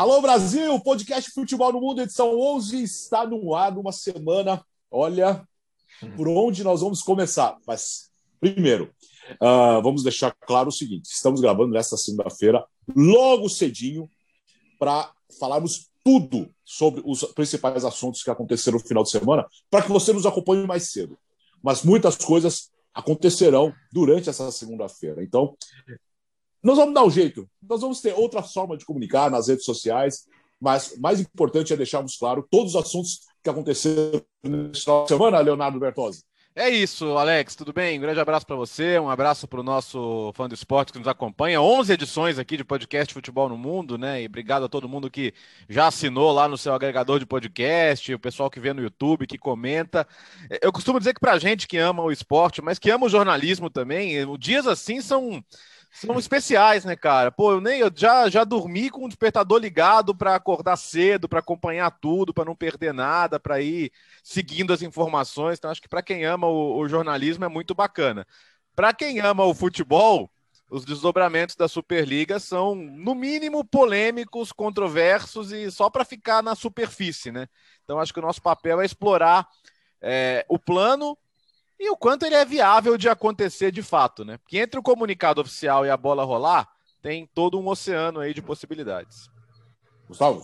Alô 0.00 0.22
Brasil, 0.22 0.80
podcast 0.80 1.30
Futebol 1.30 1.74
no 1.74 1.78
Mundo, 1.78 2.00
edição 2.00 2.34
11, 2.34 2.82
está 2.82 3.26
no 3.26 3.54
ar 3.54 3.70
numa 3.70 3.92
semana. 3.92 4.64
Olha, 4.90 5.46
por 6.16 6.26
onde 6.26 6.64
nós 6.64 6.80
vamos 6.80 7.02
começar? 7.02 7.58
Mas, 7.66 8.10
primeiro, 8.40 8.94
uh, 9.32 9.82
vamos 9.82 10.02
deixar 10.02 10.34
claro 10.46 10.70
o 10.70 10.72
seguinte: 10.72 11.10
estamos 11.12 11.42
gravando 11.42 11.74
nesta 11.74 11.98
segunda-feira, 11.98 12.64
logo 12.96 13.46
cedinho, 13.50 14.08
para 14.78 15.12
falarmos 15.38 15.90
tudo 16.02 16.48
sobre 16.64 17.02
os 17.04 17.22
principais 17.34 17.84
assuntos 17.84 18.22
que 18.22 18.30
aconteceram 18.30 18.78
no 18.78 18.86
final 18.86 19.02
de 19.02 19.10
semana, 19.10 19.46
para 19.70 19.82
que 19.82 19.92
você 19.92 20.14
nos 20.14 20.24
acompanhe 20.24 20.66
mais 20.66 20.90
cedo. 20.90 21.18
Mas 21.62 21.82
muitas 21.82 22.16
coisas 22.16 22.70
acontecerão 22.94 23.70
durante 23.92 24.30
essa 24.30 24.50
segunda-feira. 24.50 25.22
Então, 25.22 25.54
nós 26.62 26.76
vamos 26.76 26.94
dar 26.94 27.04
um 27.04 27.10
jeito. 27.10 27.48
Nós 27.62 27.80
vamos 27.80 28.00
ter 28.00 28.14
outra 28.14 28.42
forma 28.42 28.76
de 28.76 28.84
comunicar 28.84 29.30
nas 29.30 29.48
redes 29.48 29.64
sociais, 29.64 30.26
mas 30.60 30.96
mais 30.98 31.20
importante 31.20 31.72
é 31.72 31.76
deixarmos 31.76 32.16
claro 32.16 32.46
todos 32.50 32.74
os 32.74 32.82
assuntos 32.84 33.20
que 33.42 33.48
aconteceram 33.48 34.22
nesta 34.42 35.06
semana, 35.06 35.40
Leonardo 35.40 35.78
Bertozzi. 35.78 36.22
É 36.54 36.68
isso, 36.68 37.16
Alex, 37.16 37.54
tudo 37.54 37.72
bem? 37.72 37.96
Um 37.96 38.02
grande 38.02 38.18
abraço 38.18 38.44
para 38.44 38.56
você, 38.56 38.98
um 38.98 39.08
abraço 39.08 39.46
para 39.46 39.60
o 39.60 39.62
nosso 39.62 40.32
fã 40.34 40.48
do 40.48 40.54
esporte 40.54 40.92
que 40.92 40.98
nos 40.98 41.06
acompanha. 41.06 41.62
11 41.62 41.92
edições 41.92 42.40
aqui 42.40 42.56
de 42.56 42.64
podcast 42.64 43.14
Futebol 43.14 43.48
no 43.48 43.56
Mundo, 43.56 43.96
né? 43.96 44.20
E 44.20 44.26
obrigado 44.26 44.64
a 44.64 44.68
todo 44.68 44.88
mundo 44.88 45.08
que 45.08 45.32
já 45.68 45.86
assinou 45.86 46.32
lá 46.32 46.48
no 46.48 46.58
seu 46.58 46.74
agregador 46.74 47.20
de 47.20 47.24
podcast, 47.24 48.12
o 48.12 48.18
pessoal 48.18 48.50
que 48.50 48.58
vê 48.58 48.72
no 48.72 48.82
YouTube, 48.82 49.28
que 49.28 49.38
comenta. 49.38 50.06
Eu 50.60 50.72
costumo 50.72 50.98
dizer 50.98 51.14
que 51.14 51.20
para 51.20 51.38
gente 51.38 51.68
que 51.68 51.78
ama 51.78 52.02
o 52.02 52.10
esporte, 52.10 52.60
mas 52.60 52.80
que 52.80 52.90
ama 52.90 53.06
o 53.06 53.10
jornalismo 53.10 53.70
também, 53.70 54.16
dias 54.36 54.66
assim 54.66 55.00
são 55.00 55.42
são 55.90 56.18
especiais, 56.18 56.84
né, 56.84 56.94
cara? 56.94 57.32
Pô, 57.32 57.52
eu 57.52 57.60
nem 57.60 57.80
eu 57.80 57.90
já, 57.94 58.28
já 58.28 58.44
dormi 58.44 58.90
com 58.90 59.04
o 59.04 59.08
despertador 59.08 59.58
ligado 59.58 60.14
para 60.14 60.36
acordar 60.36 60.76
cedo, 60.76 61.28
para 61.28 61.40
acompanhar 61.40 61.90
tudo, 61.90 62.32
para 62.32 62.44
não 62.44 62.54
perder 62.54 62.94
nada, 62.94 63.40
para 63.40 63.60
ir 63.60 63.90
seguindo 64.22 64.72
as 64.72 64.82
informações. 64.82 65.58
Então, 65.58 65.70
acho 65.70 65.82
que 65.82 65.88
para 65.88 66.02
quem 66.02 66.24
ama 66.24 66.46
o, 66.46 66.78
o, 66.78 66.88
jornalismo 66.88 67.44
é 67.44 67.48
muito 67.48 67.74
bacana. 67.74 68.26
Para 68.74 68.94
quem 68.94 69.18
ama 69.18 69.44
o 69.44 69.52
futebol, 69.54 70.30
os 70.70 70.84
desdobramentos 70.84 71.56
da 71.56 71.66
Superliga 71.66 72.38
são, 72.38 72.76
no 72.76 73.14
mínimo, 73.14 73.64
polêmicos, 73.64 74.52
controversos 74.52 75.50
e 75.50 75.70
só 75.72 75.90
para 75.90 76.04
ficar 76.04 76.40
na 76.40 76.54
superfície, 76.54 77.32
né? 77.32 77.48
Então, 77.82 77.98
acho 77.98 78.14
que 78.14 78.20
o 78.20 78.22
nosso 78.22 78.40
papel 78.40 78.80
é 78.80 78.84
explorar 78.84 79.48
é, 80.00 80.46
o 80.48 80.58
plano 80.58 81.18
e 81.80 81.88
o 81.88 81.96
quanto 81.96 82.26
ele 82.26 82.34
é 82.34 82.44
viável 82.44 82.98
de 82.98 83.08
acontecer 83.08 83.72
de 83.72 83.82
fato, 83.82 84.22
né? 84.22 84.36
Porque 84.36 84.58
entre 84.58 84.78
o 84.78 84.82
comunicado 84.82 85.40
oficial 85.40 85.86
e 85.86 85.90
a 85.90 85.96
bola 85.96 86.22
rolar, 86.22 86.68
tem 87.00 87.26
todo 87.34 87.58
um 87.58 87.66
oceano 87.66 88.20
aí 88.20 88.34
de 88.34 88.42
possibilidades. 88.42 89.30
Gustavo? 90.06 90.42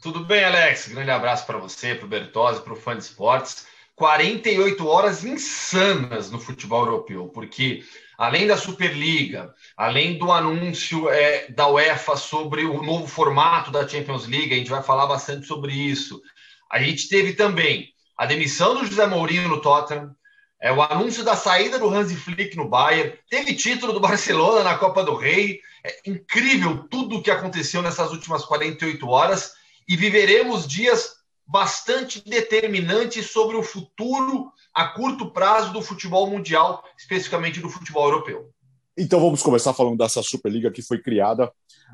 Tudo 0.00 0.24
bem, 0.24 0.42
Alex? 0.42 0.88
Grande 0.88 1.10
abraço 1.10 1.44
para 1.44 1.58
você, 1.58 1.94
para 1.94 2.06
o 2.06 2.08
Bertozzi, 2.08 2.62
para 2.62 2.72
o 2.72 2.76
fã 2.76 2.96
de 2.96 3.02
esportes. 3.02 3.66
48 3.94 4.86
horas 4.86 5.22
insanas 5.22 6.30
no 6.30 6.38
futebol 6.38 6.86
europeu, 6.86 7.28
porque 7.28 7.82
além 8.16 8.46
da 8.46 8.56
Superliga, 8.56 9.52
além 9.76 10.16
do 10.16 10.32
anúncio 10.32 11.10
é, 11.10 11.48
da 11.50 11.68
UEFA 11.68 12.16
sobre 12.16 12.64
o 12.64 12.82
novo 12.82 13.06
formato 13.06 13.70
da 13.70 13.86
Champions 13.86 14.26
League, 14.26 14.54
a 14.54 14.56
gente 14.56 14.70
vai 14.70 14.82
falar 14.82 15.06
bastante 15.06 15.46
sobre 15.46 15.74
isso. 15.74 16.22
A 16.70 16.80
gente 16.80 17.08
teve 17.08 17.34
também 17.34 17.92
a 18.16 18.24
demissão 18.24 18.74
do 18.74 18.86
José 18.86 19.06
Mourinho 19.06 19.48
no 19.48 19.60
Tottenham, 19.60 20.14
é, 20.60 20.72
o 20.72 20.82
anúncio 20.82 21.24
da 21.24 21.36
saída 21.36 21.78
do 21.78 21.88
Hansi 21.88 22.16
Flick 22.16 22.56
no 22.56 22.68
Bayern, 22.68 23.16
teve 23.30 23.54
título 23.54 23.92
do 23.92 24.00
Barcelona 24.00 24.64
na 24.64 24.76
Copa 24.76 25.04
do 25.04 25.14
Rei. 25.14 25.60
É 25.84 26.10
incrível 26.10 26.84
tudo 26.88 27.16
o 27.16 27.22
que 27.22 27.30
aconteceu 27.30 27.80
nessas 27.80 28.10
últimas 28.10 28.44
48 28.44 29.06
horas 29.08 29.52
e 29.88 29.96
viveremos 29.96 30.66
dias 30.66 31.18
bastante 31.46 32.22
determinantes 32.28 33.30
sobre 33.30 33.56
o 33.56 33.62
futuro 33.62 34.52
a 34.74 34.88
curto 34.88 35.30
prazo 35.30 35.72
do 35.72 35.80
futebol 35.80 36.28
mundial, 36.28 36.84
especificamente 36.98 37.60
do 37.60 37.70
futebol 37.70 38.04
europeu. 38.04 38.50
Então 38.96 39.20
vamos 39.20 39.42
começar 39.42 39.72
falando 39.72 39.96
dessa 39.96 40.22
Superliga 40.22 40.72
que 40.72 40.82
foi 40.82 41.00
criada. 41.00 41.50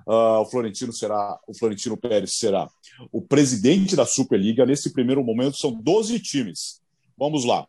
Uh, 0.07 0.41
o 0.41 0.47
Florentino 0.47 0.93
será, 0.93 1.39
o 1.47 1.57
Florentino 1.57 1.97
Pérez 1.97 2.37
será 2.37 2.67
o 3.13 3.21
presidente 3.21 3.95
da 3.95 4.07
Superliga. 4.07 4.65
Nesse 4.65 4.93
primeiro 4.93 5.23
momento 5.23 5.59
são 5.59 5.71
12 5.71 6.19
times. 6.21 6.81
Vamos 7.17 7.45
lá. 7.45 7.67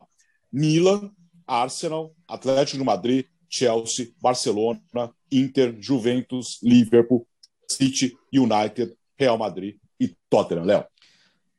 Milan, 0.55 1.11
Arsenal, 1.45 2.15
Atlético 2.25 2.77
de 2.77 2.83
Madrid, 2.85 3.25
Chelsea, 3.49 4.13
Barcelona, 4.21 4.79
Inter, 5.29 5.75
Juventus, 5.81 6.59
Liverpool, 6.63 7.27
City, 7.69 8.17
United, 8.33 8.95
Real 9.19 9.37
Madrid 9.37 9.75
e 9.99 10.15
Tottenham. 10.29 10.63
Léo. 10.63 10.85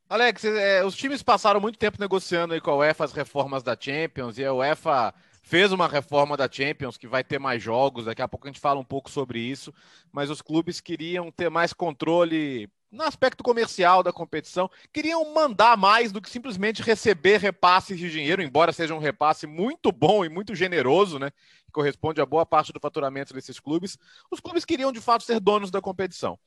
Alex, 0.09 0.45
é, 0.45 0.83
os 0.83 0.97
times 0.97 1.23
passaram 1.23 1.61
muito 1.61 1.79
tempo 1.79 1.99
negociando 2.01 2.55
aí 2.55 2.61
com 2.61 2.71
a 2.71 2.77
UEFA 2.77 3.05
as 3.05 3.13
reformas 3.13 3.63
da 3.63 3.77
Champions 3.79 4.39
e 4.39 4.45
a 4.45 4.55
UEFA 4.55 5.13
fez 5.43 5.73
uma 5.73 5.87
reforma 5.87 6.35
da 6.35 6.49
Champions 6.51 6.97
que 6.97 7.07
vai 7.07 7.23
ter 7.23 7.39
mais 7.39 7.63
jogos. 7.63 8.07
Daqui 8.07 8.23
a 8.23 8.29
pouco 8.29 8.47
a 8.47 8.51
gente 8.51 8.61
fala 8.61 8.81
um 8.81 8.85
pouco 8.85 9.11
sobre 9.11 9.41
isso, 9.41 9.75
mas 10.11 10.31
os 10.31 10.41
clubes 10.41 10.81
queriam 10.81 11.31
ter 11.31 11.51
mais 11.51 11.75
controle 11.75 12.71
no 12.97 13.05
aspecto 13.05 13.45
comercial 13.45 14.03
da 14.03 14.13
competição, 14.13 14.71
queriam 14.93 15.33
mandar 15.35 15.77
mais 15.77 16.11
do 16.11 16.21
que 16.21 16.31
simplesmente 16.31 16.83
receber 16.83 17.39
repasses 17.39 17.99
de 17.99 18.11
dinheiro, 18.11 18.43
embora 18.43 18.73
seja 18.73 18.95
um 18.95 18.99
repasse 18.99 19.47
muito 19.47 19.93
bom 19.93 20.25
e 20.25 20.29
muito 20.29 20.55
generoso, 20.55 21.19
né? 21.19 21.31
Que 21.67 21.73
corresponde 21.73 22.21
a 22.21 22.27
boa 22.27 22.47
parte 22.47 22.73
do 22.73 22.81
faturamento 22.81 23.35
desses 23.35 23.61
clubes. 23.61 23.99
Os 24.31 24.41
clubes 24.41 24.65
queriam 24.65 24.91
de 24.91 25.01
fato 25.01 25.25
ser 25.25 25.39
donos 25.39 25.71
da 25.71 25.81
competição. 25.81 26.39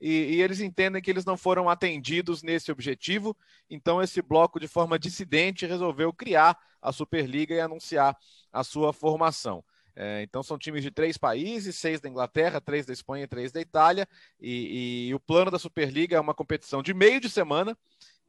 E, 0.00 0.36
e 0.36 0.42
eles 0.42 0.60
entendem 0.60 1.02
que 1.02 1.10
eles 1.10 1.24
não 1.24 1.36
foram 1.36 1.68
atendidos 1.68 2.42
nesse 2.42 2.72
objetivo, 2.72 3.36
então 3.68 4.02
esse 4.02 4.22
bloco, 4.22 4.58
de 4.58 4.66
forma 4.66 4.98
dissidente, 4.98 5.66
resolveu 5.66 6.12
criar 6.12 6.58
a 6.80 6.90
Superliga 6.90 7.54
e 7.54 7.60
anunciar 7.60 8.16
a 8.52 8.64
sua 8.64 8.92
formação. 8.92 9.62
É, 10.00 10.22
então 10.22 10.44
são 10.44 10.56
times 10.56 10.84
de 10.84 10.92
três 10.92 11.18
países, 11.18 11.74
seis 11.74 12.00
da 12.00 12.08
Inglaterra, 12.08 12.60
três 12.60 12.86
da 12.86 12.92
Espanha 12.92 13.24
e 13.24 13.26
três 13.26 13.50
da 13.50 13.60
Itália. 13.60 14.06
E, 14.40 15.08
e, 15.08 15.14
o 15.14 15.18
plano 15.18 15.50
da 15.50 15.58
Superliga 15.58 16.16
é 16.16 16.20
uma 16.20 16.32
competição 16.32 16.84
de 16.84 16.94
meio 16.94 17.20
de 17.20 17.28
semana. 17.28 17.76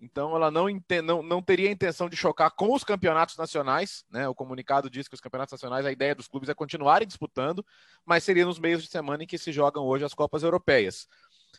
Então 0.01 0.35
ela 0.35 0.49
não, 0.49 0.65
não, 1.03 1.21
não 1.21 1.43
teria 1.43 1.69
a 1.69 1.71
intenção 1.71 2.09
de 2.09 2.15
chocar 2.15 2.49
com 2.49 2.73
os 2.73 2.83
campeonatos 2.83 3.37
nacionais. 3.37 4.03
Né? 4.09 4.27
O 4.27 4.33
comunicado 4.33 4.89
diz 4.89 5.07
que 5.07 5.13
os 5.13 5.21
campeonatos 5.21 5.51
nacionais, 5.51 5.85
a 5.85 5.91
ideia 5.91 6.15
dos 6.15 6.27
clubes 6.27 6.49
é 6.49 6.55
continuarem 6.55 7.07
disputando, 7.07 7.63
mas 8.03 8.23
seria 8.23 8.45
nos 8.47 8.57
meios 8.57 8.81
de 8.81 8.89
semana 8.89 9.23
em 9.23 9.27
que 9.27 9.37
se 9.37 9.51
jogam 9.51 9.83
hoje 9.83 10.03
as 10.03 10.15
Copas 10.15 10.41
Europeias. 10.41 11.07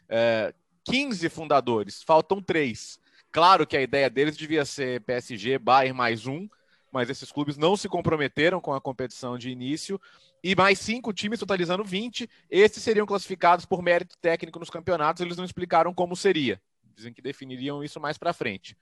É, 0.09 0.53
15 0.87 1.29
fundadores, 1.29 2.03
faltam 2.03 2.43
três. 2.43 2.99
Claro 3.31 3.65
que 3.65 3.77
a 3.77 3.83
ideia 3.83 4.11
deles 4.11 4.37
devia 4.37 4.65
ser 4.65 5.03
PSG, 5.03 5.57
Bayern 5.57 5.97
mais 5.97 6.27
um, 6.27 6.49
mas 6.91 7.09
esses 7.09 7.31
clubes 7.31 7.57
não 7.57 7.77
se 7.77 7.89
comprometeram 7.89 8.61
com 8.61 8.73
a 8.73 8.81
competição 8.81 9.39
de 9.39 9.51
início. 9.51 10.01
E 10.43 10.57
mais 10.57 10.79
cinco 10.79 11.13
times, 11.13 11.39
totalizando 11.39 11.85
20. 11.85 12.29
Esses 12.51 12.83
seriam 12.83 13.07
classificados 13.07 13.65
por 13.65 13.83
mérito 13.83 14.17
técnico 14.19 14.59
nos 14.59 14.71
campeonatos. 14.71 15.23
Eles 15.23 15.37
não 15.37 15.45
explicaram 15.45 15.95
como 15.95 16.17
seria. 16.17 16.61
Dizem 16.95 17.13
que 17.13 17.23
definiriam 17.23 17.85
isso 17.85 18.01
mais 18.01 18.19
para 18.19 18.33
frente. 18.33 18.77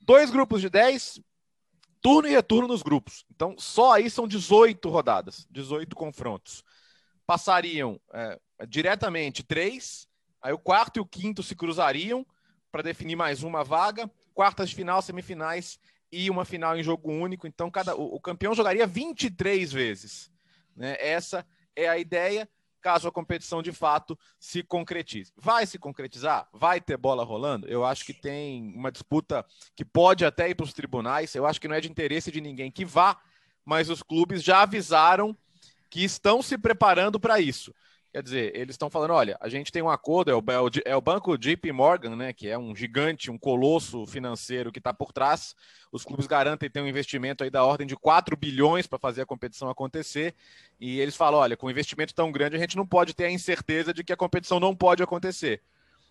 Dois 0.00 0.30
grupos 0.30 0.60
de 0.60 0.70
10, 0.70 1.20
turno 2.00 2.28
e 2.28 2.32
retorno 2.32 2.68
nos 2.68 2.82
grupos. 2.82 3.24
Então, 3.30 3.54
só 3.58 3.92
aí 3.92 4.08
são 4.08 4.26
18 4.26 4.88
rodadas, 4.88 5.46
18 5.50 5.94
confrontos. 5.94 6.64
Passariam 7.26 8.00
é, 8.12 8.38
diretamente 8.66 9.42
três, 9.42 10.08
aí 10.40 10.52
o 10.52 10.58
quarto 10.58 10.96
e 10.96 11.00
o 11.00 11.06
quinto 11.06 11.42
se 11.42 11.54
cruzariam 11.54 12.26
para 12.70 12.82
definir 12.82 13.14
mais 13.14 13.42
uma 13.42 13.62
vaga. 13.62 14.10
Quartas 14.34 14.70
de 14.70 14.74
final, 14.74 15.02
semifinais 15.02 15.78
e 16.12 16.28
uma 16.28 16.44
final 16.44 16.76
em 16.76 16.82
jogo 16.82 17.10
único. 17.10 17.46
Então, 17.46 17.70
cada, 17.70 17.96
o, 17.96 18.16
o 18.16 18.20
campeão 18.20 18.54
jogaria 18.54 18.86
23 18.86 19.72
vezes. 19.72 20.30
Né? 20.76 20.96
Essa 21.00 21.44
é 21.74 21.88
a 21.88 21.98
ideia, 21.98 22.48
caso 22.82 23.08
a 23.08 23.12
competição 23.12 23.62
de 23.62 23.72
fato 23.72 24.18
se 24.38 24.62
concretize. 24.62 25.32
Vai 25.36 25.66
se 25.66 25.78
concretizar? 25.78 26.48
Vai 26.52 26.80
ter 26.80 26.98
bola 26.98 27.24
rolando? 27.24 27.66
Eu 27.66 27.84
acho 27.84 28.04
que 28.04 28.12
tem 28.12 28.74
uma 28.74 28.92
disputa 28.92 29.44
que 29.74 29.84
pode 29.84 30.24
até 30.24 30.50
ir 30.50 30.54
para 30.54 30.64
os 30.64 30.74
tribunais. 30.74 31.34
Eu 31.34 31.46
acho 31.46 31.60
que 31.60 31.68
não 31.68 31.76
é 31.76 31.80
de 31.80 31.90
interesse 31.90 32.30
de 32.30 32.40
ninguém 32.40 32.70
que 32.70 32.84
vá, 32.84 33.18
mas 33.64 33.88
os 33.88 34.02
clubes 34.02 34.42
já 34.42 34.62
avisaram 34.62 35.36
que 35.88 36.04
estão 36.04 36.42
se 36.42 36.58
preparando 36.58 37.18
para 37.18 37.40
isso. 37.40 37.74
Quer 38.12 38.22
dizer, 38.22 38.54
eles 38.54 38.74
estão 38.74 38.90
falando: 38.90 39.14
olha, 39.14 39.38
a 39.40 39.48
gente 39.48 39.72
tem 39.72 39.80
um 39.80 39.88
acordo, 39.88 40.30
é 40.30 40.34
o, 40.34 40.42
é 40.84 40.94
o 40.94 41.00
banco 41.00 41.38
JP 41.38 41.72
Morgan, 41.72 42.14
né, 42.14 42.32
que 42.34 42.46
é 42.46 42.58
um 42.58 42.76
gigante, 42.76 43.30
um 43.30 43.38
colosso 43.38 44.04
financeiro 44.06 44.70
que 44.70 44.78
está 44.78 44.92
por 44.92 45.12
trás. 45.12 45.56
Os 45.90 46.04
clubes 46.04 46.26
garantem 46.26 46.68
ter 46.68 46.82
um 46.82 46.86
investimento 46.86 47.42
aí 47.42 47.48
da 47.48 47.64
ordem 47.64 47.86
de 47.86 47.96
4 47.96 48.36
bilhões 48.36 48.86
para 48.86 48.98
fazer 48.98 49.22
a 49.22 49.26
competição 49.26 49.70
acontecer. 49.70 50.34
E 50.78 51.00
eles 51.00 51.16
falam: 51.16 51.40
olha, 51.40 51.56
com 51.56 51.68
um 51.68 51.70
investimento 51.70 52.14
tão 52.14 52.30
grande, 52.30 52.54
a 52.54 52.58
gente 52.58 52.76
não 52.76 52.86
pode 52.86 53.14
ter 53.14 53.24
a 53.24 53.30
incerteza 53.30 53.94
de 53.94 54.04
que 54.04 54.12
a 54.12 54.16
competição 54.16 54.60
não 54.60 54.76
pode 54.76 55.02
acontecer. 55.02 55.62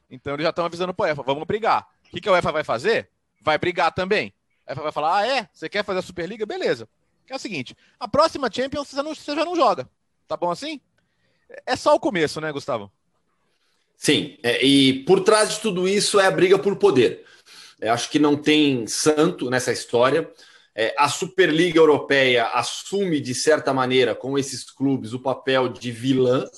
Então 0.10 0.34
eles 0.34 0.44
já 0.44 0.50
estão 0.50 0.66
avisando 0.66 0.96
para 0.96 1.06
a 1.06 1.10
UEFA: 1.10 1.22
vamos 1.22 1.44
brigar. 1.46 1.88
O 2.08 2.10
que, 2.10 2.20
que 2.20 2.30
a 2.30 2.32
UEFA 2.32 2.52
vai 2.52 2.64
fazer? 2.64 3.10
Vai 3.40 3.60
brigar 3.60 3.92
também. 3.92 4.34
A 4.66 4.72
UEFA 4.72 4.82
vai 4.82 4.92
falar: 4.92 5.18
ah, 5.18 5.28
é? 5.28 5.48
Você 5.54 5.70
quer 5.70 5.86
fazer 5.86 6.00
a 6.00 6.04
Superliga? 6.04 6.48
Beleza. 6.48 6.90
É 7.30 7.36
o 7.36 7.40
seguinte: 7.40 7.78
a 8.00 8.08
próxima 8.08 8.50
Champions 8.52 8.88
você, 8.88 9.04
não, 9.04 9.14
você 9.14 9.36
já 9.36 9.46
não 9.46 9.56
joga. 9.56 9.88
Tá 10.28 10.36
bom 10.36 10.50
assim? 10.50 10.82
É 11.66 11.76
só 11.76 11.96
o 11.96 12.00
começo, 12.00 12.40
né, 12.40 12.52
Gustavo? 12.52 12.92
Sim, 13.98 14.38
é, 14.42 14.66
e 14.66 15.04
por 15.04 15.22
trás 15.22 15.52
de 15.52 15.60
tudo 15.60 15.88
isso 15.88 16.20
é 16.20 16.26
a 16.26 16.32
briga 16.32 16.58
por 16.58 16.76
poder. 16.78 17.24
Eu 17.80 17.88
é, 17.88 17.92
acho 17.92 18.10
que 18.10 18.18
não 18.18 18.36
tem 18.36 18.88
santo 18.88 19.50
nessa 19.50 19.72
história. 19.72 20.28
É, 20.74 20.96
a 20.98 21.08
Superliga 21.08 21.78
Europeia 21.78 22.48
assume, 22.48 23.20
de 23.20 23.36
certa 23.36 23.74
maneira, 23.74 24.16
com 24.16 24.40
esses 24.40 24.64
clubes, 24.64 25.14
o 25.14 25.20
papel 25.20 25.70
de 25.70 25.92
vilã, 25.92 26.50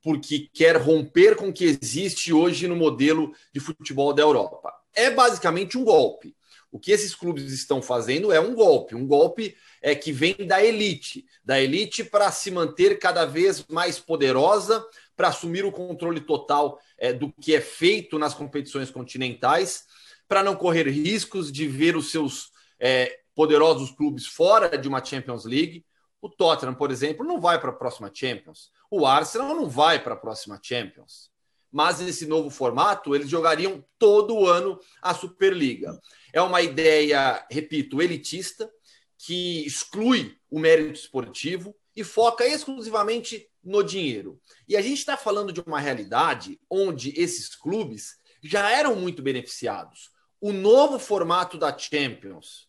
porque 0.00 0.48
quer 0.52 0.76
romper 0.76 1.34
com 1.34 1.48
o 1.48 1.52
que 1.52 1.64
existe 1.64 2.32
hoje 2.32 2.68
no 2.68 2.76
modelo 2.76 3.32
de 3.52 3.58
futebol 3.58 4.12
da 4.12 4.22
Europa. 4.22 4.72
É 4.94 5.10
basicamente 5.10 5.76
um 5.76 5.84
golpe. 5.84 6.35
O 6.76 6.78
que 6.78 6.92
esses 6.92 7.14
clubes 7.14 7.50
estão 7.52 7.80
fazendo 7.80 8.30
é 8.30 8.38
um 8.38 8.54
golpe, 8.54 8.94
um 8.94 9.06
golpe 9.06 9.56
é 9.80 9.94
que 9.94 10.12
vem 10.12 10.34
da 10.46 10.62
elite, 10.62 11.24
da 11.42 11.58
elite 11.58 12.04
para 12.04 12.30
se 12.30 12.50
manter 12.50 12.98
cada 12.98 13.24
vez 13.24 13.66
mais 13.66 13.98
poderosa, 13.98 14.84
para 15.16 15.28
assumir 15.28 15.64
o 15.64 15.72
controle 15.72 16.20
total 16.20 16.78
é, 16.98 17.14
do 17.14 17.32
que 17.32 17.54
é 17.54 17.62
feito 17.62 18.18
nas 18.18 18.34
competições 18.34 18.90
continentais, 18.90 19.84
para 20.28 20.42
não 20.42 20.54
correr 20.54 20.86
riscos 20.86 21.50
de 21.50 21.66
ver 21.66 21.96
os 21.96 22.10
seus 22.10 22.50
é, 22.78 23.20
poderosos 23.34 23.90
clubes 23.90 24.26
fora 24.26 24.76
de 24.76 24.86
uma 24.86 25.02
Champions 25.02 25.46
League. 25.46 25.82
O 26.20 26.28
Tottenham, 26.28 26.74
por 26.74 26.90
exemplo, 26.90 27.24
não 27.24 27.40
vai 27.40 27.58
para 27.58 27.70
a 27.70 27.74
próxima 27.74 28.10
Champions. 28.12 28.70
O 28.90 29.06
Arsenal 29.06 29.54
não 29.54 29.66
vai 29.66 29.98
para 29.98 30.12
a 30.12 30.18
próxima 30.18 30.60
Champions. 30.62 31.34
Mas 31.72 32.00
nesse 32.00 32.26
novo 32.26 32.48
formato, 32.48 33.14
eles 33.14 33.28
jogariam 33.28 33.84
todo 33.98 34.46
ano 34.46 34.78
a 35.02 35.12
Superliga. 35.12 35.98
É 36.36 36.42
uma 36.42 36.60
ideia, 36.60 37.46
repito, 37.50 38.02
elitista, 38.02 38.70
que 39.16 39.64
exclui 39.64 40.38
o 40.50 40.58
mérito 40.58 41.00
esportivo 41.00 41.74
e 41.96 42.04
foca 42.04 42.46
exclusivamente 42.46 43.48
no 43.64 43.82
dinheiro. 43.82 44.38
E 44.68 44.76
a 44.76 44.82
gente 44.82 44.98
está 44.98 45.16
falando 45.16 45.50
de 45.50 45.62
uma 45.62 45.80
realidade 45.80 46.60
onde 46.68 47.18
esses 47.18 47.56
clubes 47.56 48.18
já 48.42 48.70
eram 48.70 48.94
muito 48.96 49.22
beneficiados. 49.22 50.10
O 50.38 50.52
novo 50.52 50.98
formato 50.98 51.56
da 51.56 51.74
Champions, 51.74 52.68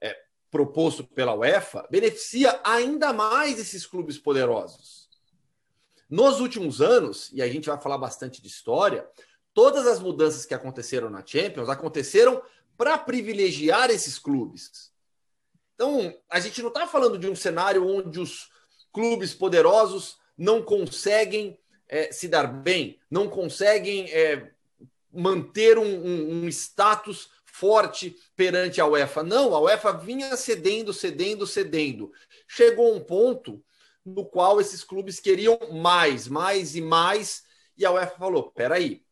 é, 0.00 0.16
proposto 0.50 1.04
pela 1.04 1.36
UEFA, 1.36 1.86
beneficia 1.88 2.60
ainda 2.64 3.12
mais 3.12 3.60
esses 3.60 3.86
clubes 3.86 4.18
poderosos. 4.18 5.08
Nos 6.10 6.40
últimos 6.40 6.80
anos, 6.80 7.30
e 7.32 7.40
a 7.40 7.46
gente 7.46 7.68
vai 7.68 7.80
falar 7.80 7.98
bastante 7.98 8.42
de 8.42 8.48
história, 8.48 9.08
todas 9.54 9.86
as 9.86 10.00
mudanças 10.00 10.44
que 10.44 10.54
aconteceram 10.54 11.08
na 11.08 11.24
Champions 11.24 11.68
aconteceram 11.68 12.42
para 12.78 12.96
privilegiar 12.96 13.90
esses 13.90 14.18
clubes. 14.18 14.92
Então, 15.74 16.16
a 16.30 16.40
gente 16.40 16.62
não 16.62 16.68
está 16.68 16.86
falando 16.86 17.18
de 17.18 17.28
um 17.28 17.34
cenário 17.34 17.86
onde 17.86 18.18
os 18.18 18.48
clubes 18.92 19.34
poderosos 19.34 20.16
não 20.36 20.62
conseguem 20.62 21.58
é, 21.88 22.12
se 22.12 22.28
dar 22.28 22.46
bem, 22.46 22.98
não 23.10 23.28
conseguem 23.28 24.10
é, 24.10 24.52
manter 25.12 25.76
um, 25.76 25.84
um, 25.84 26.44
um 26.44 26.48
status 26.48 27.28
forte 27.44 28.16
perante 28.36 28.80
a 28.80 28.86
UEFA. 28.86 29.24
Não, 29.24 29.54
a 29.54 29.60
UEFA 29.60 29.92
vinha 29.92 30.36
cedendo, 30.36 30.92
cedendo, 30.92 31.46
cedendo. 31.46 32.12
Chegou 32.46 32.94
um 32.94 33.00
ponto 33.00 33.62
no 34.04 34.24
qual 34.24 34.60
esses 34.60 34.84
clubes 34.84 35.18
queriam 35.18 35.58
mais, 35.72 36.28
mais 36.28 36.76
e 36.76 36.80
mais, 36.80 37.42
e 37.76 37.84
a 37.84 37.90
UEFA 37.90 38.16
falou: 38.16 38.50
peraí, 38.52 39.02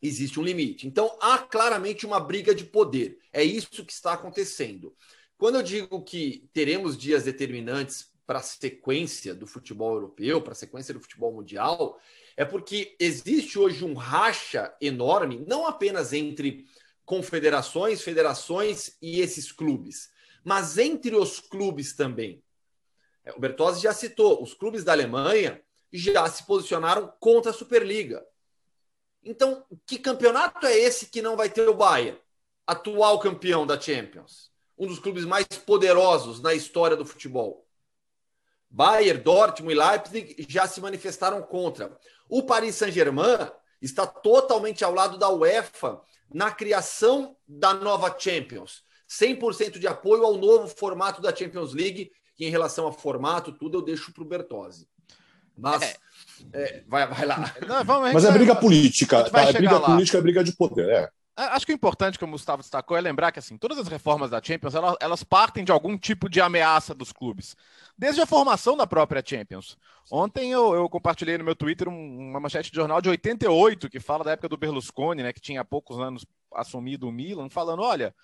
existe 0.00 0.38
um 0.38 0.42
limite. 0.42 0.86
Então 0.86 1.16
há 1.20 1.38
claramente 1.38 2.06
uma 2.06 2.20
briga 2.20 2.54
de 2.54 2.64
poder. 2.64 3.18
É 3.32 3.42
isso 3.42 3.84
que 3.84 3.92
está 3.92 4.12
acontecendo. 4.12 4.94
Quando 5.38 5.56
eu 5.56 5.62
digo 5.62 6.02
que 6.02 6.48
teremos 6.52 6.96
dias 6.96 7.24
determinantes 7.24 8.10
para 8.26 8.38
a 8.38 8.42
sequência 8.42 9.34
do 9.34 9.46
futebol 9.46 9.94
europeu, 9.94 10.42
para 10.42 10.52
a 10.52 10.56
sequência 10.56 10.92
do 10.92 11.00
futebol 11.00 11.32
mundial, 11.32 12.00
é 12.36 12.44
porque 12.44 12.96
existe 12.98 13.58
hoje 13.58 13.84
um 13.84 13.94
racha 13.94 14.74
enorme, 14.80 15.44
não 15.46 15.66
apenas 15.66 16.12
entre 16.12 16.66
confederações, 17.04 18.02
federações 18.02 18.96
e 19.00 19.20
esses 19.20 19.52
clubes, 19.52 20.10
mas 20.44 20.76
entre 20.76 21.14
os 21.14 21.38
clubes 21.38 21.94
também. 21.94 22.42
É, 23.24 23.32
o 23.32 23.40
Bertozzi 23.40 23.82
já 23.82 23.92
citou, 23.92 24.42
os 24.42 24.54
clubes 24.54 24.84
da 24.84 24.92
Alemanha 24.92 25.62
já 25.92 26.28
se 26.28 26.44
posicionaram 26.44 27.12
contra 27.20 27.50
a 27.50 27.54
Superliga. 27.54 28.24
Então, 29.26 29.64
que 29.86 29.98
campeonato 29.98 30.66
é 30.66 30.78
esse 30.78 31.06
que 31.06 31.20
não 31.20 31.36
vai 31.36 31.50
ter 31.50 31.68
o 31.68 31.74
Bayern, 31.74 32.18
atual 32.66 33.18
campeão 33.18 33.66
da 33.66 33.78
Champions? 33.78 34.50
um 34.78 34.86
dos 34.86 34.98
clubes 34.98 35.24
mais 35.24 35.46
poderosos 35.46 36.40
na 36.40 36.54
história 36.54 36.96
do 36.96 37.06
futebol. 37.06 37.66
Bayern, 38.68 39.22
Dortmund 39.22 39.74
e 39.74 39.78
Leipzig 39.78 40.46
já 40.48 40.66
se 40.66 40.80
manifestaram 40.80 41.42
contra. 41.42 41.96
O 42.28 42.42
Paris 42.42 42.74
Saint-Germain 42.74 43.50
está 43.80 44.06
totalmente 44.06 44.84
ao 44.84 44.92
lado 44.92 45.16
da 45.16 45.30
UEFA 45.30 46.00
na 46.32 46.50
criação 46.50 47.36
da 47.46 47.72
nova 47.72 48.14
Champions. 48.18 48.84
100% 49.08 49.78
de 49.78 49.86
apoio 49.86 50.24
ao 50.24 50.36
novo 50.36 50.68
formato 50.68 51.22
da 51.22 51.34
Champions 51.34 51.72
League, 51.72 52.10
que 52.34 52.44
em 52.44 52.50
relação 52.50 52.86
a 52.86 52.92
formato, 52.92 53.52
tudo 53.52 53.78
eu 53.78 53.82
deixo 53.82 54.12
para 54.12 54.22
o 54.22 54.26
Bertozzi. 54.26 54.88
Mas 55.56 55.82
é. 55.82 55.96
É, 56.52 56.82
vai, 56.86 57.06
vai 57.06 57.26
lá. 57.26 57.54
Não, 57.66 57.84
vamos, 57.84 58.12
Mas 58.12 58.24
é 58.24 58.30
briga 58.30 58.54
política. 58.54 59.28
Tá? 59.30 59.42
É 59.42 59.52
briga 59.52 59.78
lá. 59.78 59.86
política, 59.86 60.18
é 60.18 60.20
briga 60.20 60.44
de 60.44 60.52
poder. 60.52 60.88
É. 60.88 61.10
Acho 61.36 61.66
que 61.66 61.72
o 61.72 61.74
importante, 61.74 62.18
como 62.18 62.32
o 62.32 62.34
Gustavo 62.34 62.62
destacou, 62.62 62.96
é 62.96 63.00
lembrar 63.00 63.30
que 63.30 63.38
assim, 63.38 63.58
todas 63.58 63.76
as 63.76 63.88
reformas 63.88 64.30
da 64.30 64.42
Champions 64.42 64.74
elas, 64.74 64.96
elas, 64.98 65.22
partem 65.22 65.64
de 65.64 65.70
algum 65.70 65.98
tipo 65.98 66.30
de 66.30 66.40
ameaça 66.40 66.94
dos 66.94 67.12
clubes, 67.12 67.54
desde 67.96 68.22
a 68.22 68.26
formação 68.26 68.74
da 68.74 68.86
própria 68.86 69.22
Champions. 69.24 69.76
Ontem 70.10 70.50
eu, 70.50 70.74
eu 70.74 70.88
compartilhei 70.88 71.36
no 71.36 71.44
meu 71.44 71.54
Twitter 71.54 71.90
um, 71.90 72.30
uma 72.30 72.40
manchete 72.40 72.70
de 72.70 72.76
jornal 72.76 73.02
de 73.02 73.10
88 73.10 73.90
que 73.90 74.00
fala 74.00 74.24
da 74.24 74.30
época 74.30 74.48
do 74.48 74.56
Berlusconi, 74.56 75.22
né, 75.22 75.30
que 75.30 75.40
tinha 75.40 75.60
há 75.60 75.64
poucos 75.64 75.98
anos 75.98 76.24
assumido 76.54 77.06
o 77.06 77.12
Milan, 77.12 77.50
falando: 77.50 77.82
olha, 77.82 78.14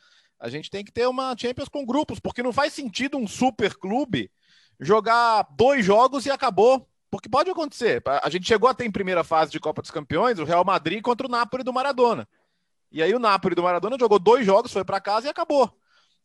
a 0.40 0.48
gente 0.48 0.70
tem 0.70 0.82
que 0.82 0.90
ter 0.90 1.06
uma 1.06 1.36
Champions 1.36 1.68
com 1.68 1.84
grupos, 1.84 2.18
porque 2.18 2.42
não 2.42 2.52
faz 2.52 2.72
sentido 2.72 3.18
um 3.18 3.28
super 3.28 3.74
clube 3.74 4.30
jogar 4.80 5.46
dois 5.54 5.84
jogos 5.84 6.24
e 6.24 6.30
acabou. 6.30 6.88
Porque 7.12 7.28
pode 7.28 7.50
acontecer. 7.50 8.02
A 8.22 8.30
gente 8.30 8.48
chegou 8.48 8.70
até 8.70 8.86
em 8.86 8.90
primeira 8.90 9.22
fase 9.22 9.52
de 9.52 9.60
Copa 9.60 9.82
dos 9.82 9.90
Campeões, 9.90 10.38
o 10.38 10.44
Real 10.44 10.64
Madrid 10.64 11.02
contra 11.02 11.26
o 11.26 11.30
Napoli 11.30 11.62
do 11.62 11.70
Maradona. 11.70 12.26
E 12.90 13.02
aí 13.02 13.14
o 13.14 13.18
Napoli 13.18 13.54
do 13.54 13.62
Maradona 13.62 13.98
jogou 14.00 14.18
dois 14.18 14.46
jogos, 14.46 14.72
foi 14.72 14.82
para 14.82 14.98
casa 14.98 15.26
e 15.26 15.30
acabou. 15.30 15.70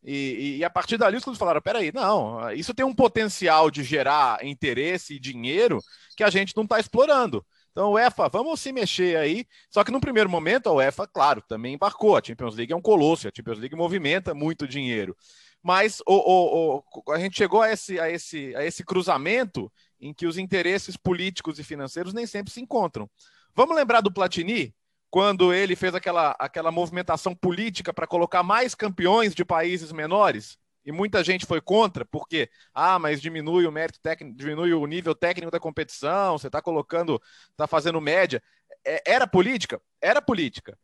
E, 0.02 0.14
e, 0.14 0.56
e, 0.56 0.64
a 0.64 0.70
partir 0.70 0.96
dali 0.96 1.18
os 1.18 1.22
clubes 1.22 1.38
falaram: 1.38 1.60
peraí, 1.60 1.92
não, 1.92 2.50
isso 2.52 2.72
tem 2.72 2.86
um 2.86 2.94
potencial 2.94 3.70
de 3.70 3.82
gerar 3.82 4.42
interesse 4.42 5.16
e 5.16 5.20
dinheiro 5.20 5.78
que 6.16 6.24
a 6.24 6.30
gente 6.30 6.56
não 6.56 6.62
está 6.62 6.80
explorando. 6.80 7.44
Então, 7.70 7.92
UEFA, 7.92 8.26
vamos 8.30 8.58
se 8.58 8.72
mexer 8.72 9.18
aí. 9.18 9.44
Só 9.68 9.84
que 9.84 9.92
no 9.92 10.00
primeiro 10.00 10.30
momento, 10.30 10.70
a 10.70 10.72
UEFA, 10.72 11.06
claro, 11.06 11.42
também 11.46 11.74
embarcou. 11.74 12.16
A 12.16 12.22
Champions 12.24 12.56
League 12.56 12.72
é 12.72 12.76
um 12.76 12.80
colosso, 12.80 13.28
a 13.28 13.30
Champions 13.36 13.58
League 13.58 13.76
movimenta 13.76 14.32
muito 14.32 14.66
dinheiro. 14.66 15.14
Mas 15.62 16.00
o, 16.06 16.14
o, 16.14 16.82
o, 17.06 17.12
a 17.12 17.18
gente 17.18 17.36
chegou 17.36 17.60
a 17.60 17.70
esse, 17.70 18.00
a, 18.00 18.08
esse, 18.10 18.56
a 18.56 18.64
esse 18.64 18.82
cruzamento 18.82 19.70
em 20.00 20.12
que 20.12 20.26
os 20.26 20.38
interesses 20.38 20.96
políticos 20.96 21.58
e 21.58 21.64
financeiros 21.64 22.12
nem 22.12 22.26
sempre 22.26 22.52
se 22.52 22.60
encontram. 22.60 23.08
Vamos 23.54 23.76
lembrar 23.76 24.00
do 24.00 24.12
Platini, 24.12 24.74
quando 25.10 25.52
ele 25.52 25.74
fez 25.74 25.94
aquela, 25.94 26.36
aquela 26.38 26.70
movimentação 26.70 27.34
política 27.34 27.92
para 27.92 28.06
colocar 28.06 28.42
mais 28.42 28.74
campeões 28.74 29.34
de 29.34 29.44
países 29.44 29.90
menores, 29.90 30.58
e 30.84 30.92
muita 30.92 31.22
gente 31.22 31.44
foi 31.44 31.60
contra, 31.60 32.04
porque, 32.04 32.48
ah, 32.72 32.98
mas 32.98 33.20
diminui 33.20 33.66
o 33.66 33.72
mérito 33.72 34.00
técnico, 34.00 34.36
diminui 34.36 34.72
o 34.72 34.86
nível 34.86 35.14
técnico 35.14 35.50
da 35.50 35.60
competição, 35.60 36.38
você 36.38 36.46
está 36.46 36.62
colocando, 36.62 37.20
está 37.50 37.66
fazendo 37.66 38.00
média. 38.00 38.42
É, 38.84 39.02
era 39.06 39.26
política? 39.26 39.82
Era 40.00 40.22
política. 40.22 40.78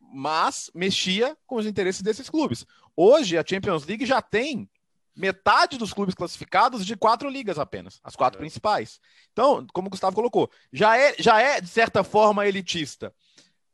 Mas 0.00 0.70
mexia 0.74 1.36
com 1.46 1.56
os 1.56 1.66
interesses 1.66 2.00
desses 2.00 2.30
clubes. 2.30 2.64
Hoje, 2.96 3.36
a 3.36 3.44
Champions 3.46 3.84
League 3.84 4.06
já 4.06 4.22
tem 4.22 4.68
metade 5.18 5.76
dos 5.76 5.92
clubes 5.92 6.14
classificados 6.14 6.86
de 6.86 6.96
quatro 6.96 7.28
ligas 7.28 7.58
apenas, 7.58 8.00
as 8.02 8.16
quatro 8.16 8.38
é. 8.38 8.40
principais. 8.40 9.00
Então, 9.32 9.66
como 9.72 9.88
o 9.88 9.90
Gustavo 9.90 10.14
colocou, 10.14 10.50
já 10.72 10.96
é, 10.96 11.14
já 11.18 11.40
é, 11.42 11.60
de 11.60 11.68
certa 11.68 12.02
forma, 12.04 12.46
elitista 12.46 13.12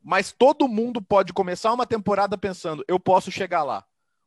mas 0.04 0.30
todo 0.30 0.68
mundo 0.68 1.00
pode 1.00 1.32
começar 1.32 1.72
uma 1.72 1.86
temporada 1.86 2.36
pensando: 2.36 2.84
eu 2.86 3.00
posso 3.00 3.32
chegar 3.32 3.62
lá. 3.62 3.82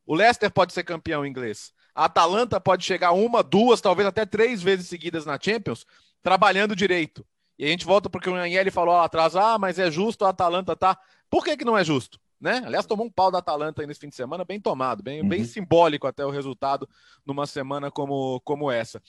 O 0.05 0.15
Leicester 0.15 0.49
pode 0.49 0.73
ser 0.73 0.83
campeão 0.83 1.25
inglês. 1.25 1.71
A 1.93 2.05
Atalanta 2.05 2.59
pode 2.59 2.83
chegar 2.83 3.11
uma, 3.11 3.43
duas, 3.43 3.79
talvez 3.79 4.07
até 4.07 4.25
três 4.25 4.63
vezes 4.63 4.87
seguidas 4.87 5.25
na 5.25 5.37
Champions, 5.39 5.85
trabalhando 6.23 6.75
direito. 6.75 7.25
E 7.59 7.65
a 7.65 7.67
gente 7.67 7.85
volta 7.85 8.09
porque 8.09 8.29
o 8.29 8.35
Agnelli 8.35 8.71
falou 8.71 8.95
lá 8.95 9.05
atrás: 9.05 9.35
ah, 9.35 9.59
mas 9.59 9.77
é 9.77 9.91
justo 9.91 10.25
a 10.25 10.29
Atalanta 10.29 10.75
tá. 10.75 10.97
Por 11.29 11.43
que, 11.43 11.55
que 11.55 11.65
não 11.65 11.77
é 11.77 11.83
justo? 11.83 12.19
Né? 12.39 12.61
Aliás, 12.65 12.85
tomou 12.85 13.05
um 13.05 13.11
pau 13.11 13.31
da 13.31 13.39
Atalanta 13.39 13.81
aí 13.81 13.87
nesse 13.87 13.99
fim 13.99 14.09
de 14.09 14.15
semana, 14.15 14.45
bem 14.45 14.59
tomado, 14.59 15.01
bem, 15.01 15.21
uhum. 15.21 15.27
bem 15.27 15.43
simbólico 15.43 16.05
até 16.05 16.25
o 16.25 16.29
resultado 16.29 16.87
numa 17.25 17.47
semana 17.47 17.89
como, 17.89 18.39
como 18.41 18.71
essa. 18.71 19.01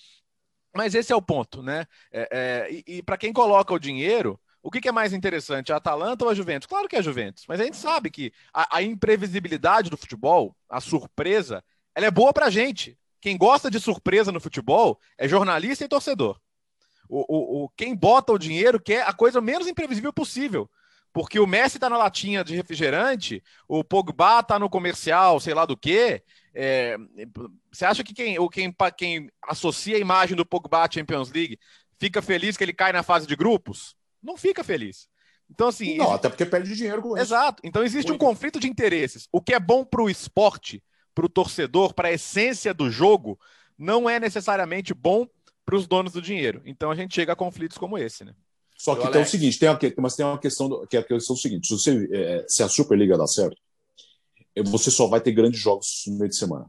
Mas 0.75 0.94
esse 0.94 1.12
é 1.12 1.16
o 1.16 1.23
ponto, 1.23 1.62
né? 1.62 1.87
É, 2.11 2.28
é, 2.30 2.73
e, 2.73 2.99
e 2.99 3.02
para 3.02 3.18
quem 3.18 3.32
coloca 3.32 3.75
o 3.75 3.78
dinheiro, 3.78 4.40
o 4.62 4.70
que, 4.70 4.80
que, 4.80 4.88
é 4.88 4.92
mais 4.92 5.12
interessante, 5.12 5.73
a 5.73 5.76
Atalanta 5.76 6.25
ou 6.25 6.30
a 6.30 6.35
Juventus? 6.35 6.66
Claro 6.66 6.88
que 6.88 6.97
é 6.97 6.99
a 6.99 7.02
Juventus, 7.02 7.44
mas 7.47 7.61
a 7.61 7.64
gente 7.64 7.76
sabe 7.76 8.11
que 8.11 8.32
a, 8.52 8.78
a 8.78 8.82
imprevisibilidade 8.82 9.90
do 9.90 9.97
futebol, 9.97 10.56
a 10.68 10.80
surpresa, 10.80 11.62
ela 11.94 12.06
é 12.06 12.11
boa 12.11 12.32
pra 12.32 12.50
gente. 12.50 12.99
Quem 13.20 13.37
gosta 13.37 13.70
de 13.70 13.80
surpresa 13.80 14.30
no 14.30 14.40
futebol 14.40 14.99
é 15.16 15.28
jornalista 15.28 15.85
e 15.85 15.88
torcedor. 15.88 16.40
O, 17.08 17.25
o, 17.28 17.64
o, 17.64 17.68
quem 17.70 17.94
bota 17.94 18.32
o 18.32 18.38
dinheiro 18.38 18.78
quer 18.80 19.02
a 19.02 19.12
coisa 19.12 19.40
menos 19.40 19.66
imprevisível 19.66 20.12
possível. 20.12 20.70
Porque 21.12 21.41
o 21.41 21.47
Messi 21.47 21.79
tá 21.79 21.88
na 21.88 21.97
latinha 21.97 22.45
de 22.45 22.55
refrigerante, 22.55 23.43
o 23.67 23.83
Pogba 23.83 24.43
tá 24.43 24.59
no 24.59 24.69
comercial, 24.69 25.41
sei 25.41 25.55
lá 25.55 25.65
do 25.65 25.77
quê. 25.77 26.23
É, 26.55 26.97
você 27.71 27.85
acha 27.85 28.05
que 28.05 28.15
quem, 28.15 28.38
ou 28.38 28.49
quem, 28.49 28.75
quem 28.97 29.31
associa 29.43 29.97
a 29.97 30.00
imagem 30.00 30.37
do 30.37 30.47
Pogba 30.47 30.85
à 30.85 30.91
Champions 30.91 31.31
League 31.31 31.59
fica 31.99 32.23
feliz 32.23 32.57
que 32.57 32.65
ele 32.65 32.73
cai 32.73 32.93
na 32.93 33.03
fase 33.03 33.27
de 33.27 33.37
grupos? 33.37 33.97
Não 34.23 34.37
fica 34.37 34.62
feliz. 34.62 35.09
Então, 35.50 35.69
assim. 35.69 35.97
Não, 35.97 36.07
existe... 36.07 36.15
até 36.15 36.29
porque 36.29 36.47
perde 36.47 36.75
dinheiro 36.75 37.00
com 37.00 37.17
isso. 37.17 37.27
Exato. 37.27 37.62
Então, 37.65 37.83
existe 37.83 38.09
Muito. 38.09 38.23
um 38.23 38.27
conflito 38.27 38.61
de 38.61 38.69
interesses. 38.69 39.29
O 39.33 39.41
que 39.41 39.55
é 39.55 39.61
bom 39.61 39.85
para 39.85 40.03
o 40.03 40.11
esporte, 40.11 40.83
para 41.15 41.25
o 41.25 41.29
torcedor, 41.29 41.95
para 41.95 42.09
a 42.09 42.12
essência 42.12 42.75
do 42.75 42.91
jogo, 42.91 43.38
não 43.77 44.09
é 44.09 44.21
necessariamente 44.21 44.93
bom 44.93 45.27
para 45.65 45.77
os 45.77 45.87
donos 45.87 46.12
do 46.12 46.23
dinheiro. 46.23 46.62
Então, 46.65 46.91
a 46.91 46.95
gente 46.95 47.15
chega 47.15 47.33
a 47.33 47.37
conflitos 47.37 47.79
como 47.79 47.97
esse, 47.97 48.25
né? 48.25 48.35
Só 48.78 48.94
que 48.94 49.11
tem 49.11 49.23
o 49.23 49.26
seguinte, 49.26 49.58
tem 49.58 49.68
uma, 49.68 49.78
mas 49.99 50.14
tem 50.14 50.25
uma 50.25 50.38
questão 50.38 50.68
do, 50.68 50.87
que 50.87 50.97
é 50.97 51.00
a 51.00 51.04
questão 51.04 51.35
seguinte: 51.35 51.66
se, 51.66 51.75
você, 51.75 52.08
é, 52.12 52.44
se 52.49 52.62
a 52.62 52.68
Superliga 52.68 53.18
dá 53.18 53.26
certo, 53.26 53.56
é, 54.54 54.62
você 54.62 54.90
só 54.90 55.08
vai 55.08 55.20
ter 55.20 55.32
grandes 55.32 55.61
jogos 55.61 56.04
no 56.06 56.16
meio 56.16 56.30
de 56.30 56.37
semana. 56.37 56.66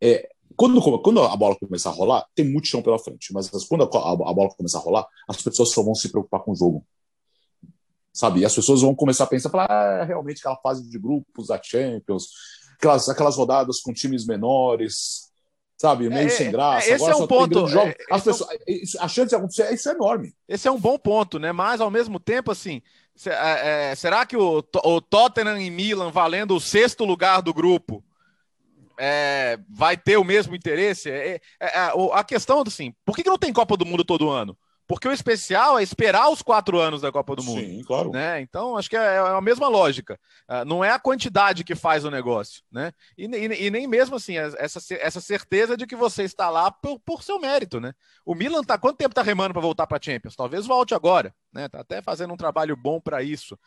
É, 0.00 0.28
quando, 0.56 0.80
quando 1.02 1.22
a 1.22 1.36
bola 1.36 1.54
começar 1.56 1.90
a 1.90 1.92
rolar, 1.92 2.26
tem 2.34 2.48
muito 2.48 2.68
chão 2.68 2.82
pela 2.82 2.98
frente, 2.98 3.32
mas 3.32 3.50
quando 3.68 3.84
a, 3.84 3.98
a, 3.98 4.12
a 4.12 4.34
bola 4.34 4.48
começar 4.56 4.78
a 4.78 4.82
rolar, 4.82 5.06
as 5.28 5.42
pessoas 5.42 5.70
só 5.70 5.82
vão 5.82 5.94
se 5.94 6.08
preocupar 6.08 6.40
com 6.40 6.52
o 6.52 6.56
jogo 6.56 6.84
sabe? 8.16 8.40
E 8.40 8.44
as 8.46 8.54
pessoas 8.54 8.80
vão 8.80 8.94
começar 8.94 9.24
a 9.24 9.26
pensar, 9.26 9.50
falar, 9.50 9.70
ah, 9.70 10.04
realmente 10.04 10.38
aquela 10.38 10.56
fase 10.56 10.88
de 10.88 10.98
grupos 10.98 11.48
da 11.48 11.60
Champions, 11.62 12.28
aquelas, 12.78 13.08
aquelas 13.10 13.36
rodadas 13.36 13.80
com 13.80 13.92
times 13.92 14.24
menores, 14.26 15.25
sabe? 15.76 16.08
Meio 16.08 16.26
é, 16.26 16.30
sem 16.30 16.50
graça. 16.50 16.88
É, 16.88 16.94
esse 16.94 17.04
Agora 17.04 17.12
é 17.12 17.16
um 17.16 17.26
ponto. 17.26 17.66
Jogos. 17.68 17.90
É, 17.90 17.96
as 18.10 18.24
pessoas, 18.24 18.50
é... 18.66 18.80
a 18.98 19.08
chance 19.08 19.28
de 19.28 19.34
acontecer 19.34 19.72
isso 19.72 19.88
é 19.88 19.92
enorme. 19.92 20.34
Esse 20.48 20.66
é 20.66 20.70
um 20.70 20.80
bom 20.80 20.98
ponto, 20.98 21.38
né? 21.38 21.52
Mas 21.52 21.80
ao 21.80 21.90
mesmo 21.90 22.18
tempo, 22.18 22.50
assim, 22.50 22.82
é, 23.26 23.94
será 23.94 24.24
que 24.24 24.36
o, 24.36 24.64
o 24.84 25.00
Tottenham 25.00 25.60
e 25.60 25.70
Milan 25.70 26.10
valendo 26.10 26.56
o 26.56 26.60
sexto 26.60 27.04
lugar 27.04 27.42
do 27.42 27.52
grupo 27.52 28.02
é, 28.98 29.58
vai 29.68 29.96
ter 29.96 30.16
o 30.16 30.24
mesmo 30.24 30.54
interesse? 30.54 31.10
É, 31.10 31.40
é, 31.60 31.70
a 32.12 32.24
questão, 32.24 32.62
assim, 32.66 32.94
por 33.04 33.14
que, 33.14 33.22
que 33.22 33.30
não 33.30 33.38
tem 33.38 33.52
Copa 33.52 33.76
do 33.76 33.86
Mundo 33.86 34.04
todo 34.04 34.30
ano? 34.30 34.56
Porque 34.86 35.08
o 35.08 35.12
especial 35.12 35.78
é 35.78 35.82
esperar 35.82 36.28
os 36.30 36.42
quatro 36.42 36.78
anos 36.78 37.00
da 37.00 37.10
Copa 37.10 37.34
do 37.34 37.42
Mundo. 37.42 37.60
Sim, 37.60 37.82
claro. 37.82 38.10
Né? 38.10 38.40
Então, 38.40 38.76
acho 38.76 38.88
que 38.88 38.96
é, 38.96 39.16
é 39.16 39.18
a 39.18 39.40
mesma 39.40 39.66
lógica. 39.66 40.18
Uh, 40.48 40.64
não 40.64 40.84
é 40.84 40.90
a 40.90 40.98
quantidade 40.98 41.64
que 41.64 41.74
faz 41.74 42.04
o 42.04 42.10
negócio. 42.10 42.62
Né? 42.70 42.92
E, 43.18 43.26
e, 43.26 43.66
e, 43.66 43.70
nem 43.70 43.86
mesmo 43.86 44.14
assim, 44.14 44.38
essa, 44.38 44.80
essa 44.94 45.20
certeza 45.20 45.76
de 45.76 45.86
que 45.86 45.96
você 45.96 46.22
está 46.22 46.48
lá 46.50 46.70
por, 46.70 47.00
por 47.00 47.24
seu 47.24 47.40
mérito. 47.40 47.80
Né? 47.80 47.92
O 48.24 48.34
Milan 48.34 48.62
tá 48.62 48.78
quanto 48.78 48.98
tempo 48.98 49.10
está 49.10 49.22
remando 49.22 49.52
para 49.52 49.62
voltar 49.62 49.88
para 49.88 49.98
a 49.98 50.02
Champions? 50.02 50.36
Talvez 50.36 50.66
volte 50.66 50.94
agora. 50.94 51.34
Né? 51.52 51.68
Tá 51.68 51.80
até 51.80 52.00
fazendo 52.00 52.32
um 52.32 52.36
trabalho 52.36 52.76
bom 52.76 53.00
para 53.00 53.24
isso. 53.24 53.58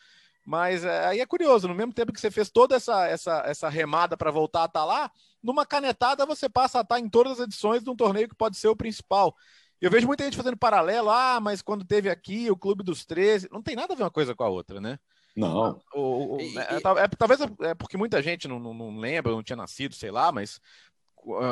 Mas 0.45 0.83
é, 0.83 1.05
aí 1.07 1.19
é 1.19 1.25
curioso, 1.25 1.67
no 1.67 1.75
mesmo 1.75 1.93
tempo 1.93 2.13
que 2.13 2.19
você 2.19 2.31
fez 2.31 2.49
toda 2.49 2.75
essa, 2.75 3.05
essa, 3.07 3.43
essa 3.45 3.69
remada 3.69 4.17
para 4.17 4.31
voltar 4.31 4.63
a 4.63 4.65
estar 4.65 4.79
tá 4.79 4.85
lá, 4.85 5.11
numa 5.43 5.65
canetada 5.65 6.25
você 6.25 6.49
passa 6.49 6.79
a 6.79 6.81
estar 6.81 6.95
tá 6.95 6.99
em 6.99 7.09
todas 7.09 7.33
as 7.33 7.45
edições 7.45 7.83
de 7.83 7.89
um 7.89 7.95
torneio 7.95 8.27
que 8.27 8.35
pode 8.35 8.57
ser 8.57 8.67
o 8.67 8.75
principal. 8.75 9.35
Eu 9.81 9.89
vejo 9.89 10.07
muita 10.07 10.23
gente 10.23 10.37
fazendo 10.37 10.57
paralelo, 10.57 11.09
ah, 11.09 11.39
mas 11.41 11.61
quando 11.61 11.85
teve 11.85 12.09
aqui 12.09 12.51
o 12.51 12.57
Clube 12.57 12.83
dos 12.83 13.05
13, 13.05 13.47
não 13.51 13.61
tem 13.61 13.75
nada 13.75 13.93
a 13.93 13.95
ver 13.95 14.03
uma 14.03 14.11
coisa 14.11 14.35
com 14.35 14.43
a 14.43 14.49
outra, 14.49 14.81
né? 14.81 14.99
Não. 15.35 15.79
O, 15.93 16.35
o, 16.35 16.41
e, 16.41 16.57
é, 16.57 16.75
é, 16.75 17.07
talvez 17.07 17.39
é 17.61 17.73
porque 17.73 17.95
muita 17.95 18.21
gente 18.21 18.47
não, 18.47 18.59
não, 18.59 18.73
não, 18.73 18.97
lembra, 18.97 19.31
não 19.31 19.43
tinha 19.43 19.55
nascido, 19.55 19.95
sei 19.95 20.11
lá, 20.11 20.31
mas 20.31 20.59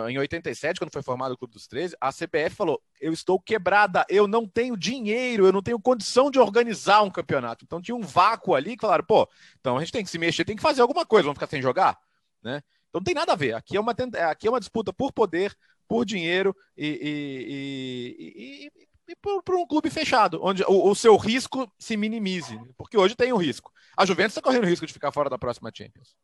em 0.09 0.17
87, 0.17 0.79
quando 0.79 0.91
foi 0.91 1.01
formado 1.01 1.33
o 1.33 1.37
Clube 1.37 1.53
dos 1.53 1.67
13, 1.67 1.95
a 1.99 2.11
CBF 2.11 2.55
falou: 2.55 2.81
eu 2.99 3.13
estou 3.13 3.39
quebrada, 3.39 4.05
eu 4.09 4.27
não 4.27 4.47
tenho 4.47 4.77
dinheiro, 4.77 5.45
eu 5.45 5.51
não 5.51 5.61
tenho 5.61 5.79
condição 5.79 6.31
de 6.31 6.39
organizar 6.39 7.03
um 7.03 7.11
campeonato. 7.11 7.65
Então 7.65 7.81
tinha 7.81 7.95
um 7.95 8.01
vácuo 8.01 8.55
ali 8.55 8.75
que 8.75 8.81
falaram, 8.81 9.05
pô, 9.05 9.27
então 9.59 9.77
a 9.77 9.79
gente 9.79 9.91
tem 9.91 10.03
que 10.03 10.09
se 10.09 10.17
mexer, 10.17 10.45
tem 10.45 10.55
que 10.55 10.61
fazer 10.61 10.81
alguma 10.81 11.05
coisa, 11.05 11.23
vamos 11.23 11.37
ficar 11.37 11.49
sem 11.49 11.61
jogar, 11.61 11.97
né? 12.41 12.61
Então 12.89 12.99
não 12.99 13.03
tem 13.03 13.15
nada 13.15 13.33
a 13.33 13.35
ver. 13.35 13.53
Aqui 13.53 13.75
é 13.75 13.79
uma, 13.79 13.93
aqui 14.29 14.47
é 14.47 14.49
uma 14.49 14.59
disputa 14.59 14.93
por 14.93 15.11
poder, 15.11 15.55
por 15.87 16.05
dinheiro 16.05 16.55
e, 16.77 16.87
e, 16.87 18.67
e, 18.67 19.11
e 19.11 19.15
por, 19.15 19.41
por, 19.41 19.55
um 19.55 19.65
clube 19.65 19.89
fechado, 19.89 20.39
onde 20.43 20.63
o, 20.63 20.89
o, 20.89 20.95
seu 20.95 21.15
risco 21.15 21.71
se 21.79 21.95
minimize, 21.95 22.59
porque 22.77 22.97
hoje 22.97 23.15
tem 23.15 23.31
um 23.31 23.37
risco. 23.37 23.71
A 23.95 24.05
Juventus 24.05 24.31
está 24.31 24.41
correndo 24.41 24.67
risco 24.67 24.85
de 24.85 24.93
ficar 24.93 25.11
fora 25.11 25.29
da 25.29 25.37
próxima 25.37 25.71
Champions. 25.73 26.15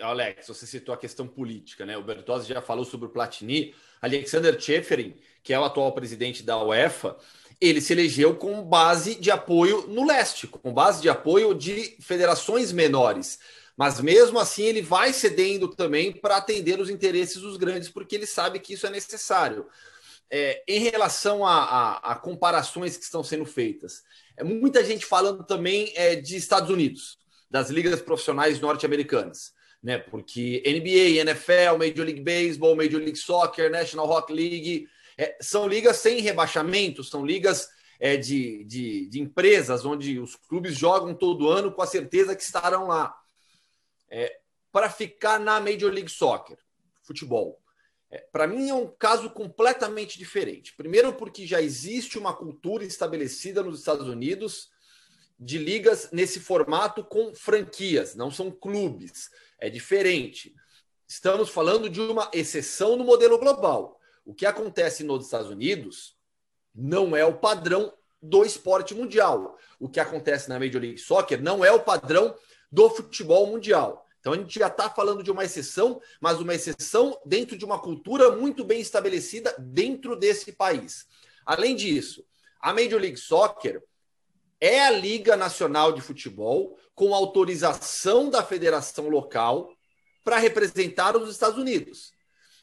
Alex, 0.00 0.48
você 0.48 0.66
citou 0.66 0.94
a 0.94 0.98
questão 0.98 1.26
política, 1.26 1.86
né? 1.86 1.96
O 1.96 2.02
Bertozzi 2.02 2.48
já 2.48 2.60
falou 2.60 2.84
sobre 2.84 3.06
o 3.06 3.10
Platini. 3.10 3.74
Alexander 4.02 4.56
Tcheferin, 4.56 5.14
que 5.42 5.52
é 5.52 5.58
o 5.58 5.64
atual 5.64 5.92
presidente 5.92 6.42
da 6.42 6.60
UEFA, 6.62 7.16
ele 7.60 7.80
se 7.80 7.92
elegeu 7.92 8.36
com 8.36 8.62
base 8.62 9.14
de 9.16 9.30
apoio 9.30 9.86
no 9.86 10.06
leste, 10.06 10.46
com 10.46 10.72
base 10.72 11.00
de 11.00 11.08
apoio 11.08 11.54
de 11.54 11.96
federações 12.00 12.72
menores. 12.72 13.38
Mas 13.78 14.00
mesmo 14.00 14.40
assim, 14.40 14.64
ele 14.64 14.82
vai 14.82 15.12
cedendo 15.12 15.68
também 15.68 16.10
para 16.10 16.38
atender 16.38 16.80
os 16.80 16.90
interesses 16.90 17.40
dos 17.40 17.56
grandes, 17.56 17.88
porque 17.88 18.16
ele 18.16 18.26
sabe 18.26 18.58
que 18.58 18.74
isso 18.74 18.88
é 18.88 18.90
necessário. 18.90 19.66
É, 20.28 20.64
em 20.66 20.80
relação 20.80 21.46
a, 21.46 21.62
a, 21.62 22.12
a, 22.12 22.14
comparações 22.16 22.96
que 22.96 23.04
estão 23.04 23.22
sendo 23.22 23.46
feitas, 23.46 24.02
é 24.36 24.42
muita 24.42 24.84
gente 24.84 25.06
falando 25.06 25.44
também 25.44 25.92
é, 25.94 26.16
de 26.16 26.34
Estados 26.34 26.70
Unidos, 26.70 27.18
das 27.48 27.70
ligas 27.70 28.02
profissionais 28.02 28.58
norte-americanas, 28.58 29.54
né? 29.80 29.96
Porque 29.96 30.60
NBA, 30.66 31.20
NFL, 31.20 31.78
Major 31.78 32.04
League 32.04 32.20
Baseball, 32.20 32.74
Major 32.74 32.98
League 32.98 33.16
Soccer, 33.16 33.70
National 33.70 34.10
Hockey 34.10 34.34
League 34.34 34.88
é, 35.16 35.36
são 35.40 35.68
ligas 35.68 35.98
sem 35.98 36.20
rebaixamento, 36.20 37.04
são 37.04 37.24
ligas 37.24 37.68
é, 38.00 38.16
de, 38.16 38.64
de, 38.64 39.06
de 39.06 39.20
empresas 39.20 39.86
onde 39.86 40.18
os 40.18 40.34
clubes 40.34 40.76
jogam 40.76 41.14
todo 41.14 41.48
ano 41.48 41.70
com 41.70 41.80
a 41.80 41.86
certeza 41.86 42.34
que 42.34 42.42
estarão 42.42 42.88
lá 42.88 43.17
é, 44.10 44.40
para 44.70 44.90
ficar 44.90 45.38
na 45.38 45.60
Major 45.60 45.92
League 45.92 46.10
Soccer, 46.10 46.58
futebol. 47.02 47.60
É, 48.10 48.18
para 48.32 48.46
mim 48.46 48.68
é 48.68 48.74
um 48.74 48.86
caso 48.86 49.30
completamente 49.30 50.18
diferente. 50.18 50.74
Primeiro, 50.74 51.12
porque 51.14 51.46
já 51.46 51.60
existe 51.60 52.18
uma 52.18 52.34
cultura 52.34 52.84
estabelecida 52.84 53.62
nos 53.62 53.80
Estados 53.80 54.08
Unidos 54.08 54.70
de 55.38 55.58
ligas 55.58 56.10
nesse 56.10 56.40
formato 56.40 57.04
com 57.04 57.34
franquias, 57.34 58.14
não 58.14 58.30
são 58.30 58.50
clubes. 58.50 59.30
É 59.58 59.70
diferente. 59.70 60.54
Estamos 61.06 61.48
falando 61.48 61.88
de 61.88 62.00
uma 62.00 62.30
exceção 62.32 62.96
no 62.96 63.04
modelo 63.04 63.38
global. 63.38 64.00
O 64.24 64.34
que 64.34 64.44
acontece 64.44 65.04
nos 65.04 65.24
Estados 65.24 65.48
Unidos 65.48 66.16
não 66.74 67.16
é 67.16 67.24
o 67.24 67.38
padrão 67.38 67.92
do 68.20 68.44
esporte 68.44 68.94
mundial. 68.94 69.56
O 69.78 69.88
que 69.88 70.00
acontece 70.00 70.48
na 70.48 70.58
Major 70.58 70.80
League 70.80 70.98
Soccer 70.98 71.40
não 71.40 71.64
é 71.64 71.70
o 71.70 71.80
padrão 71.80 72.34
do 72.70 72.90
futebol 72.90 73.46
mundial. 73.46 74.06
Então 74.20 74.32
a 74.32 74.36
gente 74.36 74.58
já 74.58 74.66
está 74.66 74.90
falando 74.90 75.22
de 75.22 75.30
uma 75.30 75.44
exceção, 75.44 76.00
mas 76.20 76.40
uma 76.40 76.54
exceção 76.54 77.18
dentro 77.24 77.56
de 77.56 77.64
uma 77.64 77.78
cultura 77.78 78.32
muito 78.32 78.64
bem 78.64 78.80
estabelecida 78.80 79.54
dentro 79.58 80.16
desse 80.16 80.52
país. 80.52 81.06
Além 81.46 81.74
disso, 81.74 82.24
a 82.60 82.72
Major 82.72 83.00
League 83.00 83.16
Soccer 83.16 83.82
é 84.60 84.84
a 84.84 84.90
Liga 84.90 85.36
Nacional 85.36 85.92
de 85.92 86.00
Futebol 86.00 86.76
com 86.94 87.14
autorização 87.14 88.28
da 88.28 88.42
federação 88.42 89.08
local 89.08 89.70
para 90.24 90.36
representar 90.36 91.16
os 91.16 91.30
Estados 91.30 91.56
Unidos. 91.56 92.12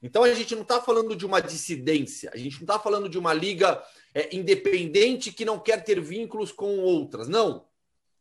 Então 0.04 0.24
a 0.24 0.34
gente 0.34 0.54
não 0.54 0.62
está 0.62 0.82
falando 0.82 1.16
de 1.16 1.26
uma 1.26 1.42
dissidência, 1.42 2.30
a 2.34 2.38
gente 2.38 2.58
não 2.58 2.64
está 2.64 2.78
falando 2.78 3.10
de 3.10 3.18
uma 3.18 3.34
liga 3.34 3.82
é, 4.14 4.36
independente 4.36 5.32
que 5.32 5.46
não 5.46 5.58
quer 5.58 5.84
ter 5.84 6.00
vínculos 6.00 6.52
com 6.52 6.78
outras. 6.78 7.28
Não. 7.28 7.66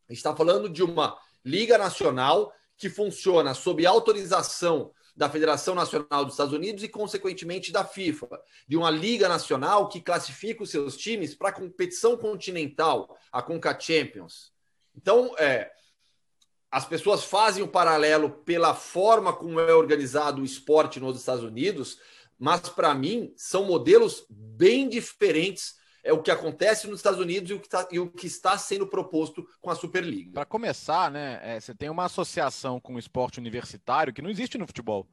A 0.09 0.13
gente 0.13 0.19
está 0.19 0.35
falando 0.35 0.69
de 0.69 0.83
uma 0.83 1.19
Liga 1.45 1.77
Nacional, 1.77 2.53
que 2.77 2.89
funciona 2.89 3.55
sob 3.55 3.85
autorização 3.85 4.93
da 5.17 5.31
Federação 5.31 5.75
Nacional 5.75 6.25
dos 6.25 6.35
Estados 6.35 6.53
Unidos 6.53 6.83
e, 6.83 6.89
consequentemente, 6.89 7.71
da 7.71 7.85
FIFA, 7.85 8.29
de 8.67 8.77
uma 8.77 8.91
Liga 8.91 9.29
Nacional 9.29 9.89
que 9.89 10.01
classifica 10.01 10.63
os 10.63 10.71
seus 10.71 10.97
times 10.97 11.35
para 11.35 11.51
a 11.51 11.53
competição 11.53 12.17
continental, 12.17 13.17
a 13.31 13.41
Conca 13.41 13.79
Champions. 13.79 14.53
Então, 14.95 15.33
é, 15.39 15.71
as 16.71 16.85
pessoas 16.85 17.23
fazem 17.23 17.63
o 17.63 17.69
paralelo 17.69 18.29
pela 18.29 18.75
forma 18.75 19.33
como 19.33 19.61
é 19.61 19.73
organizado 19.73 20.43
o 20.43 20.45
esporte 20.45 20.99
nos 20.99 21.17
Estados 21.17 21.45
Unidos, 21.45 21.99
mas, 22.37 22.69
para 22.69 22.93
mim, 22.93 23.33
são 23.37 23.65
modelos 23.65 24.27
bem 24.29 24.89
diferentes 24.89 25.77
é 26.05 26.13
o 26.13 26.23
que 26.23 26.31
acontece 26.31 26.87
nos 26.87 26.99
Estados 26.99 27.19
Unidos 27.19 27.51
e 27.51 27.55
o 27.55 27.59
que, 27.59 27.69
tá, 27.69 27.89
e 27.91 27.99
o 27.99 28.11
que 28.11 28.27
está 28.27 28.57
sendo 28.59 28.87
proposto 28.87 29.49
com 29.61 29.71
a 29.71 29.75
Superliga. 29.75 30.33
Para 30.33 30.45
começar, 30.45 31.11
né, 31.11 31.41
é, 31.43 31.59
você 31.59 31.75
tem 31.75 31.89
uma 31.89 32.05
associação 32.05 32.79
com 32.79 32.95
o 32.95 32.99
esporte 32.99 33.41
universitário 33.41 34.13
que 34.13 34.21
não 34.21 34.29
existe 34.29 34.59
no 34.59 34.67
futebol. 34.67 35.09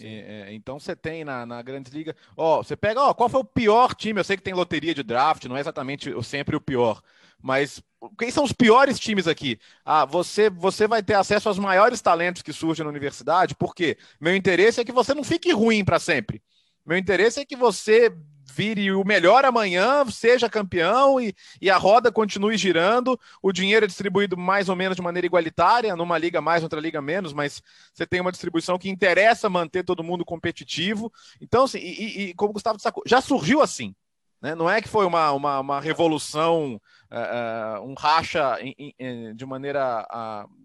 É, 0.00 0.52
então 0.52 0.80
você 0.80 0.96
tem 0.96 1.24
na, 1.24 1.46
na 1.46 1.62
Grandes 1.62 1.92
Liga, 1.92 2.16
ó, 2.36 2.62
você 2.62 2.74
pega, 2.74 3.00
ó, 3.00 3.14
qual 3.14 3.28
foi 3.28 3.40
o 3.40 3.44
pior 3.44 3.94
time? 3.94 4.18
Eu 4.18 4.24
sei 4.24 4.36
que 4.36 4.42
tem 4.42 4.54
loteria 4.54 4.92
de 4.92 5.04
draft, 5.04 5.44
não 5.44 5.56
é 5.56 5.60
exatamente 5.60 6.10
sempre 6.24 6.56
o 6.56 6.60
pior, 6.60 7.00
mas 7.40 7.80
quem 8.18 8.28
são 8.30 8.42
os 8.42 8.50
piores 8.50 8.98
times 8.98 9.28
aqui? 9.28 9.56
Ah, 9.84 10.04
você 10.04 10.50
você 10.50 10.88
vai 10.88 11.00
ter 11.00 11.14
acesso 11.14 11.48
aos 11.48 11.60
maiores 11.60 12.00
talentos 12.00 12.42
que 12.42 12.52
surgem 12.52 12.82
na 12.82 12.90
universidade, 12.90 13.54
porque 13.54 13.96
meu 14.20 14.34
interesse 14.34 14.80
é 14.80 14.84
que 14.84 14.90
você 14.90 15.14
não 15.14 15.22
fique 15.22 15.52
ruim 15.52 15.84
para 15.84 16.00
sempre. 16.00 16.42
Meu 16.84 16.98
interesse 16.98 17.38
é 17.40 17.44
que 17.44 17.54
você 17.54 18.12
vire 18.44 18.92
o 18.92 19.04
melhor 19.04 19.44
amanhã, 19.44 20.04
seja 20.06 20.48
campeão 20.48 21.20
e, 21.20 21.34
e 21.60 21.70
a 21.70 21.76
roda 21.76 22.12
continue 22.12 22.56
girando. 22.56 23.18
O 23.42 23.52
dinheiro 23.52 23.84
é 23.84 23.88
distribuído 23.88 24.36
mais 24.36 24.68
ou 24.68 24.76
menos 24.76 24.96
de 24.96 25.02
maneira 25.02 25.26
igualitária, 25.26 25.96
numa 25.96 26.18
liga 26.18 26.40
mais, 26.40 26.62
outra 26.62 26.80
liga 26.80 27.00
menos, 27.00 27.32
mas 27.32 27.62
você 27.92 28.06
tem 28.06 28.20
uma 28.20 28.32
distribuição 28.32 28.78
que 28.78 28.88
interessa 28.88 29.48
manter 29.48 29.84
todo 29.84 30.04
mundo 30.04 30.24
competitivo. 30.24 31.12
Então, 31.40 31.64
assim, 31.64 31.78
e, 31.78 32.30
e 32.30 32.34
como 32.34 32.50
o 32.50 32.54
Gustavo 32.54 32.76
destacou, 32.76 33.02
já 33.06 33.20
surgiu 33.20 33.60
assim. 33.62 33.94
Né? 34.40 34.54
Não 34.54 34.68
é 34.68 34.82
que 34.82 34.88
foi 34.88 35.06
uma, 35.06 35.32
uma, 35.32 35.60
uma 35.60 35.80
revolução, 35.80 36.80
uh, 37.10 37.80
uh, 37.80 37.88
um 37.88 37.94
racha 37.94 38.58
in, 38.60 38.92
in, 38.98 39.34
de 39.34 39.46
maneira. 39.46 40.06
Uh, 40.12 40.64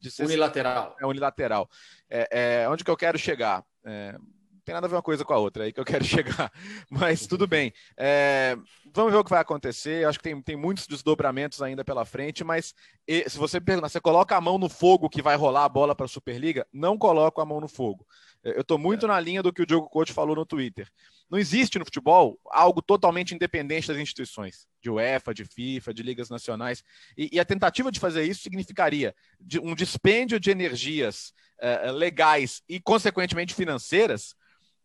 de 0.00 0.22
unilateral. 0.22 0.96
É 1.00 1.06
unilateral. 1.06 1.70
É, 2.10 2.62
é, 2.62 2.68
onde 2.68 2.82
que 2.82 2.90
eu 2.90 2.96
quero 2.96 3.16
chegar? 3.16 3.64
É, 3.84 4.16
tem 4.66 4.74
nada 4.74 4.88
a 4.88 4.90
ver 4.90 4.96
uma 4.96 5.02
coisa 5.02 5.24
com 5.24 5.32
a 5.32 5.38
outra, 5.38 5.62
é 5.62 5.66
aí 5.66 5.72
que 5.72 5.78
eu 5.78 5.84
quero 5.84 6.04
chegar. 6.04 6.52
Mas 6.90 7.24
tudo 7.24 7.46
bem. 7.46 7.72
É, 7.96 8.58
vamos 8.92 9.12
ver 9.12 9.18
o 9.18 9.24
que 9.24 9.30
vai 9.30 9.40
acontecer. 9.40 10.02
Eu 10.02 10.08
acho 10.08 10.18
que 10.18 10.24
tem, 10.24 10.42
tem 10.42 10.56
muitos 10.56 10.88
desdobramentos 10.88 11.62
ainda 11.62 11.84
pela 11.84 12.04
frente, 12.04 12.42
mas 12.42 12.74
se 13.28 13.38
você 13.38 13.60
perguntar, 13.60 13.88
você 13.88 14.00
coloca 14.00 14.36
a 14.36 14.40
mão 14.40 14.58
no 14.58 14.68
fogo 14.68 15.08
que 15.08 15.22
vai 15.22 15.36
rolar 15.36 15.64
a 15.64 15.68
bola 15.68 15.94
para 15.94 16.06
a 16.06 16.08
Superliga? 16.08 16.66
Não 16.72 16.98
coloco 16.98 17.40
a 17.40 17.46
mão 17.46 17.60
no 17.60 17.68
fogo. 17.68 18.04
Eu 18.42 18.62
estou 18.62 18.76
muito 18.76 19.06
é. 19.06 19.08
na 19.08 19.20
linha 19.20 19.40
do 19.42 19.52
que 19.52 19.62
o 19.62 19.66
Diogo 19.66 19.88
Coach 19.88 20.12
falou 20.12 20.34
no 20.34 20.44
Twitter. 20.44 20.88
Não 21.30 21.38
existe 21.38 21.78
no 21.78 21.84
futebol 21.84 22.38
algo 22.46 22.82
totalmente 22.82 23.34
independente 23.34 23.88
das 23.88 23.98
instituições, 23.98 24.66
de 24.82 24.90
UEFA, 24.90 25.32
de 25.32 25.44
FIFA, 25.44 25.94
de 25.94 26.02
ligas 26.02 26.28
nacionais. 26.28 26.82
E, 27.16 27.30
e 27.32 27.40
a 27.40 27.44
tentativa 27.44 27.90
de 27.92 28.00
fazer 28.00 28.24
isso 28.24 28.42
significaria 28.42 29.14
um 29.62 29.76
dispêndio 29.76 30.40
de 30.40 30.50
energias 30.50 31.32
uh, 31.60 31.92
legais 31.92 32.62
e, 32.68 32.80
consequentemente, 32.80 33.54
financeiras 33.54 34.35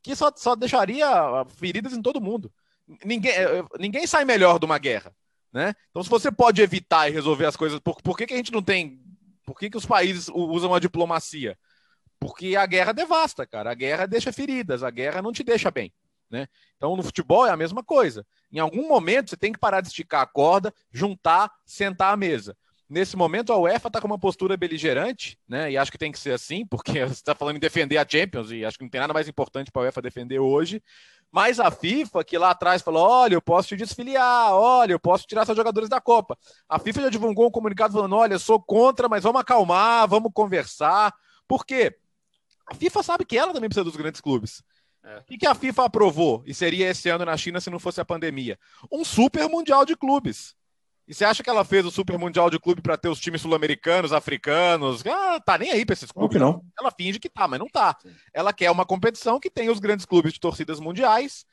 que 0.01 0.15
só, 0.15 0.31
só 0.35 0.55
deixaria 0.55 1.07
feridas 1.55 1.93
em 1.93 2.01
todo 2.01 2.21
mundo. 2.21 2.51
Ninguém, 3.05 3.31
eh, 3.31 3.63
ninguém 3.79 4.05
sai 4.07 4.25
melhor 4.25 4.59
de 4.59 4.65
uma 4.65 4.77
guerra. 4.77 5.15
Né? 5.53 5.75
Então, 5.89 6.03
se 6.03 6.09
você 6.09 6.31
pode 6.31 6.61
evitar 6.61 7.09
e 7.09 7.13
resolver 7.13 7.45
as 7.45 7.55
coisas, 7.55 7.79
por, 7.79 8.01
por 8.01 8.17
que, 8.17 8.25
que 8.25 8.33
a 8.33 8.37
gente 8.37 8.51
não 8.51 8.61
tem. 8.61 9.01
Por 9.45 9.57
que, 9.57 9.69
que 9.69 9.77
os 9.77 9.85
países 9.85 10.29
usam 10.33 10.73
a 10.73 10.79
diplomacia? 10.79 11.57
Porque 12.19 12.55
a 12.55 12.65
guerra 12.65 12.93
devasta, 12.93 13.45
cara. 13.45 13.71
A 13.71 13.73
guerra 13.73 14.05
deixa 14.05 14.31
feridas, 14.31 14.83
a 14.83 14.89
guerra 14.89 15.21
não 15.21 15.31
te 15.31 15.43
deixa 15.43 15.69
bem. 15.69 15.91
Né? 16.29 16.47
Então, 16.77 16.95
no 16.95 17.03
futebol 17.03 17.45
é 17.45 17.49
a 17.49 17.57
mesma 17.57 17.83
coisa. 17.83 18.25
Em 18.51 18.59
algum 18.59 18.87
momento, 18.87 19.29
você 19.29 19.37
tem 19.37 19.51
que 19.51 19.59
parar 19.59 19.81
de 19.81 19.87
esticar 19.87 20.21
a 20.21 20.25
corda, 20.25 20.73
juntar, 20.91 21.51
sentar 21.65 22.13
à 22.13 22.17
mesa. 22.17 22.55
Nesse 22.91 23.15
momento, 23.15 23.53
a 23.53 23.57
UEFA 23.57 23.87
está 23.87 24.01
com 24.01 24.07
uma 24.07 24.19
postura 24.19 24.57
beligerante, 24.57 25.39
né? 25.47 25.71
E 25.71 25.77
acho 25.77 25.89
que 25.89 25.97
tem 25.97 26.11
que 26.11 26.19
ser 26.19 26.33
assim, 26.33 26.65
porque 26.65 26.91
você 27.07 27.13
está 27.13 27.33
falando 27.33 27.55
em 27.55 27.59
defender 27.59 27.97
a 27.97 28.05
Champions, 28.05 28.51
e 28.51 28.65
acho 28.65 28.77
que 28.77 28.83
não 28.83 28.89
tem 28.89 28.99
nada 28.99 29.13
mais 29.13 29.29
importante 29.29 29.71
para 29.71 29.83
a 29.83 29.85
UEFA 29.85 30.01
defender 30.01 30.39
hoje. 30.39 30.83
Mas 31.31 31.57
a 31.57 31.71
FIFA, 31.71 32.21
que 32.21 32.37
lá 32.37 32.49
atrás 32.49 32.81
falou: 32.81 33.07
olha, 33.07 33.35
eu 33.35 33.41
posso 33.41 33.69
te 33.69 33.77
desfiliar, 33.77 34.51
olha, 34.51 34.91
eu 34.91 34.99
posso 34.99 35.25
tirar 35.25 35.45
seus 35.45 35.55
jogadores 35.55 35.87
da 35.87 36.01
Copa. 36.01 36.37
A 36.67 36.77
FIFA 36.77 37.03
já 37.03 37.09
divulgou 37.09 37.47
um 37.47 37.51
comunicado 37.51 37.93
falando: 37.93 38.13
olha, 38.13 38.37
sou 38.37 38.61
contra, 38.61 39.07
mas 39.07 39.23
vamos 39.23 39.39
acalmar, 39.39 40.05
vamos 40.09 40.29
conversar. 40.33 41.13
Por 41.47 41.65
quê? 41.65 41.95
A 42.67 42.75
FIFA 42.75 43.03
sabe 43.03 43.23
que 43.23 43.37
ela 43.37 43.53
também 43.53 43.69
precisa 43.69 43.85
dos 43.85 43.95
grandes 43.95 44.19
clubes. 44.19 44.61
É. 45.01 45.19
O 45.19 45.37
que 45.37 45.47
a 45.47 45.55
FIFA 45.55 45.85
aprovou? 45.85 46.43
E 46.45 46.53
seria 46.53 46.89
esse 46.89 47.07
ano 47.07 47.23
na 47.23 47.37
China 47.37 47.61
se 47.61 47.69
não 47.69 47.79
fosse 47.79 48.01
a 48.01 48.05
pandemia? 48.05 48.59
Um 48.91 49.05
super 49.05 49.47
mundial 49.47 49.85
de 49.85 49.95
clubes. 49.95 50.59
E 51.07 51.13
você 51.13 51.25
acha 51.25 51.43
que 51.43 51.49
ela 51.49 51.65
fez 51.65 51.85
o 51.85 51.91
Super 51.91 52.17
Mundial 52.17 52.49
de 52.49 52.59
Clube 52.59 52.81
para 52.81 52.97
ter 52.97 53.09
os 53.09 53.19
times 53.19 53.41
sul-americanos, 53.41 54.13
africanos? 54.13 55.03
Ah, 55.05 55.39
tá 55.39 55.57
nem 55.57 55.71
aí 55.71 55.85
para 55.85 55.93
esses 55.93 56.11
clubes. 56.11 56.39
Não, 56.39 56.53
não. 56.53 56.65
Ela 56.79 56.91
finge 56.91 57.19
que 57.19 57.29
tá, 57.29 57.47
mas 57.47 57.59
não 57.59 57.67
tá. 57.67 57.97
Ela 58.33 58.53
quer 58.53 58.71
uma 58.71 58.85
competição 58.85 59.39
que 59.39 59.49
tem 59.49 59.69
os 59.69 59.79
grandes 59.79 60.05
clubes 60.05 60.33
de 60.33 60.39
torcidas 60.39 60.79
mundiais 60.79 61.45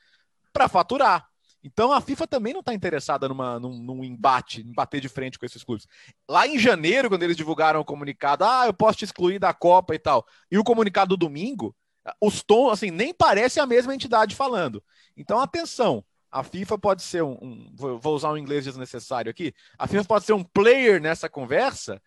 para 0.53 0.69
faturar. 0.69 1.27
Então 1.63 1.91
a 1.91 1.99
FIFA 1.99 2.25
também 2.25 2.53
não 2.53 2.61
está 2.61 2.73
interessada 2.73 3.27
numa, 3.27 3.59
num, 3.59 3.77
num, 3.77 4.03
embate, 4.03 4.61
em 4.61 4.71
bater 4.71 5.01
de 5.01 5.09
frente 5.09 5.37
com 5.37 5.45
esses 5.45 5.63
clubes. 5.63 5.85
Lá 6.29 6.47
em 6.47 6.57
janeiro, 6.57 7.09
quando 7.09 7.23
eles 7.23 7.35
divulgaram 7.35 7.81
o 7.81 7.85
comunicado, 7.85 8.45
ah, 8.45 8.65
eu 8.65 8.73
posso 8.73 8.99
te 8.99 9.05
excluir 9.05 9.39
da 9.39 9.53
Copa 9.53 9.93
e 9.93 9.99
tal, 9.99 10.25
e 10.49 10.57
o 10.57 10.63
comunicado 10.63 11.17
do 11.17 11.25
domingo, 11.25 11.75
os 12.21 12.41
tons, 12.41 12.71
assim, 12.71 12.91
nem 12.91 13.13
parece 13.13 13.59
a 13.59 13.65
mesma 13.65 13.93
entidade 13.93 14.35
falando. 14.35 14.81
Então, 15.17 15.39
atenção, 15.39 16.03
a 16.31 16.43
FIFA 16.43 16.77
pode 16.77 17.03
ser 17.03 17.23
um, 17.23 17.37
um, 17.41 17.71
vou 17.75 18.15
usar 18.15 18.31
um 18.31 18.37
inglês 18.37 18.65
desnecessário 18.65 19.29
aqui, 19.29 19.53
a 19.77 19.87
FIFA 19.87 20.05
pode 20.05 20.25
ser 20.25 20.33
um 20.33 20.43
player 20.43 21.01
nessa 21.01 21.29
conversa 21.29 22.01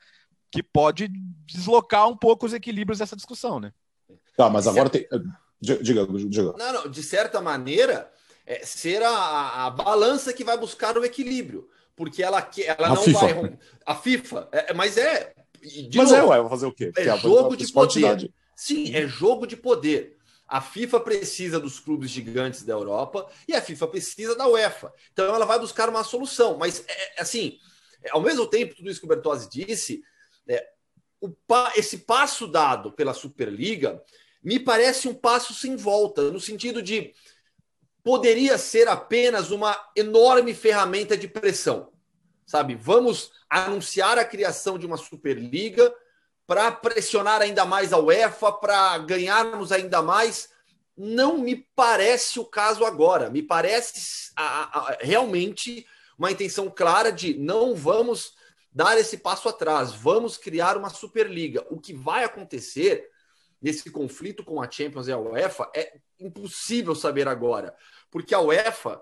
que 0.51 0.63
pode 0.63 1.09
deslocar 1.47 2.09
um 2.09 2.17
pouco 2.17 2.47
os 2.47 2.53
equilíbrios 2.53 2.99
dessa 2.99 3.17
discussão, 3.17 3.59
né? 3.59 3.73
Tá, 4.37 4.51
mas 4.51 4.67
agora 4.67 4.91
tem. 4.91 5.07
Diga, 5.61 6.07
diga. 6.07 6.55
Não, 6.59 6.73
não, 6.73 6.91
de 6.91 7.03
certa 7.03 7.41
maneira, 7.41 8.11
é 8.45 8.65
ser 8.65 9.03
a, 9.03 9.67
a 9.67 9.71
balança 9.71 10.33
que 10.33 10.45
vai 10.45 10.59
buscar 10.59 10.99
o 10.99 11.05
equilíbrio. 11.05 11.69
Porque 11.95 12.23
ela, 12.23 12.51
ela 12.67 12.89
não 12.89 12.97
FIFA. 12.97 13.19
vai. 13.21 13.59
A 13.87 13.95
FIFA, 13.95 14.49
é, 14.51 14.75
mas 14.75 14.97
é. 14.97 15.35
mas 15.95 16.11
novo, 16.11 16.15
é, 16.15 16.25
ué, 16.25 16.41
vou 16.41 16.51
fazer 16.51 16.67
o 16.67 16.73
quê? 16.73 16.91
É, 16.97 17.07
é 17.07 17.17
jogo 17.17 17.57
de 17.57 17.71
poder. 17.73 18.33
Sim, 18.57 18.95
é 18.95 19.07
jogo 19.07 19.47
de 19.47 19.57
poder. 19.57 20.19
A 20.53 20.61
FIFA 20.61 21.01
precisa 21.01 21.59
dos 21.59 21.81
clubes 21.81 22.11
gigantes 22.11 22.63
da 22.63 22.75
Europa 22.75 23.27
e 23.49 23.55
a 23.55 23.63
FIFA 23.63 23.89
precisa 23.89 24.37
da 24.37 24.47
UEFA. 24.47 24.93
Então 25.11 25.35
ela 25.35 25.47
vai 25.47 25.59
buscar 25.59 25.89
uma 25.89 26.05
solução. 26.05 26.59
Mas, 26.59 26.85
é, 26.87 27.21
é 27.21 27.23
assim, 27.23 27.59
é, 28.03 28.11
ao 28.11 28.21
mesmo 28.21 28.47
tempo, 28.47 28.75
tudo 28.75 28.91
isso 28.91 29.01
que 29.01 29.07
o 29.07 29.09
Bertozzi 29.09 29.49
disse, 29.49 30.03
é, 30.47 30.69
esse 31.75 32.01
passo 32.01 32.47
dado 32.47 32.93
pela 32.93 33.15
Superliga 33.15 34.05
me 34.45 34.61
parece 34.61 35.09
um 35.09 35.15
passo 35.15 35.55
sem 35.55 35.75
volta, 35.75 36.31
no 36.31 36.39
sentido 36.39 36.83
de 36.83 37.15
poderia 38.05 38.59
ser 38.59 38.89
apenas 38.89 39.51
uma 39.51 39.75
enorme 39.97 40.53
ferramenta 40.53 41.17
de 41.17 41.29
pressão. 41.29 41.91
Sabe, 42.45 42.75
vamos 42.75 43.33
anunciar 43.49 44.19
a 44.19 44.25
criação 44.25 44.79
de 44.79 44.85
uma 44.85 44.99
Superliga 44.99 45.95
para 46.47 46.71
pressionar 46.73 47.41
ainda 47.41 47.65
mais 47.65 47.93
a 47.93 47.99
UEFA, 47.99 48.53
para 48.53 48.99
ganharmos 48.99 49.73
ainda 49.73 50.03
mais. 50.03 50.51
Não 50.97 51.39
me 51.39 51.57
parece 51.75 52.39
o 52.39 52.45
caso 52.45 52.85
agora. 52.85 53.31
Me 53.31 53.43
parece 53.43 54.31
a, 54.37 54.79
a, 54.79 54.99
realmente 55.01 55.87
uma 56.19 56.31
intenção 56.31 56.71
clara 56.71 57.11
de 57.11 57.35
não 57.35 57.75
vamos 57.75 58.35
dar 58.71 58.99
esse 58.99 59.19
passo 59.19 59.49
atrás, 59.49 59.93
vamos 59.93 60.37
criar 60.37 60.77
uma 60.77 60.89
Superliga. 60.89 61.67
O 61.71 61.79
que 61.79 61.93
vai 61.93 62.25
acontecer 62.25 63.09
nesse 63.61 63.91
conflito 63.91 64.45
com 64.45 64.61
a 64.61 64.71
Champions 64.71 65.09
e 65.09 65.13
a 65.13 65.19
UEFA 65.19 65.71
é 65.75 66.01
impossível 66.19 66.95
saber 66.95 67.29
agora, 67.29 67.77
porque 68.11 68.35
a 68.35 68.41
UEFA 68.41 69.01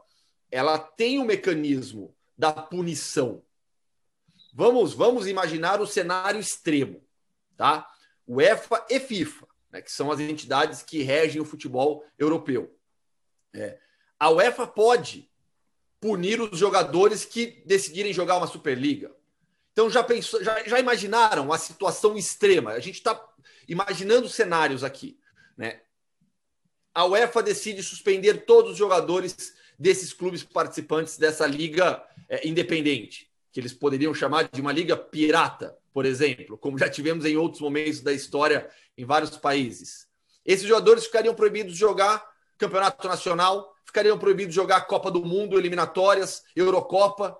ela 0.50 0.78
tem 0.78 1.18
o 1.18 1.22
um 1.22 1.26
mecanismo 1.26 2.14
da 2.36 2.52
punição. 2.52 3.42
Vamos, 4.52 4.92
vamos 4.92 5.26
imaginar 5.26 5.80
o 5.80 5.86
cenário 5.86 6.40
extremo 6.40 7.00
tá? 7.60 7.86
UEFA 8.26 8.86
e 8.88 8.98
FIFA, 8.98 9.46
né, 9.70 9.82
que 9.82 9.92
são 9.92 10.10
as 10.10 10.18
entidades 10.18 10.82
que 10.82 11.02
regem 11.02 11.42
o 11.42 11.44
futebol 11.44 12.02
europeu. 12.18 12.74
É. 13.52 13.78
A 14.18 14.30
UEFA 14.30 14.66
pode 14.66 15.30
punir 16.00 16.40
os 16.40 16.58
jogadores 16.58 17.26
que 17.26 17.62
decidirem 17.66 18.14
jogar 18.14 18.38
uma 18.38 18.46
Superliga. 18.46 19.14
Então 19.74 19.90
já 19.90 20.02
pensou, 20.02 20.42
já, 20.42 20.66
já 20.66 20.80
imaginaram 20.80 21.52
a 21.52 21.58
situação 21.58 22.16
extrema? 22.16 22.70
A 22.70 22.80
gente 22.80 22.94
está 22.94 23.22
imaginando 23.68 24.26
cenários 24.26 24.82
aqui, 24.82 25.20
né? 25.54 25.82
A 26.94 27.04
UEFA 27.04 27.42
decide 27.42 27.82
suspender 27.82 28.46
todos 28.46 28.72
os 28.72 28.78
jogadores 28.78 29.54
desses 29.78 30.14
clubes 30.14 30.42
participantes 30.42 31.18
dessa 31.18 31.46
liga 31.46 32.02
é, 32.26 32.48
independente, 32.48 33.30
que 33.52 33.60
eles 33.60 33.74
poderiam 33.74 34.14
chamar 34.14 34.48
de 34.48 34.62
uma 34.62 34.72
liga 34.72 34.96
pirata, 34.96 35.78
por 35.92 36.06
exemplo, 36.06 36.56
como 36.56 36.78
já 36.78 36.88
tivemos 36.88 37.24
em 37.24 37.36
outros 37.36 37.60
momentos 37.60 38.00
da 38.00 38.12
história 38.12 38.70
em 38.96 39.04
vários 39.04 39.36
países. 39.36 40.06
Esses 40.44 40.66
jogadores 40.66 41.04
ficariam 41.04 41.34
proibidos 41.34 41.74
de 41.74 41.78
jogar 41.78 42.28
campeonato 42.56 43.08
nacional, 43.08 43.74
ficariam 43.84 44.18
proibidos 44.18 44.54
de 44.54 44.60
jogar 44.60 44.82
Copa 44.82 45.10
do 45.10 45.24
Mundo, 45.24 45.58
eliminatórias, 45.58 46.44
Eurocopa. 46.54 47.36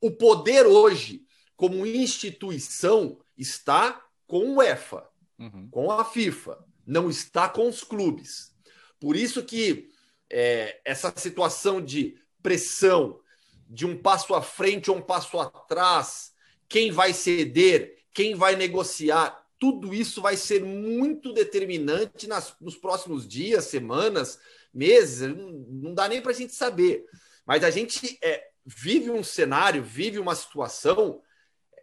O 0.00 0.10
poder 0.10 0.66
hoje, 0.66 1.22
como 1.54 1.86
instituição, 1.86 3.20
está 3.36 4.02
com 4.26 4.38
o 4.38 4.56
UEFA, 4.56 5.08
uhum. 5.38 5.68
com 5.70 5.90
a 5.90 6.04
FIFA, 6.04 6.58
não 6.86 7.10
está 7.10 7.48
com 7.48 7.68
os 7.68 7.84
clubes. 7.84 8.52
Por 8.98 9.16
isso 9.16 9.44
que 9.44 9.90
é, 10.30 10.80
essa 10.84 11.12
situação 11.16 11.80
de 11.80 12.18
pressão, 12.42 13.20
de 13.68 13.86
um 13.86 13.96
passo 13.96 14.34
à 14.34 14.42
frente 14.42 14.90
ou 14.90 14.96
um 14.96 15.02
passo 15.02 15.38
atrás, 15.38 16.33
quem 16.68 16.90
vai 16.90 17.12
ceder, 17.12 18.04
quem 18.12 18.34
vai 18.34 18.56
negociar, 18.56 19.44
tudo 19.58 19.94
isso 19.94 20.20
vai 20.20 20.36
ser 20.36 20.62
muito 20.62 21.32
determinante 21.32 22.26
nas, 22.26 22.54
nos 22.60 22.76
próximos 22.76 23.26
dias, 23.26 23.64
semanas, 23.64 24.38
meses, 24.72 25.34
não, 25.34 25.50
não 25.50 25.94
dá 25.94 26.08
nem 26.08 26.20
para 26.20 26.32
a 26.32 26.34
gente 26.34 26.54
saber. 26.54 27.04
Mas 27.46 27.62
a 27.64 27.70
gente 27.70 28.18
é, 28.22 28.48
vive 28.64 29.10
um 29.10 29.22
cenário, 29.22 29.82
vive 29.82 30.18
uma 30.18 30.34
situação 30.34 31.20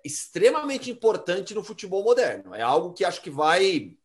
extremamente 0.03 0.89
importante 0.89 1.53
no 1.53 1.63
futebol 1.63 2.03
moderno. 2.03 2.55
É 2.55 2.61
algo 2.61 2.93
que 2.93 3.05
acho 3.05 3.21
que 3.21 3.29
vai 3.29 3.95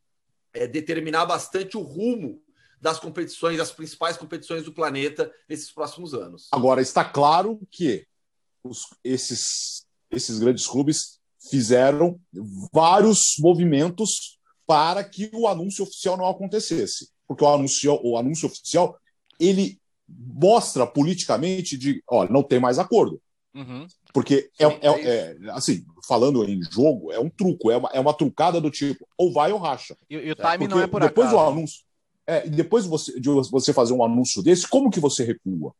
é, 0.53 0.67
determinar 0.67 1.27
bastante 1.27 1.77
o 1.77 1.81
rumo 1.81 2.43
das 2.81 2.99
competições, 2.99 3.57
das 3.57 3.73
principais 3.73 4.17
competições 4.17 4.65
do 4.65 4.73
planeta 4.73 5.33
nesses 5.49 5.71
próximos 5.71 6.13
anos. 6.15 6.49
Agora, 6.53 6.83
está 6.83 7.05
claro 7.05 7.61
que 7.71 8.07
os, 8.63 8.87
esses, 9.03 9.86
esses 10.17 10.39
grandes 10.39 10.67
clubes 10.67 11.19
fizeram 11.51 12.19
vários 12.73 13.37
movimentos 13.39 14.39
para 14.67 15.05
que 15.05 15.31
o 15.33 15.47
anúncio 15.47 15.85
oficial 15.85 16.17
não 16.17 16.27
acontecesse. 16.27 17.11
Porque 17.27 17.45
o 17.45 17.49
anúncio, 17.49 18.01
o 18.03 18.17
anúncio 18.17 18.49
oficial 18.49 18.97
ele 19.39 19.79
mostra 20.09 20.87
politicamente 20.87 21.77
de, 21.77 22.03
olha, 22.09 22.31
não 22.31 22.43
tem 22.43 22.59
mais 22.59 22.79
acordo. 22.79 23.21
Uhum. 23.55 23.87
Porque 24.13 24.51
é, 24.59 24.65
é, 24.65 24.79
é, 24.83 25.09
é, 25.09 25.37
assim, 25.51 25.85
falando 26.07 26.45
em 26.45 26.61
jogo, 26.71 27.13
é 27.13 27.19
um 27.19 27.31
truco, 27.31 27.71
é 27.71 27.77
uma, 27.77 27.91
é 27.93 28.01
uma 28.01 28.15
trucada 28.15 28.61
do 28.61 28.71
tipo, 28.71 29.07
ou 29.17 29.33
vai 29.33 29.53
ou 29.53 29.59
racha. 29.59 29.97
E, 30.09 30.15
e 30.15 30.33
o 30.33 30.35
time 30.35 30.69
não 30.69 30.81
é 30.81 30.87
por 30.87 31.01
depois 31.01 31.29
acaso. 31.29 31.45
Do 31.45 31.51
anúncio, 31.51 31.83
é, 32.27 32.49
depois 32.49 32.85
de 32.85 32.91
você, 32.91 33.21
de 33.21 33.29
você 33.29 33.73
fazer 33.73 33.93
um 33.93 34.05
anúncio 34.05 34.43
desse, 34.43 34.69
como 34.69 34.91
que 34.91 35.01
você 35.01 35.25
recua? 35.25 35.73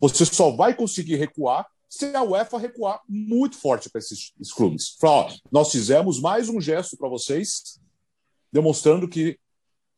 Você 0.00 0.24
só 0.24 0.50
vai 0.50 0.74
conseguir 0.74 1.16
recuar 1.16 1.66
se 1.94 2.14
a 2.14 2.22
UEFA 2.22 2.58
recuar 2.58 3.00
muito 3.08 3.56
forte 3.56 3.88
para 3.88 4.00
esses, 4.00 4.32
esses, 4.40 4.52
clubes. 4.52 4.96
Falar, 5.00 5.26
ó, 5.26 5.32
nós 5.50 5.70
fizemos 5.70 6.20
mais 6.20 6.48
um 6.48 6.60
gesto 6.60 6.96
para 6.96 7.08
vocês, 7.08 7.80
demonstrando 8.52 9.08
que 9.08 9.38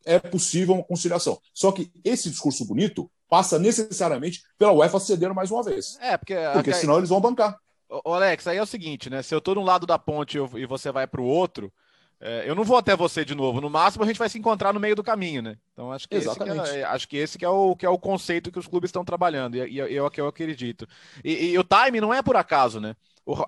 é 0.04 0.18
possível 0.18 0.74
uma 0.74 0.84
conciliação. 0.84 1.40
Só 1.54 1.72
que 1.72 1.90
esse 2.04 2.28
discurso 2.28 2.64
bonito 2.66 3.10
passa 3.28 3.58
necessariamente 3.58 4.42
pela 4.58 4.72
UEFA 4.72 5.00
ceder 5.00 5.34
mais 5.34 5.50
uma 5.50 5.62
vez. 5.62 5.96
É, 6.00 6.16
porque, 6.16 6.34
porque 6.52 6.72
senão 6.74 6.98
eles 6.98 7.08
vão 7.08 7.20
bancar. 7.20 7.58
Ô, 7.88 8.12
Alex, 8.12 8.46
aí 8.46 8.58
é 8.58 8.62
o 8.62 8.66
seguinte, 8.66 9.08
né? 9.08 9.22
Se 9.22 9.34
eu 9.34 9.40
tô 9.40 9.54
de 9.54 9.60
um 9.60 9.64
lado 9.64 9.86
da 9.86 9.98
ponte 9.98 10.38
e 10.38 10.66
você 10.66 10.92
vai 10.92 11.06
para 11.06 11.20
o 11.20 11.26
outro, 11.26 11.72
é, 12.18 12.48
eu 12.48 12.54
não 12.54 12.64
vou 12.64 12.78
até 12.78 12.96
você 12.96 13.24
de 13.24 13.34
novo. 13.34 13.60
No 13.60 13.68
máximo, 13.68 14.02
a 14.02 14.06
gente 14.06 14.18
vai 14.18 14.28
se 14.28 14.38
encontrar 14.38 14.72
no 14.72 14.80
meio 14.80 14.96
do 14.96 15.02
caminho, 15.02 15.42
né? 15.42 15.56
Então, 15.72 15.92
acho 15.92 16.08
que, 16.08 16.16
Exatamente. 16.16 16.62
esse 16.62 16.72
que 16.72 16.78
é, 16.78 16.84
acho 16.84 17.08
que 17.08 17.16
esse 17.16 17.38
que 17.38 17.44
é, 17.44 17.48
o, 17.48 17.76
que 17.76 17.84
é 17.84 17.88
o 17.90 17.98
conceito 17.98 18.50
que 18.50 18.58
os 18.58 18.66
clubes 18.66 18.88
estão 18.88 19.04
trabalhando, 19.04 19.56
e, 19.56 19.80
é 19.80 19.86
eu 19.92 20.26
acredito. 20.26 20.88
E, 21.22 21.50
e, 21.50 21.58
o 21.58 21.64
time 21.64 22.00
não 22.00 22.14
é 22.14 22.22
por 22.22 22.36
acaso, 22.36 22.80
né? 22.80 22.96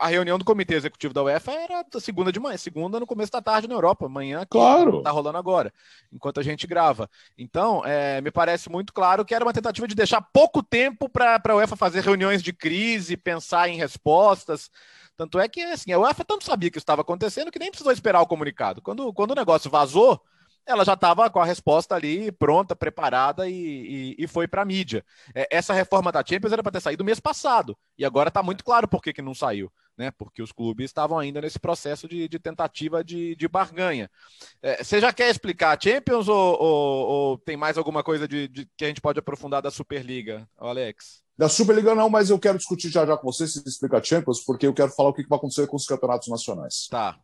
A 0.00 0.08
reunião 0.08 0.36
do 0.36 0.44
comitê 0.44 0.74
executivo 0.74 1.14
da 1.14 1.22
UEFA 1.22 1.52
era 1.52 1.86
segunda 2.00 2.32
de 2.32 2.40
manhã, 2.40 2.56
segunda 2.56 2.98
no 2.98 3.06
começo 3.06 3.30
da 3.30 3.40
tarde 3.40 3.68
na 3.68 3.74
Europa, 3.74 4.06
amanhã 4.06 4.44
claro. 4.50 5.02
tá 5.02 5.10
rolando 5.10 5.38
agora, 5.38 5.72
enquanto 6.12 6.40
a 6.40 6.42
gente 6.42 6.66
grava. 6.66 7.08
Então, 7.38 7.82
é, 7.86 8.20
me 8.20 8.32
parece 8.32 8.68
muito 8.68 8.92
claro 8.92 9.24
que 9.24 9.34
era 9.34 9.44
uma 9.44 9.52
tentativa 9.52 9.86
de 9.86 9.94
deixar 9.94 10.20
pouco 10.20 10.64
tempo 10.64 11.08
para 11.08 11.40
a 11.42 11.54
UEFA 11.54 11.76
fazer 11.76 12.02
reuniões 12.02 12.42
de 12.42 12.52
crise, 12.52 13.16
pensar 13.16 13.68
em 13.68 13.76
respostas. 13.76 14.68
Tanto 15.18 15.40
é 15.40 15.48
que 15.48 15.60
assim, 15.64 15.90
a 15.90 15.98
UEFA 15.98 16.24
tanto 16.24 16.44
sabia 16.44 16.70
que 16.70 16.78
estava 16.78 17.02
acontecendo 17.02 17.50
que 17.50 17.58
nem 17.58 17.70
precisou 17.70 17.92
esperar 17.92 18.20
o 18.22 18.26
comunicado. 18.26 18.80
Quando, 18.80 19.12
quando 19.12 19.32
o 19.32 19.34
negócio 19.34 19.68
vazou, 19.68 20.22
ela 20.64 20.84
já 20.84 20.92
estava 20.92 21.28
com 21.28 21.40
a 21.40 21.44
resposta 21.44 21.96
ali 21.96 22.30
pronta, 22.30 22.76
preparada 22.76 23.48
e, 23.48 24.14
e, 24.16 24.16
e 24.16 24.26
foi 24.28 24.46
para 24.46 24.62
a 24.62 24.64
mídia. 24.64 25.04
É, 25.34 25.48
essa 25.50 25.74
reforma 25.74 26.12
da 26.12 26.24
Champions 26.24 26.52
era 26.52 26.62
para 26.62 26.70
ter 26.70 26.80
saído 26.80 27.04
mês 27.04 27.18
passado 27.18 27.76
e 27.98 28.04
agora 28.04 28.28
está 28.28 28.44
muito 28.44 28.62
claro 28.62 28.86
por 28.86 29.02
que, 29.02 29.12
que 29.12 29.20
não 29.20 29.34
saiu. 29.34 29.72
Né, 29.96 30.12
porque 30.12 30.40
os 30.40 30.52
clubes 30.52 30.84
estavam 30.84 31.18
ainda 31.18 31.40
nesse 31.40 31.58
processo 31.58 32.06
de, 32.06 32.28
de 32.28 32.38
tentativa 32.38 33.02
de, 33.02 33.34
de 33.34 33.48
barganha. 33.48 34.08
É, 34.62 34.84
você 34.84 35.00
já 35.00 35.12
quer 35.12 35.28
explicar 35.28 35.76
a 35.76 35.80
Champions 35.80 36.28
ou, 36.28 36.62
ou, 36.62 37.06
ou 37.08 37.38
tem 37.38 37.56
mais 37.56 37.76
alguma 37.76 38.04
coisa 38.04 38.28
de, 38.28 38.46
de, 38.46 38.70
que 38.76 38.84
a 38.84 38.86
gente 38.86 39.00
pode 39.00 39.18
aprofundar 39.18 39.60
da 39.60 39.72
Superliga, 39.72 40.48
Alex? 40.56 41.24
Da 41.38 41.48
Superliga 41.48 41.94
não, 41.94 42.10
mas 42.10 42.30
eu 42.30 42.38
quero 42.38 42.58
discutir 42.58 42.90
já 42.90 43.06
já 43.06 43.16
com 43.16 43.30
você 43.30 43.46
se 43.46 43.62
explica 43.64 44.02
Champions, 44.02 44.40
porque 44.40 44.66
eu 44.66 44.74
quero 44.74 44.90
falar 44.90 45.10
o 45.10 45.14
que 45.14 45.24
vai 45.28 45.38
acontecer 45.38 45.68
com 45.68 45.76
os 45.76 45.86
campeonatos 45.86 46.26
nacionais. 46.26 46.88
Tá. 46.90 47.16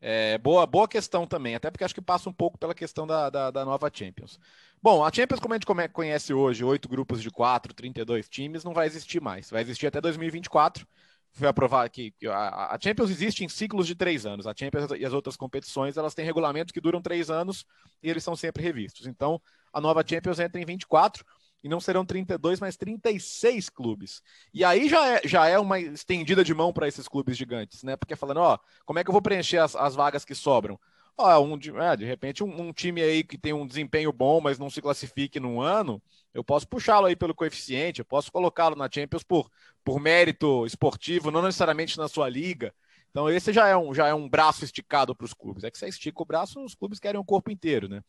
É, 0.00 0.38
boa, 0.38 0.64
boa 0.64 0.88
questão 0.88 1.26
também, 1.26 1.54
até 1.54 1.70
porque 1.70 1.84
acho 1.84 1.94
que 1.94 2.00
passa 2.00 2.30
um 2.30 2.32
pouco 2.32 2.56
pela 2.56 2.74
questão 2.74 3.06
da, 3.06 3.28
da, 3.28 3.50
da 3.50 3.64
nova 3.66 3.90
Champions. 3.92 4.38
Bom, 4.80 5.04
a 5.04 5.12
Champions, 5.12 5.40
como 5.40 5.52
a 5.52 5.58
gente 5.58 5.92
conhece 5.92 6.32
hoje, 6.32 6.64
oito 6.64 6.88
grupos 6.88 7.20
de 7.20 7.30
quatro, 7.30 7.74
32 7.74 8.28
times, 8.28 8.64
não 8.64 8.72
vai 8.72 8.86
existir 8.86 9.20
mais. 9.20 9.50
Vai 9.50 9.60
existir 9.60 9.88
até 9.88 10.00
2024. 10.00 10.86
Foi 11.32 11.48
aprovado 11.48 11.90
que 11.90 12.14
a, 12.26 12.74
a 12.74 12.78
Champions 12.80 13.10
existe 13.10 13.44
em 13.44 13.48
ciclos 13.48 13.86
de 13.86 13.94
três 13.94 14.24
anos. 14.24 14.46
A 14.46 14.54
Champions 14.56 14.92
e 14.96 15.04
as 15.04 15.12
outras 15.12 15.36
competições 15.36 15.96
elas 15.96 16.14
têm 16.14 16.24
regulamentos 16.24 16.72
que 16.72 16.80
duram 16.80 17.02
três 17.02 17.28
anos 17.28 17.66
e 18.02 18.08
eles 18.08 18.24
são 18.24 18.34
sempre 18.34 18.62
revistos. 18.62 19.06
Então, 19.06 19.42
a 19.72 19.80
nova 19.80 20.02
Champions 20.06 20.38
entra 20.38 20.60
em 20.60 20.64
24 20.64 21.24
e 21.62 21.68
não 21.68 21.80
serão 21.80 22.04
32, 22.04 22.60
mas 22.60 22.76
36 22.76 23.68
clubes. 23.68 24.22
E 24.52 24.64
aí 24.64 24.88
já 24.88 25.16
é, 25.16 25.20
já 25.24 25.46
é 25.48 25.58
uma 25.58 25.78
estendida 25.78 26.44
de 26.44 26.54
mão 26.54 26.72
para 26.72 26.88
esses 26.88 27.08
clubes 27.08 27.36
gigantes, 27.36 27.82
né? 27.82 27.96
Porque 27.96 28.16
falando, 28.16 28.38
ó, 28.38 28.58
como 28.84 28.98
é 28.98 29.04
que 29.04 29.10
eu 29.10 29.12
vou 29.12 29.22
preencher 29.22 29.58
as, 29.58 29.74
as 29.74 29.94
vagas 29.94 30.24
que 30.24 30.34
sobram? 30.34 30.78
Ó, 31.16 31.40
um, 31.40 31.58
é, 31.80 31.96
de 31.96 32.04
repente, 32.04 32.44
um, 32.44 32.68
um, 32.68 32.72
time 32.72 33.02
aí 33.02 33.24
que 33.24 33.36
tem 33.36 33.52
um 33.52 33.66
desempenho 33.66 34.12
bom, 34.12 34.40
mas 34.40 34.56
não 34.56 34.70
se 34.70 34.80
classifique 34.80 35.40
num 35.40 35.60
ano, 35.60 36.00
eu 36.32 36.44
posso 36.44 36.68
puxá-lo 36.68 37.06
aí 37.06 37.16
pelo 37.16 37.34
coeficiente, 37.34 37.98
eu 37.98 38.04
posso 38.04 38.30
colocá-lo 38.30 38.76
na 38.76 38.88
Champions 38.88 39.24
por, 39.24 39.50
por 39.82 39.98
mérito 39.98 40.64
esportivo, 40.64 41.32
não 41.32 41.42
necessariamente 41.42 41.98
na 41.98 42.06
sua 42.06 42.28
liga. 42.28 42.72
Então, 43.18 43.28
esse 43.28 43.52
já 43.52 43.66
é 43.66 43.76
um, 43.76 43.92
já 43.92 44.06
é 44.06 44.14
um 44.14 44.28
braço 44.28 44.64
esticado 44.64 45.12
para 45.12 45.24
os 45.24 45.34
clubes. 45.34 45.64
É 45.64 45.72
que 45.72 45.76
você 45.76 45.88
estica 45.88 46.22
o 46.22 46.24
braço, 46.24 46.64
os 46.64 46.76
clubes 46.76 47.00
querem 47.00 47.20
o 47.20 47.24
corpo 47.24 47.50
inteiro, 47.50 47.88
né? 47.88 48.00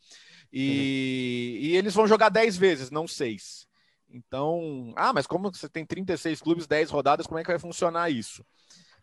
E, 0.54 1.56
uhum. 1.58 1.66
e 1.66 1.76
eles 1.76 1.96
vão 1.96 2.06
jogar 2.06 2.30
10 2.30 2.56
vezes, 2.58 2.92
não 2.92 3.08
6. 3.08 3.66
Então, 4.08 4.94
ah, 4.96 5.12
mas 5.12 5.26
como 5.26 5.52
você 5.52 5.68
tem 5.68 5.84
36 5.84 6.40
clubes, 6.40 6.68
10 6.68 6.92
rodadas, 6.92 7.26
como 7.26 7.40
é 7.40 7.44
que 7.44 7.50
vai 7.50 7.58
funcionar 7.58 8.12
isso? 8.12 8.46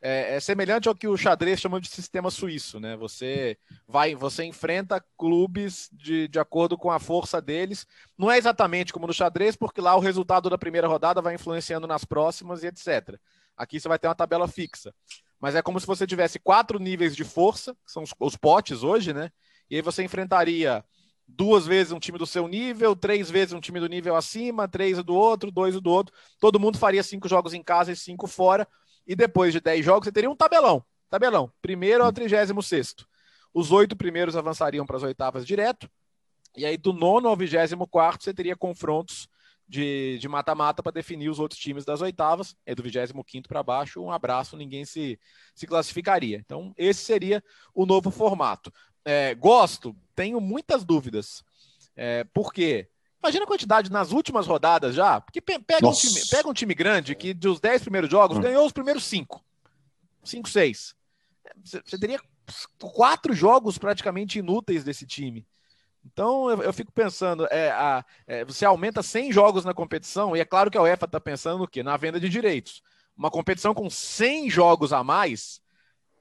É, 0.01 0.37
é, 0.37 0.41
semelhante 0.41 0.89
ao 0.89 0.95
que 0.95 1.09
o 1.09 1.17
xadrez 1.17 1.59
chama 1.59 1.81
de 1.81 1.89
sistema 1.89 2.31
suíço, 2.31 2.79
né? 2.79 2.97
Você 2.99 3.59
vai, 3.89 4.15
você 4.15 4.45
enfrenta 4.45 5.05
clubes 5.19 5.91
de, 5.93 6.29
de 6.29 6.39
acordo 6.39 6.79
com 6.79 6.89
a 6.89 7.01
força 7.01 7.43
deles. 7.43 7.85
Não 8.17 8.31
é 8.31 8.39
exatamente 8.39 8.93
como 8.93 9.09
no 9.09 9.13
xadrez, 9.13 9.57
porque 9.57 9.81
lá 9.81 9.97
o 9.97 10.01
resultado 10.01 10.49
da 10.49 10.57
primeira 10.57 10.87
rodada 10.87 11.21
vai 11.21 11.35
influenciando 11.35 11.85
nas 11.85 12.05
próximas 12.05 12.63
e 12.63 12.69
etc. 12.69 13.19
Aqui 13.57 13.81
você 13.81 13.89
vai 13.89 13.99
ter 13.99 14.07
uma 14.07 14.15
tabela 14.15 14.47
fixa. 14.47 14.95
Mas 15.41 15.55
é 15.55 15.63
como 15.63 15.79
se 15.79 15.87
você 15.87 16.07
tivesse 16.07 16.39
quatro 16.39 16.79
níveis 16.79 17.15
de 17.15 17.25
força, 17.25 17.75
que 17.85 17.93
são 17.93 18.03
os, 18.03 18.13
os 18.19 18.37
potes 18.37 18.83
hoje, 18.83 19.13
né? 19.13 19.31
E 19.71 19.77
aí 19.77 19.83
você 19.83 20.03
enfrentaria 20.03 20.85
duas 21.27 21.67
vezes 21.67 21.93
um 21.93 21.99
time 21.99 22.19
do 22.19 22.27
seu 22.27 22.47
nível, 22.47 22.95
três 22.95 23.31
vezes 23.31 23.53
um 23.53 23.61
time 23.61 23.81
do 23.81 23.89
nível 23.89 24.15
acima, 24.15 24.69
três 24.69 25.03
do 25.03 25.15
outro, 25.15 25.51
dois 25.51 25.79
do 25.81 25.91
outro. 25.91 26.15
Todo 26.41 26.61
mundo 26.61 26.79
faria 26.79 27.03
cinco 27.03 27.29
jogos 27.29 27.53
em 27.53 27.63
casa 27.63 27.93
e 27.93 27.97
cinco 27.97 28.27
fora. 28.27 28.67
E 29.07 29.15
depois 29.15 29.53
de 29.53 29.61
dez 29.61 29.85
jogos, 29.85 30.05
você 30.05 30.13
teria 30.13 30.31
um 30.31 30.37
tabelão. 30.37 30.85
Tabelão. 31.09 31.53
Primeiro 31.61 32.05
ao 32.05 32.13
trigésimo 32.13 32.63
sexto. 32.63 33.07
Os 33.53 33.73
oito 33.73 33.97
primeiros 33.97 34.37
avançariam 34.37 34.85
para 34.85 34.97
as 34.97 35.03
oitavas 35.03 35.47
direto. 35.47 35.89
E 36.57 36.65
aí, 36.65 36.77
do 36.77 36.93
nono 36.93 37.29
ao 37.29 37.37
vigésimo 37.37 37.87
quarto, 37.87 38.25
você 38.25 38.33
teria 38.33 38.57
confrontos 38.57 39.29
de 39.69 40.29
mata-mata 40.29 40.83
para 40.83 40.93
definir 40.93 41.29
os 41.29 41.39
outros 41.39 41.61
times 41.61 41.85
das 41.85 42.01
oitavas. 42.01 42.57
É 42.65 42.75
do 42.75 42.83
25 42.83 43.49
para 43.49 43.63
baixo, 43.63 44.01
um 44.01 44.11
abraço, 44.11 44.57
ninguém 44.57 44.85
se, 44.85 45.19
se 45.55 45.67
classificaria. 45.67 46.39
Então, 46.39 46.73
esse 46.77 47.05
seria 47.05 47.43
o 47.75 47.85
novo 47.85 48.11
formato. 48.11 48.73
É, 49.05 49.35
gosto, 49.35 49.95
tenho 50.15 50.41
muitas 50.41 50.85
dúvidas. 50.85 51.45
É, 51.97 52.25
por 52.25 52.53
quê? 52.53 52.89
Imagina 53.23 53.45
a 53.45 53.49
quantidade 53.49 53.91
nas 53.91 54.13
últimas 54.13 54.47
rodadas 54.47 54.95
já. 54.95 55.21
Porque 55.21 55.41
pega, 55.41 55.87
um 55.87 55.93
time, 55.93 56.21
pega 56.31 56.49
um 56.49 56.53
time, 56.53 56.75
grande 56.75 57.15
que 57.15 57.35
dos 57.35 57.59
10 57.59 57.83
primeiros 57.83 58.11
jogos 58.11 58.39
hum. 58.39 58.41
ganhou 58.41 58.65
os 58.65 58.73
primeiros 58.73 59.05
5. 59.05 59.45
5, 60.23 60.49
6. 60.49 60.95
Você 61.65 61.99
teria 61.99 62.21
quatro 62.79 63.35
jogos 63.35 63.79
praticamente 63.79 64.39
inúteis 64.39 64.85
desse 64.85 65.07
time. 65.07 65.47
Então 66.13 66.49
eu, 66.51 66.63
eu 66.63 66.73
fico 66.73 66.93
pensando, 66.93 67.47
é, 67.51 67.71
a, 67.71 68.05
é, 68.27 68.45
você 68.45 68.65
aumenta 68.65 69.03
100 69.03 69.33
jogos 69.33 69.65
na 69.65 69.75
competição, 69.75 70.37
e 70.37 70.41
é 70.41 70.45
claro 70.45 70.71
que 70.71 70.79
a 70.79 70.83
UEFA 70.83 71.07
está 71.07 71.21
pensando 71.21 71.59
no 71.59 71.69
quê? 71.69 71.83
Na 71.83 71.97
venda 71.97 72.21
de 72.21 72.29
direitos. 72.29 72.83
Uma 73.17 73.31
competição 73.31 73.75
com 73.75 73.91
100 73.91 74.51
jogos 74.51 74.93
a 74.93 75.03
mais, 75.03 75.61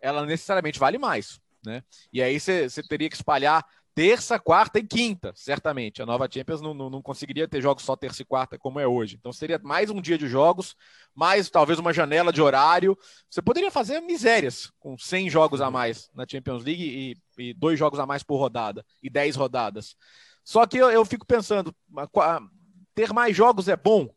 ela 0.02 0.26
necessariamente 0.26 0.80
vale 0.80 0.98
mais. 0.98 1.39
Né? 1.65 1.84
E 2.12 2.21
aí 2.21 2.39
você 2.39 2.69
teria 2.88 3.10
que 3.10 3.15
espalhar 3.15 3.65
terça, 3.95 4.38
quarta 4.38 4.77
e 4.77 4.84
quinta, 4.84 5.31
certamente. 5.34 6.01
A 6.01 6.05
nova 6.05 6.27
Champions 6.29 6.60
não, 6.60 6.73
não, 6.73 6.89
não, 6.89 7.01
conseguiria 7.01 7.47
ter 7.47 7.62
jogos 7.62 7.84
só 7.84 7.95
terça 7.95 8.21
e 8.21 8.25
quarta 8.25 8.60
como 8.60 8.77
é 8.77 8.86
hoje. 8.86 9.15
Então 9.15 9.31
seria 9.31 9.58
mais 9.63 9.89
um 9.89 10.01
dia 10.01 10.17
de 10.17 10.27
jogos, 10.27 10.75
mais 11.15 11.49
talvez 11.49 11.79
uma 11.79 11.93
janela 11.93 12.34
de 12.34 12.41
horário. 12.41 12.97
Você 13.29 13.41
poderia 13.41 13.71
fazer 13.71 14.01
misérias 14.01 14.69
com 14.77 14.97
100 14.97 15.29
jogos 15.29 15.62
a 15.62 15.71
mais 15.71 16.10
na 16.13 16.25
Champions 16.29 16.65
League 16.65 17.17
e, 17.38 17.41
e 17.49 17.53
dois 17.53 17.79
jogos 17.79 17.97
a 17.97 18.05
mais 18.05 18.21
por 18.21 18.38
rodada 18.38 18.86
e 19.01 19.10
10 19.10 19.38
rodadas. 19.38 19.95
Só 20.43 20.67
que 20.67 20.77
eu, 20.77 20.91
eu 20.91 21.05
fico 21.05 21.25
pensando, 21.25 21.73
ter 22.93 23.13
mais 23.13 23.36
jogos 23.36 23.69
é 23.69 23.77
bom, 23.77 24.13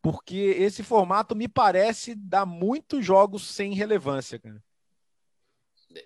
porque 0.00 0.36
esse 0.36 0.84
formato 0.84 1.34
me 1.34 1.48
parece 1.48 2.14
dar 2.14 2.46
muitos 2.46 3.04
jogos 3.04 3.42
sem 3.42 3.74
relevância, 3.74 4.38
cara. 4.38 4.62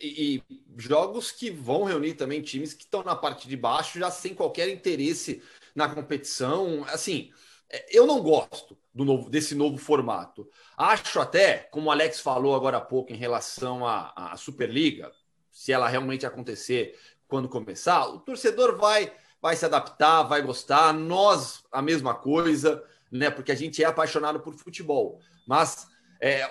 E, 0.01 0.43
jogos 0.77 1.33
que 1.33 1.51
vão 1.51 1.85
reunir 1.85 2.15
também 2.15 2.41
times 2.41 2.73
que 2.73 2.85
estão 2.85 3.03
na 3.03 3.17
parte 3.17 3.49
de 3.49 3.57
baixo 3.57 3.99
já 3.99 4.11
sem 4.11 4.35
qualquer 4.35 4.69
interesse 4.69 5.43
na 5.75 5.89
competição. 5.89 6.85
Assim, 6.89 7.33
é, 7.69 7.87
eu 7.91 8.07
não 8.07 8.23
gosto 8.23 8.79
do 8.95 9.05
novo, 9.05 9.29
desse 9.29 9.55
novo 9.55 9.77
formato. 9.77 10.49
Acho 10.77 11.21
até, 11.21 11.59
como 11.71 11.89
o 11.89 11.91
Alex 11.91 12.21
falou 12.21 12.55
agora 12.55 12.77
há 12.77 12.81
pouco 12.81 13.13
em 13.13 13.17
relação 13.17 13.87
à, 13.87 14.13
à 14.17 14.37
Superliga, 14.37 15.11
se 15.51 15.73
ela 15.73 15.89
realmente 15.89 16.25
acontecer 16.25 16.99
quando 17.27 17.49
começar, 17.49 18.07
o 18.07 18.21
torcedor 18.21 18.77
vai 18.77 19.13
vai 19.43 19.57
se 19.57 19.65
adaptar, 19.65 20.23
vai 20.23 20.41
gostar. 20.41 20.95
Nós, 20.95 21.65
a 21.73 21.83
mesma 21.83 22.15
coisa, 22.15 22.83
né? 23.11 23.29
Porque 23.29 23.51
a 23.51 23.57
gente 23.57 23.83
é 23.83 23.87
apaixonado 23.87 24.39
por 24.39 24.55
futebol. 24.55 25.19
Mas, 25.45 25.89
é, 26.21 26.49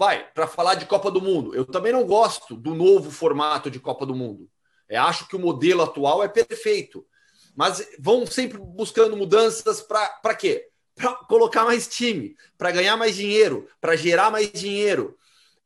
vai, 0.00 0.26
para 0.32 0.46
falar 0.46 0.76
de 0.76 0.86
Copa 0.86 1.10
do 1.10 1.20
Mundo, 1.20 1.54
eu 1.54 1.62
também 1.62 1.92
não 1.92 2.06
gosto 2.06 2.56
do 2.56 2.74
novo 2.74 3.10
formato 3.10 3.70
de 3.70 3.78
Copa 3.78 4.06
do 4.06 4.14
Mundo. 4.14 4.50
É, 4.88 4.96
acho 4.96 5.28
que 5.28 5.36
o 5.36 5.38
modelo 5.38 5.82
atual 5.82 6.24
é 6.24 6.28
perfeito. 6.28 7.06
Mas 7.54 7.86
vão 7.98 8.24
sempre 8.24 8.56
buscando 8.56 9.14
mudanças 9.14 9.82
para 9.82 10.34
quê? 10.34 10.66
Para 10.94 11.16
colocar 11.26 11.66
mais 11.66 11.86
time, 11.86 12.34
para 12.56 12.70
ganhar 12.70 12.96
mais 12.96 13.14
dinheiro, 13.14 13.68
para 13.78 13.94
gerar 13.94 14.30
mais 14.30 14.50
dinheiro. 14.50 15.18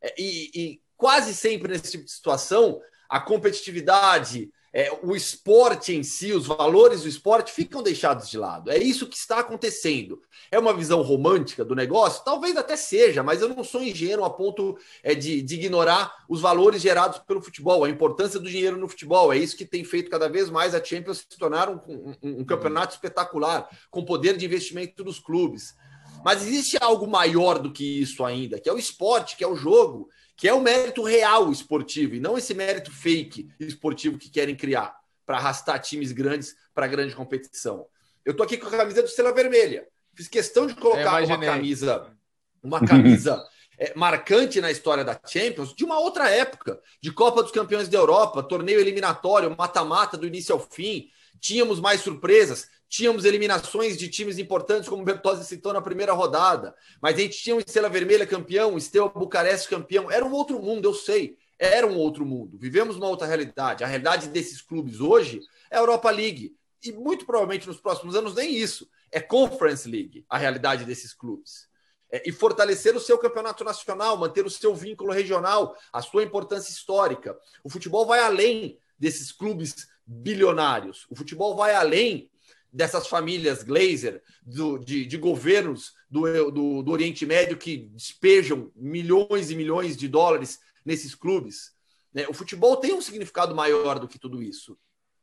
É, 0.02 0.12
e, 0.18 0.50
e 0.52 0.80
quase 0.96 1.32
sempre 1.32 1.70
nesse 1.70 1.92
tipo 1.92 2.04
de 2.04 2.10
situação, 2.10 2.80
a 3.08 3.20
competitividade, 3.20 4.50
é, 4.76 4.90
o 5.04 5.14
esporte 5.14 5.94
em 5.94 6.02
si, 6.02 6.32
os 6.32 6.48
valores 6.48 7.02
do 7.02 7.08
esporte 7.08 7.52
ficam 7.52 7.80
deixados 7.80 8.28
de 8.28 8.36
lado. 8.36 8.72
É 8.72 8.76
isso 8.76 9.06
que 9.06 9.16
está 9.16 9.38
acontecendo. 9.38 10.20
É 10.50 10.58
uma 10.58 10.74
visão 10.74 11.00
romântica 11.00 11.64
do 11.64 11.76
negócio? 11.76 12.24
Talvez 12.24 12.56
até 12.56 12.74
seja, 12.74 13.22
mas 13.22 13.40
eu 13.40 13.50
não 13.50 13.62
sou 13.62 13.80
ingênuo 13.80 14.24
a 14.24 14.30
ponto 14.30 14.76
é, 15.00 15.14
de, 15.14 15.40
de, 15.42 15.54
ignorar 15.54 16.12
os 16.28 16.40
valores 16.40 16.82
gerados 16.82 17.20
pelo 17.20 17.40
futebol, 17.40 17.84
a 17.84 17.88
importância 17.88 18.40
do 18.40 18.50
dinheiro 18.50 18.76
no 18.76 18.88
futebol. 18.88 19.32
É 19.32 19.38
isso 19.38 19.56
que 19.56 19.64
tem 19.64 19.84
feito 19.84 20.10
cada 20.10 20.28
vez 20.28 20.50
mais 20.50 20.74
a 20.74 20.82
Champions 20.82 21.18
se 21.18 21.38
tornar 21.38 21.68
um, 21.70 21.78
um, 21.86 22.40
um 22.40 22.44
campeonato 22.44 22.94
espetacular, 22.94 23.68
com 23.92 24.04
poder 24.04 24.36
de 24.36 24.44
investimento 24.44 25.04
dos 25.04 25.20
clubes. 25.20 25.76
Mas 26.24 26.42
existe 26.42 26.76
algo 26.80 27.06
maior 27.06 27.60
do 27.60 27.70
que 27.70 28.00
isso 28.00 28.24
ainda, 28.24 28.58
que 28.58 28.68
é 28.68 28.72
o 28.72 28.78
esporte, 28.78 29.36
que 29.36 29.44
é 29.44 29.46
o 29.46 29.54
jogo 29.54 30.08
que 30.36 30.48
é 30.48 30.52
o 30.52 30.60
mérito 30.60 31.02
real 31.02 31.50
esportivo 31.50 32.14
e 32.14 32.20
não 32.20 32.36
esse 32.36 32.54
mérito 32.54 32.90
fake 32.90 33.48
esportivo 33.60 34.18
que 34.18 34.30
querem 34.30 34.56
criar 34.56 34.96
para 35.24 35.38
arrastar 35.38 35.80
times 35.80 36.12
grandes 36.12 36.54
para 36.74 36.86
grande 36.86 37.14
competição. 37.14 37.86
Eu 38.24 38.32
estou 38.32 38.44
aqui 38.44 38.56
com 38.56 38.66
a 38.66 38.70
camisa 38.70 39.02
do 39.02 39.08
Estrela 39.08 39.32
Vermelha. 39.32 39.86
Fiz 40.14 40.28
questão 40.28 40.66
de 40.66 40.74
colocar 40.74 41.22
uma 41.24 41.38
camisa, 41.38 42.16
uma 42.62 42.84
camisa 42.84 43.44
é, 43.78 43.92
marcante 43.94 44.60
na 44.60 44.70
história 44.70 45.04
da 45.04 45.20
Champions 45.26 45.74
de 45.74 45.84
uma 45.84 45.98
outra 45.98 46.30
época, 46.30 46.80
de 47.00 47.12
Copa 47.12 47.42
dos 47.42 47.52
Campeões 47.52 47.88
da 47.88 47.98
Europa, 47.98 48.42
torneio 48.42 48.80
eliminatório, 48.80 49.54
mata-mata 49.56 50.16
do 50.16 50.26
início 50.26 50.54
ao 50.54 50.60
fim. 50.60 51.08
Tínhamos 51.40 51.80
mais 51.80 52.00
surpresas. 52.00 52.68
Tínhamos 52.94 53.24
eliminações 53.24 53.96
de 53.96 54.08
times 54.08 54.38
importantes, 54.38 54.88
como 54.88 55.02
o 55.02 55.04
Bertozzi 55.04 55.44
citou 55.44 55.72
na 55.72 55.82
primeira 55.82 56.12
rodada. 56.12 56.76
Mas 57.02 57.16
a 57.16 57.18
gente 57.18 57.36
tinha 57.36 57.56
um 57.56 57.58
Estrela 57.58 57.88
Vermelha 57.88 58.24
campeão, 58.24 58.78
Estrela 58.78 59.08
Bucareste 59.08 59.68
campeão. 59.68 60.08
Era 60.08 60.24
um 60.24 60.30
outro 60.30 60.62
mundo, 60.62 60.84
eu 60.84 60.94
sei. 60.94 61.36
Era 61.58 61.88
um 61.88 61.96
outro 61.96 62.24
mundo. 62.24 62.56
Vivemos 62.56 62.94
uma 62.94 63.08
outra 63.08 63.26
realidade. 63.26 63.82
A 63.82 63.88
realidade 63.88 64.28
desses 64.28 64.62
clubes 64.62 65.00
hoje 65.00 65.40
é 65.72 65.76
a 65.76 65.80
Europa 65.80 66.08
League. 66.08 66.54
E 66.84 66.92
muito 66.92 67.26
provavelmente 67.26 67.66
nos 67.66 67.80
próximos 67.80 68.14
anos 68.14 68.32
nem 68.32 68.54
isso. 68.54 68.88
É 69.10 69.20
Conference 69.20 69.88
League 69.88 70.24
a 70.30 70.38
realidade 70.38 70.84
desses 70.84 71.12
clubes. 71.12 71.66
É, 72.12 72.22
e 72.24 72.30
fortalecer 72.30 72.94
o 72.94 73.00
seu 73.00 73.18
campeonato 73.18 73.64
nacional, 73.64 74.16
manter 74.16 74.46
o 74.46 74.50
seu 74.50 74.72
vínculo 74.72 75.12
regional, 75.12 75.76
a 75.92 76.00
sua 76.00 76.22
importância 76.22 76.70
histórica. 76.70 77.36
O 77.64 77.68
futebol 77.68 78.06
vai 78.06 78.20
além 78.20 78.78
desses 78.96 79.32
clubes 79.32 79.88
bilionários. 80.06 81.08
O 81.10 81.16
futebol 81.16 81.56
vai 81.56 81.74
além 81.74 82.30
dessas 82.74 83.06
famílias 83.06 83.62
Glazer, 83.62 84.20
do, 84.42 84.78
de, 84.78 85.06
de, 85.06 85.16
governos 85.16 85.94
do, 86.10 86.50
do, 86.50 86.82
do, 86.82 86.90
Oriente 86.90 87.24
Médio 87.24 87.56
que 87.56 87.76
despejam 87.76 88.72
milhões 88.74 89.52
e 89.52 89.54
milhões 89.54 89.96
de 89.96 90.08
dólares 90.08 90.58
nesses 90.84 91.14
clubes. 91.14 91.72
Né? 92.12 92.26
O 92.28 92.34
futebol 92.34 92.76
tem 92.76 92.92
um 92.92 93.00
significado 93.00 93.54
maior 93.54 94.00
do 94.00 94.08
que 94.08 94.18
tudo 94.18 94.42
isso. 94.42 94.76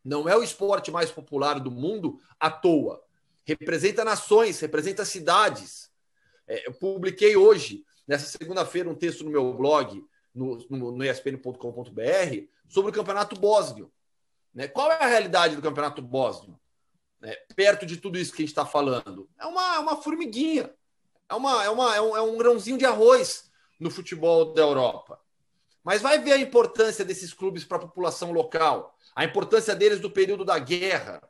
Não 0.04 0.30
é 0.30 0.36
o 0.36 0.42
esporte 0.42 0.92
mais 0.92 1.12
popular 1.12 1.60
do 1.60 1.70
mundo 1.70 2.22
à 2.40 2.50
toa. 2.50 3.04
Representa 3.44 4.06
nações, 4.06 4.58
representa 4.62 5.04
cidades. 5.04 5.92
É, 6.48 6.68
eu 6.68 6.74
publiquei 6.74 7.36
hoje, 7.36 7.84
nessa 8.08 8.26
segunda-feira, 8.26 8.90
um 8.90 8.96
texto 8.96 9.26
no 9.26 9.30
meu 9.30 9.54
blog, 9.54 10.02
no, 10.34 10.58
no, 10.70 10.92
no 10.94 11.04
espn.com.br, 11.04 12.48
sobre 12.70 12.92
o 12.92 12.94
Campeonato 12.94 13.36
Bósnio. 13.36 13.92
Né? 14.54 14.70
Qual 14.70 14.90
é 14.90 15.04
a 15.04 15.08
realidade 15.08 15.58
do 15.58 15.62
Campeonato 15.62 16.02
Bósnio? 16.02 16.58
Né, 17.22 17.36
perto 17.56 17.86
de 17.86 17.98
tudo 17.98 18.18
isso 18.18 18.32
que 18.34 18.42
a 18.42 18.44
gente 18.44 18.52
está 18.52 18.66
falando? 18.66 19.30
É 19.40 19.46
uma, 19.46 19.76
é 19.76 19.80
uma 19.80 20.02
formiguinha, 20.02 20.74
é, 21.30 21.34
uma, 21.36 21.64
é, 21.64 21.70
uma, 21.70 21.96
é, 21.96 22.02
um, 22.02 22.18
é 22.18 22.22
um 22.22 22.38
grãozinho 22.38 22.78
de 22.78 22.86
arroz 22.86 23.50
no 23.80 23.92
futebol 23.92 24.54
da 24.54 24.62
Europa. 24.62 25.20
Mas 25.84 26.02
vai 26.02 26.20
ver 26.20 26.34
a 26.34 26.38
importância 26.38 27.06
desses 27.06 27.34
clubes 27.34 27.64
para 27.64 27.78
a 27.78 27.82
população 27.82 28.32
local, 28.32 28.98
a 29.16 29.24
importância 29.24 29.76
deles 29.76 30.00
do 30.00 30.12
período 30.12 30.44
da 30.44 30.60
guerra. 30.60 31.22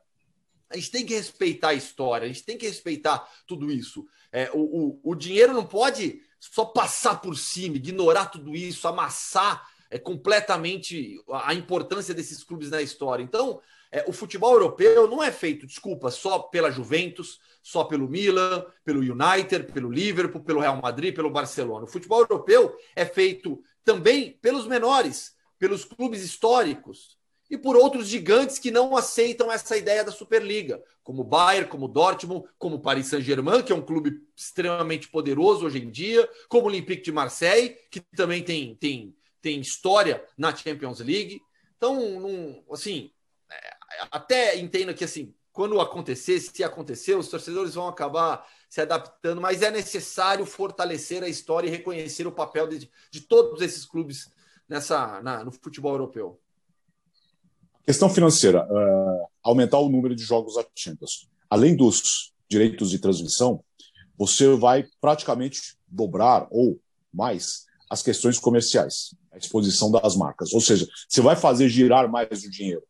A 0.69 0.75
gente 0.75 0.91
tem 0.91 1.05
que 1.05 1.13
respeitar 1.13 1.69
a 1.69 1.73
história, 1.73 2.25
a 2.25 2.27
gente 2.27 2.43
tem 2.43 2.57
que 2.57 2.67
respeitar 2.67 3.29
tudo 3.45 3.71
isso. 3.71 4.05
É, 4.31 4.49
o, 4.53 4.59
o, 4.59 5.11
o 5.11 5.15
dinheiro 5.15 5.53
não 5.53 5.65
pode 5.65 6.21
só 6.39 6.65
passar 6.65 7.21
por 7.21 7.37
cima, 7.37 7.75
ignorar 7.75 8.27
tudo 8.27 8.55
isso, 8.55 8.87
amassar 8.87 9.69
é, 9.89 9.99
completamente 9.99 11.21
a 11.29 11.53
importância 11.53 12.13
desses 12.13 12.43
clubes 12.43 12.69
na 12.69 12.81
história. 12.81 13.21
Então, 13.21 13.61
é, 13.91 14.05
o 14.07 14.13
futebol 14.13 14.53
europeu 14.53 15.07
não 15.07 15.21
é 15.21 15.31
feito, 15.31 15.67
desculpa, 15.67 16.09
só 16.09 16.39
pela 16.39 16.71
Juventus, 16.71 17.39
só 17.61 17.83
pelo 17.83 18.07
Milan, 18.07 18.65
pelo 18.83 19.01
United, 19.01 19.71
pelo 19.71 19.91
Liverpool, 19.91 20.43
pelo 20.43 20.61
Real 20.61 20.81
Madrid, 20.81 21.13
pelo 21.13 21.29
Barcelona. 21.29 21.83
O 21.83 21.89
futebol 21.89 22.21
europeu 22.21 22.75
é 22.95 23.05
feito 23.05 23.61
também 23.83 24.37
pelos 24.41 24.65
menores, 24.65 25.35
pelos 25.59 25.83
clubes 25.83 26.23
históricos 26.23 27.19
e 27.49 27.57
por 27.57 27.75
outros 27.75 28.07
gigantes 28.07 28.57
que 28.57 28.71
não 28.71 28.95
aceitam 28.95 29.51
essa 29.51 29.75
ideia 29.75 30.05
da 30.05 30.11
Superliga, 30.11 30.81
como 31.03 31.21
o 31.21 31.25
Bayern, 31.25 31.69
como 31.69 31.85
o 31.85 31.89
Dortmund, 31.89 32.47
como 32.57 32.77
o 32.77 32.81
Paris 32.81 33.07
Saint-Germain, 33.07 33.61
que 33.61 33.73
é 33.73 33.75
um 33.75 33.81
clube 33.81 34.21
extremamente 34.33 35.09
poderoso 35.09 35.65
hoje 35.65 35.79
em 35.79 35.91
dia, 35.91 36.27
como 36.47 36.63
o 36.63 36.67
Olympique 36.67 37.03
de 37.03 37.11
Marseille, 37.11 37.75
que 37.91 37.99
também 37.99 38.41
tem, 38.41 38.73
tem, 38.75 39.13
tem 39.41 39.59
história 39.59 40.25
na 40.37 40.55
Champions 40.55 41.01
League. 41.01 41.41
Então, 41.75 42.63
assim, 42.71 43.11
até 44.11 44.57
entendo 44.57 44.93
que 44.93 45.03
assim, 45.03 45.33
quando 45.51 45.79
acontecer, 45.79 46.39
se 46.39 46.63
acontecer, 46.63 47.15
os 47.15 47.27
torcedores 47.27 47.73
vão 47.73 47.87
acabar 47.87 48.45
se 48.69 48.79
adaptando, 48.79 49.41
mas 49.41 49.61
é 49.61 49.69
necessário 49.69 50.45
fortalecer 50.45 51.23
a 51.23 51.27
história 51.27 51.67
e 51.67 51.71
reconhecer 51.71 52.25
o 52.25 52.31
papel 52.31 52.67
de, 52.67 52.89
de 53.11 53.21
todos 53.21 53.61
esses 53.61 53.85
clubes 53.85 54.31
nessa, 54.67 55.21
na, 55.21 55.43
no 55.43 55.51
futebol 55.51 55.91
europeu. 55.91 56.39
Questão 57.83 58.09
financeira: 58.09 58.65
uh, 58.65 59.27
aumentar 59.43 59.79
o 59.79 59.89
número 59.89 60.15
de 60.15 60.23
jogos 60.23 60.55
da. 60.55 61.27
Além 61.49 61.75
dos 61.75 62.33
direitos 62.49 62.89
de 62.89 62.99
transmissão, 62.99 63.61
você 64.17 64.47
vai 64.55 64.87
praticamente 65.01 65.77
dobrar 65.85 66.47
ou 66.49 66.79
mais 67.13 67.65
as 67.89 68.01
questões 68.01 68.39
comerciais, 68.39 69.13
a 69.33 69.37
exposição 69.37 69.91
das 69.91 70.15
marcas. 70.15 70.53
Ou 70.53 70.61
seja, 70.61 70.87
você 71.09 71.19
vai 71.19 71.35
fazer 71.35 71.67
girar 71.67 72.09
mais 72.09 72.43
o 72.43 72.49
dinheiro. 72.49 72.83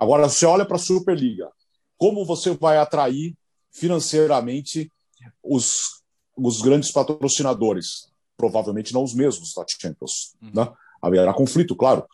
Agora, 0.00 0.26
você 0.30 0.46
olha 0.46 0.64
para 0.64 0.76
a 0.76 0.80
Superliga, 0.80 1.50
como 1.98 2.24
você 2.24 2.54
vai 2.54 2.78
atrair 2.78 3.36
financeiramente 3.70 4.90
os, 5.42 6.02
os 6.34 6.62
grandes 6.62 6.90
patrocinadores? 6.90 8.08
Provavelmente 8.34 8.94
não 8.94 9.04
os 9.04 9.12
mesmos 9.12 9.52
da 9.52 9.62
Champions. 9.68 10.34
Uhum. 10.40 10.52
Né? 10.54 10.72
Haverá 11.02 11.34
conflito, 11.34 11.76
claro, 11.76 12.06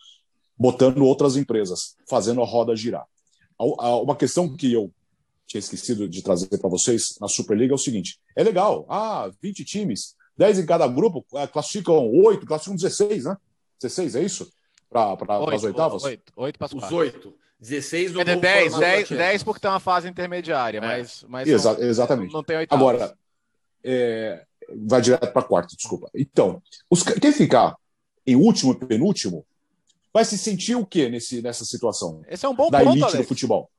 botando 0.57 1.01
outras 1.05 1.37
empresas, 1.37 1.95
fazendo 2.09 2.41
a 2.41 2.45
roda 2.45 2.75
girar. 2.75 3.07
Uma 3.57 4.17
questão 4.17 4.53
que 4.53 4.73
eu 4.73 4.91
tinha 5.47 5.59
esquecido 5.59 6.09
de 6.09 6.21
trazer 6.21 6.57
para 6.57 6.69
vocês 6.69 7.17
na 7.21 7.29
Superliga 7.29 7.73
é 7.73 7.75
o 7.75 7.79
seguinte: 7.79 8.19
é 8.35 8.43
legal, 8.43 8.85
ah, 8.89 9.31
20 9.41 9.63
times, 9.63 10.13
10 10.35 10.59
em 10.59 10.65
cada 10.65 10.85
grupo, 10.87 11.25
é, 11.35 11.47
classificam 11.47 12.11
8, 12.11 12.45
classificam 12.45 12.75
16, 12.75 13.23
né? 13.23 13.37
16, 13.81 14.15
é 14.15 14.23
isso? 14.23 14.51
Para 14.89 15.17
as 15.53 15.63
oitavas? 15.63 16.03
8, 16.03 16.33
8 16.35 16.59
para 16.59 16.77
os 16.77 16.91
8. 16.91 17.33
16 17.59 18.11
do 18.11 18.21
é 18.21 18.35
10, 18.35 18.77
10, 18.77 19.09
10 19.09 19.43
porque 19.43 19.59
tem 19.59 19.69
uma 19.69 19.79
fase 19.79 20.07
intermediária, 20.07 20.77
é. 20.77 20.81
mas, 20.81 21.25
mas 21.27 21.47
Exa 21.47 21.73
não, 21.73 21.83
exatamente. 21.83 22.33
Não 22.33 22.43
tem 22.43 22.57
oitavas. 22.57 22.81
Agora, 22.81 23.17
é, 23.83 24.45
vai 24.85 25.01
direto 25.01 25.31
para 25.31 25.41
quarto, 25.41 25.75
desculpa. 25.75 26.09
Então, 26.13 26.61
os, 26.89 27.03
quem 27.03 27.31
ficar 27.31 27.75
em 28.25 28.35
último 28.35 28.73
e 28.73 28.85
penúltimo 28.85 29.45
vai 30.13 30.23
se 30.23 30.37
sentir 30.37 30.75
o 30.75 30.85
quê 30.85 31.09
nesse, 31.09 31.41
nessa 31.41 31.65
situação? 31.65 32.21
Esse 32.27 32.45
é 32.45 32.49
um 32.49 32.55
bom 32.55 32.69
da 32.69 32.79
ponto, 32.79 32.91
elite 32.91 33.03
Alex. 33.03 33.17
do 33.19 33.27
futebol. 33.27 33.69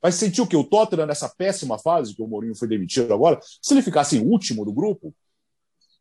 Vai 0.00 0.12
se 0.12 0.18
sentir 0.18 0.40
o 0.40 0.46
quê? 0.46 0.56
O 0.56 0.64
Tottenham 0.64 1.06
nessa 1.06 1.28
péssima 1.28 1.78
fase 1.78 2.14
que 2.14 2.22
o 2.22 2.26
Mourinho 2.26 2.54
foi 2.54 2.68
demitido 2.68 3.14
agora, 3.14 3.38
se 3.62 3.72
ele 3.72 3.82
ficasse 3.82 4.16
em 4.16 4.26
último 4.26 4.64
do 4.64 4.72
grupo, 4.72 5.14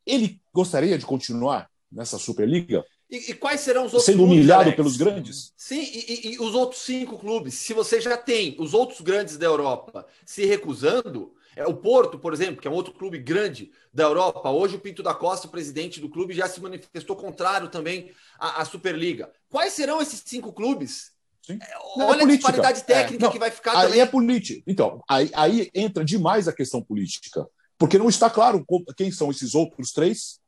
ele 0.05 0.41
gostaria 0.53 0.97
de 0.97 1.05
continuar 1.05 1.69
nessa 1.91 2.17
Superliga? 2.17 2.83
E, 3.11 3.31
e, 3.31 3.33
quais 3.33 3.59
serão 3.59 3.81
os 3.85 3.93
outros 3.93 4.05
Sendo 4.05 4.19
clubes, 4.19 4.37
humilhado 4.37 4.61
Alex? 4.61 4.75
pelos 4.77 4.95
grandes? 4.95 5.53
Sim, 5.57 5.81
e, 5.81 6.33
e, 6.33 6.39
os 6.39 6.55
outros 6.55 6.81
cinco 6.81 7.19
clubes? 7.19 7.55
Se 7.55 7.73
você 7.73 7.99
já 7.99 8.15
tem 8.15 8.55
os 8.57 8.73
outros 8.73 9.01
grandes 9.01 9.37
da 9.37 9.45
Europa 9.45 10.07
se 10.25 10.45
recusando, 10.45 11.33
é 11.53 11.67
o 11.67 11.75
Porto, 11.75 12.17
por 12.17 12.31
exemplo, 12.31 12.61
que 12.61 12.67
é 12.69 12.71
um 12.71 12.73
outro 12.73 12.93
clube 12.93 13.19
grande 13.19 13.69
da 13.93 14.03
Europa. 14.03 14.49
Hoje 14.49 14.77
o 14.77 14.79
Pinto 14.79 15.03
da 15.03 15.13
Costa, 15.13 15.47
o 15.47 15.51
presidente 15.51 15.99
do 15.99 16.07
clube, 16.07 16.33
já 16.33 16.47
se 16.47 16.61
manifestou 16.61 17.17
contrário 17.17 17.67
também 17.67 18.11
à, 18.39 18.61
à 18.61 18.65
Superliga. 18.65 19.29
Quais 19.49 19.73
serão 19.73 20.01
esses 20.01 20.23
cinco 20.25 20.53
clubes 20.53 21.11
Sim. 21.41 21.57
É, 21.61 21.77
olha 21.97 22.21
é 22.21 22.23
a 22.23 22.27
disparidade 22.27 22.83
técnica 22.83 23.25
é. 23.25 23.29
que 23.29 23.39
vai 23.39 23.51
ficar 23.51 23.75
aí 23.75 23.87
também. 23.87 23.99
é 23.99 24.05
política. 24.05 24.63
Então, 24.65 25.03
aí, 25.09 25.29
aí 25.33 25.71
entra 25.73 26.05
demais 26.05 26.47
a 26.47 26.53
questão 26.53 26.81
política. 26.81 27.45
Porque 27.77 27.97
não 27.97 28.09
está 28.09 28.29
claro 28.29 28.63
quem 28.95 29.11
são 29.11 29.31
esses 29.31 29.55
outros 29.55 29.91
três, 29.91 30.39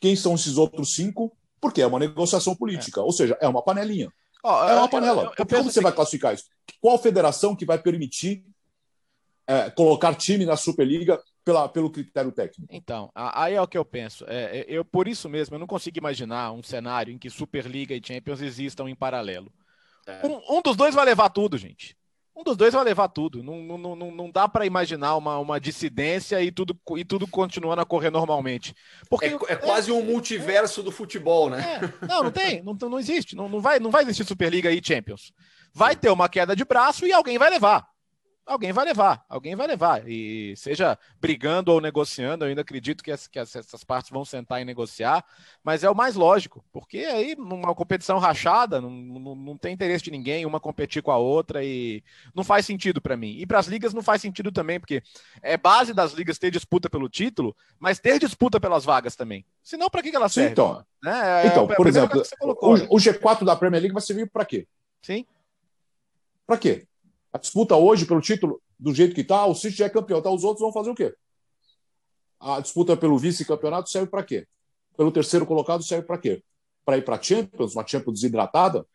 quem 0.00 0.14
são 0.14 0.36
esses 0.36 0.56
outros 0.56 0.94
cinco, 0.94 1.36
porque 1.64 1.80
é 1.80 1.86
uma 1.86 1.98
negociação 1.98 2.54
política. 2.54 3.00
Ou 3.00 3.10
seja, 3.10 3.38
é 3.40 3.48
uma 3.48 3.62
panelinha. 3.62 4.12
Oh, 4.42 4.62
é 4.64 4.74
uma 4.74 4.86
panela. 4.86 5.22
Eu, 5.22 5.24
eu, 5.28 5.34
eu 5.38 5.46
Como 5.46 5.62
você 5.62 5.78
assim... 5.78 5.80
vai 5.80 5.92
classificar 5.92 6.34
isso? 6.34 6.44
Qual 6.78 6.98
federação 6.98 7.56
que 7.56 7.64
vai 7.64 7.78
permitir 7.78 8.44
é, 9.46 9.70
colocar 9.70 10.14
time 10.14 10.44
na 10.44 10.58
Superliga 10.58 11.18
pela, 11.42 11.66
pelo 11.66 11.90
critério 11.90 12.30
técnico. 12.30 12.70
Então, 12.70 13.10
aí 13.14 13.54
é 13.54 13.62
o 13.62 13.66
que 13.66 13.78
eu 13.78 13.84
penso. 13.84 14.26
É, 14.28 14.58
é, 14.58 14.64
eu, 14.68 14.84
por 14.84 15.08
isso 15.08 15.26
mesmo, 15.26 15.54
eu 15.54 15.58
não 15.58 15.66
consigo 15.66 15.96
imaginar 15.96 16.52
um 16.52 16.62
cenário 16.62 17.12
em 17.12 17.18
que 17.18 17.30
Superliga 17.30 17.94
e 17.94 18.02
Champions 18.04 18.42
existam 18.42 18.88
em 18.88 18.94
paralelo. 18.94 19.50
É. 20.06 20.26
Um, 20.26 20.58
um, 20.58 20.62
dos 20.62 20.76
dois 20.76 20.94
vai 20.94 21.06
levar 21.06 21.30
tudo, 21.30 21.56
gente. 21.56 21.96
Um 22.36 22.42
dos 22.42 22.56
dois 22.56 22.74
vai 22.74 22.82
levar 22.82 23.08
tudo. 23.08 23.42
Não, 23.42 23.62
não, 23.62 23.96
não, 23.96 24.10
não 24.10 24.30
dá 24.30 24.48
para 24.48 24.66
imaginar 24.66 25.16
uma, 25.16 25.38
uma 25.38 25.60
dissidência 25.60 26.42
e 26.42 26.50
tudo, 26.50 26.76
e 26.96 27.04
tudo 27.04 27.28
continuando 27.28 27.80
a 27.80 27.86
correr 27.86 28.10
normalmente. 28.10 28.74
Porque, 29.08 29.26
é, 29.26 29.38
é 29.48 29.56
quase 29.56 29.92
um 29.92 30.02
multiverso 30.02 30.82
do 30.82 30.90
futebol, 30.90 31.48
né? 31.48 31.80
É. 31.80 32.06
Não, 32.06 32.24
não 32.24 32.30
tem. 32.32 32.62
Não, 32.62 32.74
não 32.74 32.98
existe. 32.98 33.36
Não, 33.36 33.48
não, 33.48 33.60
vai, 33.60 33.78
não 33.78 33.90
vai 33.90 34.02
existir 34.02 34.24
Superliga 34.24 34.70
e 34.72 34.82
Champions. 34.84 35.32
Vai 35.72 35.94
ter 35.94 36.10
uma 36.10 36.28
queda 36.28 36.56
de 36.56 36.64
braço 36.64 37.06
e 37.06 37.12
alguém 37.12 37.38
vai 37.38 37.50
levar 37.50 37.93
alguém 38.46 38.72
vai 38.72 38.84
levar, 38.84 39.24
alguém 39.28 39.56
vai 39.56 39.66
levar. 39.66 40.08
E 40.08 40.54
seja 40.56 40.98
brigando 41.20 41.72
ou 41.72 41.80
negociando, 41.80 42.44
eu 42.44 42.48
ainda 42.48 42.60
acredito 42.60 43.02
que, 43.02 43.10
as, 43.10 43.26
que 43.26 43.38
essas 43.38 43.84
partes 43.84 44.10
vão 44.10 44.24
sentar 44.24 44.60
e 44.60 44.64
negociar, 44.64 45.24
mas 45.62 45.82
é 45.82 45.90
o 45.90 45.94
mais 45.94 46.14
lógico, 46.14 46.64
porque 46.72 46.98
aí 46.98 47.34
numa 47.36 47.74
competição 47.74 48.18
rachada, 48.18 48.80
não, 48.80 48.90
não, 48.90 49.34
não 49.34 49.56
tem 49.56 49.72
interesse 49.72 50.04
de 50.04 50.10
ninguém, 50.10 50.46
uma 50.46 50.60
competir 50.60 51.02
com 51.02 51.10
a 51.10 51.16
outra 51.16 51.64
e 51.64 52.02
não 52.34 52.44
faz 52.44 52.66
sentido 52.66 53.00
para 53.00 53.16
mim. 53.16 53.36
E 53.38 53.46
para 53.46 53.58
as 53.58 53.66
ligas 53.66 53.94
não 53.94 54.02
faz 54.02 54.20
sentido 54.20 54.52
também, 54.52 54.78
porque 54.78 55.02
é 55.42 55.56
base 55.56 55.94
das 55.94 56.12
ligas 56.12 56.38
ter 56.38 56.50
disputa 56.50 56.90
pelo 56.90 57.08
título, 57.08 57.56
mas 57.78 57.98
ter 57.98 58.18
disputa 58.18 58.60
pelas 58.60 58.84
vagas 58.84 59.16
também. 59.16 59.44
Senão, 59.62 59.88
para 59.88 60.02
que, 60.02 60.10
que 60.10 60.16
ela 60.16 60.28
serve? 60.28 60.52
Então, 60.52 60.84
né? 61.02 61.44
É, 61.44 61.46
então 61.46 61.66
por 61.66 61.86
exemplo, 61.86 62.22
colocou, 62.38 62.76
o, 62.76 62.96
o 62.96 62.98
G4 62.98 63.44
da 63.44 63.56
Premier 63.56 63.82
League 63.82 63.94
vai 63.94 64.02
servir 64.02 64.30
para 64.30 64.44
quê? 64.44 64.66
Sim. 65.02 65.26
Para 66.46 66.58
quê? 66.58 66.86
A 67.34 67.38
disputa 67.38 67.74
hoje 67.74 68.06
pelo 68.06 68.20
título, 68.20 68.62
do 68.78 68.94
jeito 68.94 69.12
que 69.12 69.22
está, 69.22 69.44
o 69.44 69.56
City 69.56 69.78
já 69.78 69.86
é 69.86 69.90
campeão. 69.90 70.20
Então 70.20 70.32
os 70.32 70.44
outros 70.44 70.60
vão 70.60 70.72
fazer 70.72 70.90
o 70.90 70.94
quê? 70.94 71.12
A 72.38 72.60
disputa 72.60 72.96
pelo 72.96 73.18
vice-campeonato 73.18 73.90
serve 73.90 74.08
para 74.08 74.22
quê? 74.22 74.46
Pelo 74.96 75.10
terceiro 75.10 75.44
colocado 75.44 75.82
serve 75.82 76.06
para 76.06 76.16
quê? 76.16 76.44
Para 76.84 76.96
ir 76.96 77.02
para 77.02 77.16
a 77.16 77.20
Champions, 77.20 77.74
uma 77.74 77.84
Champions 77.84 78.20
desidratada? 78.20 78.86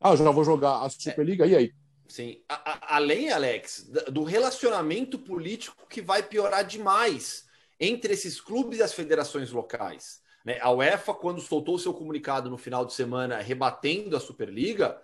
Ah, 0.00 0.12
eu 0.12 0.18
já 0.18 0.30
vou 0.30 0.44
jogar 0.44 0.82
a 0.84 0.88
Superliga, 0.88 1.44
e 1.48 1.56
aí? 1.56 1.74
Sim. 2.06 2.40
A, 2.48 2.94
a, 2.94 2.96
além, 2.96 3.32
Alex, 3.32 3.90
do 4.12 4.22
relacionamento 4.22 5.18
político 5.18 5.88
que 5.88 6.00
vai 6.00 6.22
piorar 6.22 6.64
demais 6.64 7.44
entre 7.80 8.12
esses 8.12 8.40
clubes 8.40 8.78
e 8.78 8.82
as 8.84 8.92
federações 8.92 9.50
locais. 9.50 10.19
Né? 10.44 10.58
A 10.60 10.70
UEFA, 10.70 11.14
quando 11.14 11.40
soltou 11.40 11.78
seu 11.78 11.92
comunicado 11.92 12.48
no 12.50 12.56
final 12.56 12.84
de 12.84 12.92
semana 12.92 13.40
rebatendo 13.40 14.16
a 14.16 14.20
Superliga, 14.20 15.00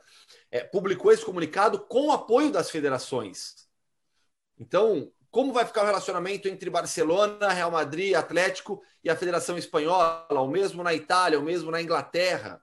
é, 0.50 0.64
publicou 0.64 1.12
esse 1.12 1.24
comunicado 1.24 1.78
com 1.80 2.08
o 2.08 2.12
apoio 2.12 2.50
das 2.50 2.70
federações. 2.70 3.66
Então, 4.58 5.12
como 5.30 5.52
vai 5.52 5.66
ficar 5.66 5.82
o 5.82 5.86
relacionamento 5.86 6.48
entre 6.48 6.70
Barcelona, 6.70 7.52
Real 7.52 7.70
Madrid, 7.70 8.14
Atlético 8.14 8.82
e 9.04 9.10
a 9.10 9.16
Federação 9.16 9.58
Espanhola, 9.58 10.26
o 10.30 10.48
mesmo 10.48 10.82
na 10.82 10.94
Itália, 10.94 11.38
o 11.38 11.42
mesmo 11.42 11.70
na 11.70 11.82
Inglaterra? 11.82 12.60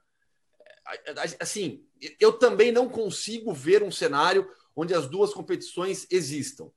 Assim, 1.39 1.85
eu 2.19 2.33
também 2.33 2.71
não 2.71 2.89
consigo 2.89 3.53
ver 3.53 3.83
um 3.83 3.91
cenário 3.91 4.49
onde 4.75 4.93
as 4.93 5.07
duas 5.07 5.33
competições 5.33 6.07
existam. 6.09 6.71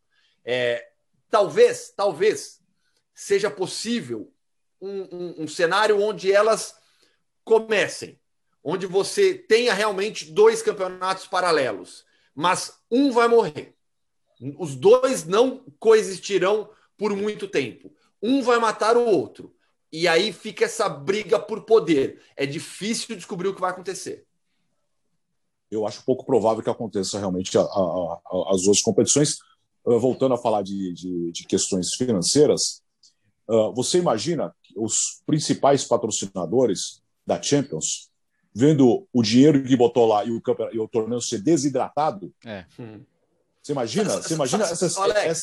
É, 0.45 0.87
talvez, 1.31 1.93
talvez 1.97 2.63
seja 3.15 3.51
possível 3.51 4.33
um, 4.81 5.03
um, 5.13 5.35
um 5.45 5.49
cenário 5.49 6.01
onde 6.01 6.33
elas 6.33 6.75
comecem 7.45 8.19
onde 8.69 8.85
você 8.85 9.33
tenha 9.33 9.73
realmente 9.73 10.33
dois 10.33 10.61
campeonatos 10.61 11.25
paralelos, 11.29 12.05
mas 12.35 12.81
um 12.91 13.13
vai 13.13 13.29
morrer. 13.29 13.77
Os 14.59 14.75
dois 14.75 15.25
não 15.25 15.65
coexistirão 15.79 16.69
por 16.99 17.15
muito 17.15 17.47
tempo. 17.47 17.95
Um 18.21 18.43
vai 18.43 18.59
matar 18.59 18.97
o 18.97 19.07
outro. 19.07 19.55
E 19.93 20.09
aí 20.09 20.33
fica 20.33 20.65
essa 20.65 20.89
briga 20.89 21.39
por 21.39 21.65
poder. 21.65 22.21
É 22.37 22.45
difícil 22.45 23.15
descobrir 23.15 23.47
o 23.47 23.55
que 23.55 23.61
vai 23.61 23.71
acontecer. 23.71 24.27
Eu 25.71 25.87
acho 25.87 26.05
pouco 26.05 26.27
provável 26.27 26.61
que 26.61 26.69
aconteça 26.69 27.21
realmente 27.21 27.57
a, 27.57 27.61
a, 27.61 27.65
a, 27.65 28.53
as 28.53 28.63
duas 28.63 28.83
competições. 28.83 29.39
Voltando 29.85 30.35
a 30.35 30.39
falar 30.39 30.63
de, 30.63 30.93
de, 30.93 31.31
de 31.31 31.45
questões 31.47 31.95
financeiras, 31.95 32.83
uh, 33.49 33.73
você 33.75 33.99
imagina 33.99 34.55
os 34.77 35.23
principais 35.27 35.85
patrocinadores 35.85 37.03
da 37.27 37.41
Champions 37.41 38.11
vendo 38.55 39.07
o 39.13 39.23
dinheiro 39.23 39.63
que 39.63 39.77
botou 39.77 40.07
lá 40.07 40.25
e 40.25 40.31
o, 40.31 40.43
e 40.73 40.79
o 40.79 40.89
torneio 40.89 41.21
ser 41.21 41.43
desidratado. 41.43 42.33
É. 42.45 42.65
Você 43.63 43.73
imagina? 43.73 44.11
Você 44.11 44.35
imagina 44.35 44.65
essas, 44.71 44.97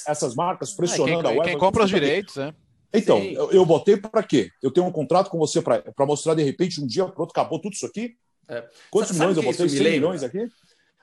essas 0.08 0.34
marcas 0.34 0.74
pressionando 0.74 1.22
quem, 1.22 1.32
a 1.32 1.34
UEFA? 1.36 1.50
Quem 1.50 1.58
compra 1.58 1.84
os 1.84 1.90
direitos, 1.90 2.38
é. 2.38 2.54
Então, 2.94 3.20
eu, 3.20 3.52
eu, 3.52 3.66
botei 3.66 3.98
para 3.98 4.22
quê? 4.22 4.52
Eu 4.62 4.70
tenho 4.70 4.86
um 4.86 4.92
contrato 4.92 5.30
com 5.30 5.38
você 5.40 5.62
para 5.62 6.06
mostrar 6.06 6.36
de 6.36 6.44
repente 6.44 6.80
um 6.80 6.86
dia 6.86 7.06
para 7.06 7.22
outro 7.22 7.34
acabou 7.34 7.60
tudo 7.60 7.74
isso 7.74 7.88
aqui? 7.88 8.16
É. 8.48 8.64
Quantos 8.92 9.16
Sabe 9.16 9.20
milhões 9.20 9.38
eu 9.38 9.44
botei? 9.44 9.70
100 9.70 9.92
milhões 9.92 10.24
aqui? 10.24 10.48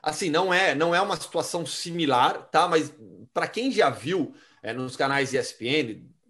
Assim, 0.01 0.29
não 0.29 0.53
é, 0.53 0.73
não 0.73 0.95
é 0.95 1.01
uma 1.01 1.19
situação 1.19 1.65
similar, 1.65 2.49
tá? 2.49 2.67
Mas 2.67 2.93
para 3.33 3.47
quem 3.47 3.71
já 3.71 3.89
viu 3.89 4.33
é, 4.63 4.73
nos 4.73 4.95
canais 4.95 5.33
ESPN, 5.33 6.01
ah, 6.01 6.20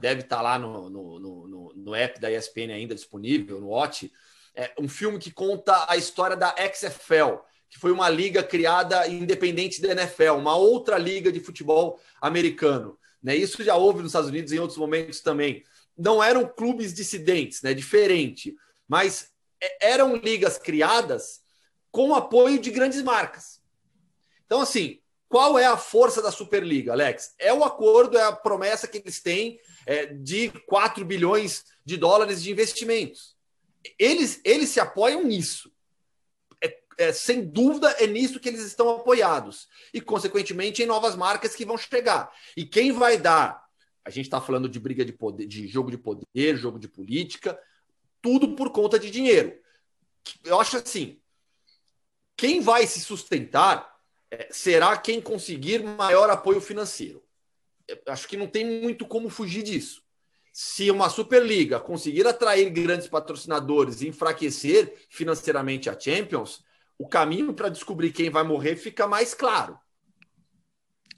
deve 0.00 0.22
estar 0.22 0.36
tá 0.36 0.42
lá 0.42 0.58
no, 0.58 0.88
no, 0.88 1.18
no, 1.18 1.72
no, 1.74 1.94
app 1.94 2.20
da 2.20 2.30
ESPN 2.30 2.72
ainda 2.72 2.94
disponível, 2.94 3.60
no 3.60 3.68
Watch 3.68 4.10
é 4.54 4.72
um 4.78 4.88
filme 4.88 5.18
que 5.18 5.30
conta 5.30 5.86
a 5.88 5.96
história 5.96 6.36
da 6.36 6.54
XFL, 6.72 7.38
que 7.68 7.78
foi 7.78 7.92
uma 7.92 8.08
liga 8.08 8.42
criada 8.42 9.06
independente 9.06 9.80
da 9.80 9.92
NFL, 9.92 10.32
uma 10.32 10.56
outra 10.56 10.98
liga 10.98 11.30
de 11.30 11.40
futebol 11.40 12.00
americano. 12.20 12.98
Né? 13.22 13.36
Isso 13.36 13.62
já 13.62 13.76
houve 13.76 13.98
nos 13.98 14.08
Estados 14.10 14.28
Unidos 14.28 14.52
em 14.52 14.58
outros 14.58 14.78
momentos 14.78 15.20
também. 15.20 15.64
Não 15.96 16.22
eram 16.22 16.48
clubes 16.48 16.92
dissidentes, 16.92 17.62
né? 17.62 17.72
diferente, 17.72 18.54
mas 18.88 19.30
é, 19.62 19.92
eram 19.92 20.16
ligas 20.16 20.58
criadas 20.58 21.40
com 21.92 22.14
apoio 22.14 22.58
de 22.58 22.70
grandes 22.70 23.02
marcas. 23.02 23.60
Então, 24.46 24.60
assim, 24.60 25.00
qual 25.30 25.58
é 25.58 25.64
a 25.64 25.78
força 25.78 26.20
da 26.20 26.30
Superliga, 26.30 26.92
Alex? 26.92 27.34
É 27.38 27.54
o 27.54 27.64
acordo, 27.64 28.18
é 28.18 28.22
a 28.22 28.32
promessa 28.32 28.86
que 28.86 28.98
eles 28.98 29.22
têm 29.22 29.58
é, 29.86 30.06
de 30.06 30.50
4 30.66 31.02
bilhões 31.06 31.64
de 31.86 31.96
dólares 31.96 32.42
de 32.42 32.50
investimentos 32.50 33.40
eles, 33.98 34.40
eles 34.44 34.68
se 34.68 34.80
apoiam 34.80 35.24
nisso. 35.24 35.72
É, 36.62 36.78
é, 36.98 37.12
sem 37.12 37.44
dúvida, 37.44 37.90
é 37.92 38.06
nisso 38.06 38.40
que 38.40 38.48
eles 38.48 38.62
estão 38.62 38.90
apoiados. 38.90 39.68
E, 39.92 40.00
consequentemente, 40.00 40.82
em 40.82 40.86
novas 40.86 41.16
marcas 41.16 41.54
que 41.54 41.64
vão 41.64 41.78
chegar. 41.78 42.30
E 42.56 42.64
quem 42.64 42.92
vai 42.92 43.18
dar? 43.18 43.64
A 44.04 44.10
gente 44.10 44.26
está 44.26 44.40
falando 44.40 44.68
de 44.68 44.80
briga 44.80 45.04
de 45.04 45.12
poder, 45.12 45.46
de 45.46 45.66
jogo 45.66 45.90
de 45.90 45.98
poder, 45.98 46.56
jogo 46.56 46.78
de 46.78 46.88
política, 46.88 47.58
tudo 48.20 48.54
por 48.54 48.70
conta 48.70 48.98
de 48.98 49.10
dinheiro. 49.10 49.58
Eu 50.44 50.60
acho 50.60 50.76
assim: 50.76 51.20
quem 52.36 52.60
vai 52.60 52.86
se 52.86 53.00
sustentar 53.00 53.89
será 54.50 54.96
quem 54.96 55.20
conseguir 55.20 55.82
maior 55.82 56.30
apoio 56.30 56.60
financeiro. 56.60 57.22
Eu 57.88 57.98
acho 58.06 58.28
que 58.28 58.36
não 58.36 58.46
tem 58.46 58.64
muito 58.82 59.06
como 59.06 59.28
fugir 59.28 59.62
disso 59.62 60.02
se 60.52 60.90
uma 60.90 61.08
Superliga 61.08 61.78
conseguir 61.78 62.26
atrair 62.26 62.70
grandes 62.70 63.08
patrocinadores 63.08 64.02
e 64.02 64.08
enfraquecer 64.08 65.06
financeiramente 65.08 65.88
a 65.88 65.98
Champions, 65.98 66.62
o 66.98 67.06
caminho 67.06 67.54
para 67.54 67.68
descobrir 67.68 68.12
quem 68.12 68.30
vai 68.30 68.42
morrer 68.42 68.76
fica 68.76 69.06
mais 69.06 69.32
claro. 69.32 69.78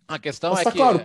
A 0.07 0.19
questão 0.19 0.53
Mas 0.53 0.61
é 0.61 0.65
tá 0.65 0.73
que. 0.73 0.79
Claro. 0.79 0.99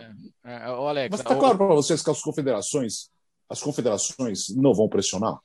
É, 0.44 0.54
é 0.54 0.64
Alex, 0.66 1.12
Mas 1.12 1.20
está 1.22 1.36
o... 1.36 1.40
claro 1.40 1.58
para 1.58 1.68
vocês 1.68 2.02
que 2.02 2.10
as 2.10 2.22
confederações, 2.22 3.10
as 3.50 3.62
confederações 3.62 4.50
não 4.56 4.74
vão 4.74 4.90
pressionar? 4.90 5.38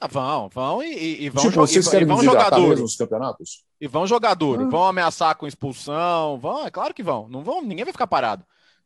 Ah, 0.00 0.08
vão, 0.08 0.48
vão 0.48 0.82
e, 0.82 1.24
e 1.24 1.30
vão, 1.30 1.44
tipo, 1.44 1.56
vocês 1.56 1.88
querem 1.88 2.06
e 2.06 2.10
vão 2.10 2.22
jogar 2.22 2.50
duro 2.50 2.82
nos 2.82 2.96
campeonatos. 2.96 3.64
E 3.84 3.88
vão 3.88 4.06
jogar 4.06 4.34
duro, 4.34 4.66
ah. 4.66 4.70
vão 4.70 4.84
ameaçar 4.84 5.36
com 5.36 5.46
expulsão, 5.46 6.38
vão, 6.38 6.66
é 6.66 6.70
claro 6.70 6.94
que 6.94 7.02
vão. 7.02 7.28
Não 7.28 7.42
vão, 7.42 7.60
ninguém 7.60 7.84
vai 7.84 7.92
ficar 7.92 8.06
parado 8.06 8.44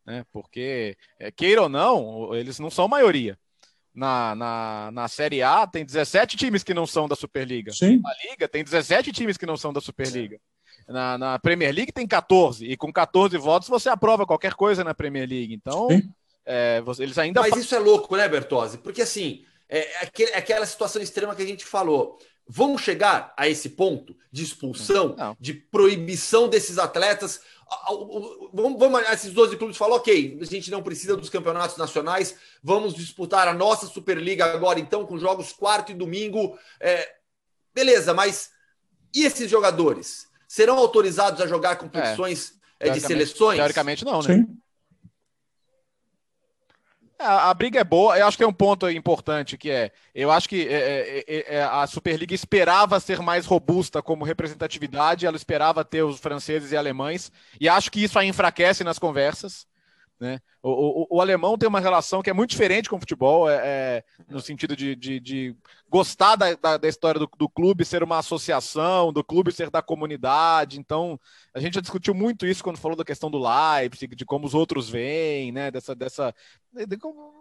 né? 0.09 0.25
Porque, 0.33 0.97
é, 1.21 1.31
queira 1.31 1.63
ou 1.63 1.69
não, 1.69 2.35
eles 2.35 2.59
não 2.59 2.71
são 2.71 2.89
maioria. 2.89 3.39
Na, 3.95 4.35
na, 4.35 4.91
na 4.93 5.09
Série 5.09 5.43
A 5.43 5.67
tem 5.67 5.85
17 5.85 6.37
times 6.37 6.63
que 6.63 6.73
não 6.73 6.87
são 6.87 7.07
da 7.07 7.15
Superliga. 7.15 7.73
Sim. 7.73 8.01
Na 8.01 8.15
Liga 8.25 8.49
tem 8.49 8.65
17 8.65 9.13
times 9.13 9.37
que 9.37 9.45
não 9.45 9.57
são 9.57 9.73
da 9.73 9.81
Superliga. 9.81 10.41
Na, 10.89 11.19
na 11.19 11.39
Premier 11.39 11.75
League 11.75 11.93
tem 11.93 12.07
14. 12.07 12.65
E 12.65 12.77
com 12.77 12.91
14 12.91 13.37
votos 13.37 13.69
você 13.69 13.91
aprova 13.91 14.25
qualquer 14.25 14.55
coisa 14.55 14.83
na 14.83 14.95
Premier 14.95 15.29
League. 15.29 15.53
Então, 15.53 15.89
é, 16.47 16.83
eles 16.99 17.19
ainda. 17.19 17.43
Mas 17.43 17.57
isso 17.57 17.75
é 17.75 17.79
louco, 17.79 18.17
né, 18.17 18.27
Bertozzi? 18.29 18.79
Porque 18.79 19.03
assim, 19.03 19.45
é, 19.69 19.81
é, 20.05 20.11
é 20.33 20.39
aquela 20.39 20.65
situação 20.65 21.03
extrema 21.03 21.35
que 21.35 21.43
a 21.43 21.47
gente 21.47 21.67
falou. 21.67 22.19
Vão 22.49 22.79
chegar 22.79 23.35
a 23.37 23.47
esse 23.47 23.69
ponto 23.69 24.17
de 24.33 24.43
expulsão, 24.43 25.15
não. 25.17 25.37
de 25.39 25.53
proibição 25.53 26.49
desses 26.49 26.79
atletas? 26.79 27.41
Vamos, 28.55 28.79
vamos, 28.79 29.03
esses 29.11 29.33
12 29.33 29.57
clubes 29.59 29.77
falam, 29.77 29.97
ok, 29.97 30.39
a 30.41 30.45
gente 30.45 30.71
não 30.71 30.83
precisa 30.83 31.15
dos 31.17 31.29
campeonatos 31.29 31.77
nacionais, 31.77 32.35
vamos 32.63 32.95
disputar 32.95 33.47
a 33.47 33.53
nossa 33.53 33.87
Superliga 33.87 34.47
agora, 34.47 34.81
então, 34.81 35.05
com 35.05 35.19
jogos 35.19 35.53
quarto 35.53 35.93
e 35.93 35.95
domingo. 35.95 36.59
É, 36.81 37.17
beleza, 37.75 38.15
mas 38.15 38.51
e 39.15 39.25
esses 39.25 39.51
jogadores? 39.51 40.27
Serão 40.47 40.79
autorizados 40.79 41.43
a 41.43 41.47
jogar 41.47 41.77
competições 41.77 42.55
é, 42.81 42.89
de 42.89 43.01
seleções? 43.01 43.59
Teoricamente, 43.59 44.05
não, 44.05 44.23
né? 44.23 44.37
Sim. 44.37 44.59
É, 47.21 47.25
a, 47.25 47.53
briga 47.53 47.81
é 47.81 47.85
boa. 47.85 48.17
Eu 48.17 48.27
acho 48.27 48.37
que 48.37 48.45
tem 48.45 48.49
um 48.49 48.53
ponto 48.53 48.89
importante 48.89 49.59
que 49.59 49.71
é, 49.71 49.91
eu 50.15 50.31
acho 50.31 50.49
que 50.49 50.69
é, 50.69 51.25
é, 51.27 51.57
é, 51.57 51.63
a 51.63 51.87
Superliga 51.87 52.35
esperava 52.35 53.01
ser 53.01 53.21
mais 53.21 53.45
robusta 53.45 54.01
como 54.01 54.25
representatividade, 54.25 55.27
ela 55.27 55.37
esperava 55.37 55.85
ter 55.85 56.03
os 56.03 56.21
franceses 56.21 56.71
e 56.71 56.77
alemães, 56.77 57.33
e 57.61 57.69
acho 57.69 57.91
que 57.91 58.03
isso 58.03 58.19
a 58.19 58.25
enfraquece 58.25 58.85
nas 58.85 58.99
conversas. 58.99 59.67
Né? 60.21 60.41
O, 60.61 60.71
o, 61.03 61.17
o, 61.17 61.21
alemão 61.21 61.57
tem 61.57 61.69
uma 61.69 61.79
relação 61.79 62.23
que 62.23 62.29
é 62.29 62.33
muito 62.33 62.51
diferente 62.51 62.91
com 62.91 62.97
o 62.97 62.99
futebol, 63.01 63.49
é, 63.49 63.55
é 63.57 64.05
no 64.29 64.41
sentido 64.41 64.75
de, 64.75 64.97
de, 64.97 65.21
de 65.21 65.57
gostar 65.89 66.35
da, 66.35 66.55
da, 66.55 66.77
da 66.77 66.89
história 66.89 67.21
do, 67.21 67.31
do, 67.39 67.49
clube 67.49 67.85
ser 67.85 68.03
uma 68.03 68.19
associação, 68.19 69.13
do 69.13 69.23
clube 69.23 69.53
ser 69.53 69.71
da 69.71 69.81
comunidade. 69.81 70.81
Então, 70.81 71.21
a 71.55 71.61
gente 71.61 71.75
já 71.75 71.81
discutiu 71.81 72.15
muito 72.15 72.47
isso 72.47 72.65
quando 72.65 72.79
falou 72.79 72.97
da 72.97 73.05
questão 73.05 73.31
do 73.31 73.39
Leipzig, 73.39 74.17
de 74.17 74.25
como 74.25 74.45
os 74.45 74.55
outros 74.55 74.91
veem, 74.91 75.53
né? 75.53 75.71
Dessa, 75.71 75.95
dessa. 75.95 76.35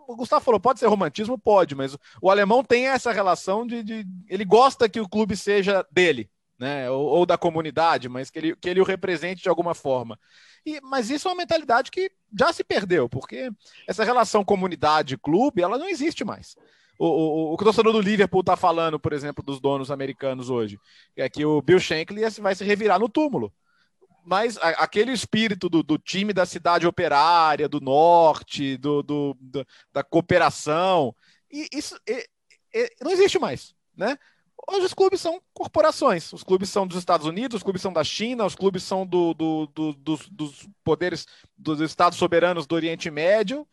O 0.08 0.16
Gustavo 0.16 0.46
falou, 0.46 0.60
pode 0.60 0.80
ser 0.80 0.86
romantismo? 0.86 1.38
Pode, 1.38 1.74
mas 1.74 1.98
o 2.22 2.30
alemão 2.30 2.64
tem 2.64 2.88
essa 2.88 3.12
relação 3.12 3.66
de, 3.66 3.82
de 3.82 4.06
ele 4.30 4.46
gosta 4.46 4.88
que 4.88 5.02
o 5.02 5.10
clube 5.10 5.36
seja 5.36 5.84
dele, 5.92 6.30
né? 6.58 6.90
Ou, 6.90 7.06
ou, 7.06 7.26
da 7.26 7.38
comunidade, 7.38 8.10
mas 8.10 8.30
que 8.30 8.40
ele, 8.40 8.56
que 8.56 8.70
ele 8.70 8.82
o 8.82 8.86
represente 8.86 9.44
de 9.44 9.50
alguma 9.50 9.74
forma. 9.74 10.20
E, 10.66 10.80
mas 10.82 11.10
isso 11.10 11.28
é 11.28 11.32
uma 11.32 11.38
mentalidade 11.38 11.92
que 11.92 12.12
já 12.38 12.52
se 12.52 12.64
perdeu, 12.64 13.08
porque 13.08 13.50
essa 13.88 14.04
relação 14.04 14.44
comunidade-clube, 14.44 15.62
ela 15.62 15.78
não 15.78 15.88
existe 15.88 16.26
mais. 16.26 16.56
O, 17.00 17.06
o, 17.06 17.54
o, 17.54 17.58
torcedor 17.58 17.94
do 17.94 18.02
Liverpool 18.02 18.42
está 18.42 18.56
falando, 18.56 19.00
por 19.00 19.14
exemplo, 19.14 19.44
dos 19.44 19.60
donos 19.60 19.92
americanos 19.92 20.50
hoje, 20.50 20.80
é 21.16 21.30
que 21.30 21.46
o 21.46 21.62
Bill 21.62 21.80
Shankly 21.80 22.28
vai 22.42 22.56
se 22.56 22.64
revirar 22.64 23.00
no 23.00 23.08
túmulo. 23.08 23.54
Mas 24.26 24.58
a, 24.58 24.70
aquele 24.70 25.12
espírito 25.12 25.70
do, 25.70 25.84
do, 25.84 25.98
time 25.98 26.34
da 26.34 26.46
cidade 26.46 26.88
operária, 26.88 27.70
do 27.70 27.80
norte, 27.80 28.78
do, 28.78 29.04
do, 29.04 29.38
do 29.40 29.66
da 29.94 30.04
cooperação, 30.04 31.16
e 31.52 31.70
isso 31.72 31.96
e, 32.06 32.28
e, 32.74 32.92
não 33.02 33.12
existe 33.12 33.40
mais, 33.40 33.74
né? 33.96 34.18
Hoje 34.66 34.86
os 34.86 34.94
clubes 34.94 35.22
são 35.22 35.42
corporações. 35.54 36.32
Os 36.34 36.44
clubes 36.44 36.70
são 36.70 36.88
dos 36.88 36.98
Estados 36.98 37.28
Unidos, 37.28 37.58
os 37.58 37.64
clubes 37.64 37.82
são 37.82 37.94
da 37.94 38.04
China, 38.04 38.46
os 38.46 38.56
clubes 38.56 38.84
são 38.84 39.06
do, 39.06 39.34
do, 39.34 39.68
do, 39.68 39.94
dos, 39.94 40.28
dos, 40.30 40.68
poderes 40.84 41.26
dos 41.58 41.80
estados 41.82 42.18
soberanos 42.18 42.66
do 42.66 42.76
Oriente 42.76 43.10
Médio. 43.12 43.68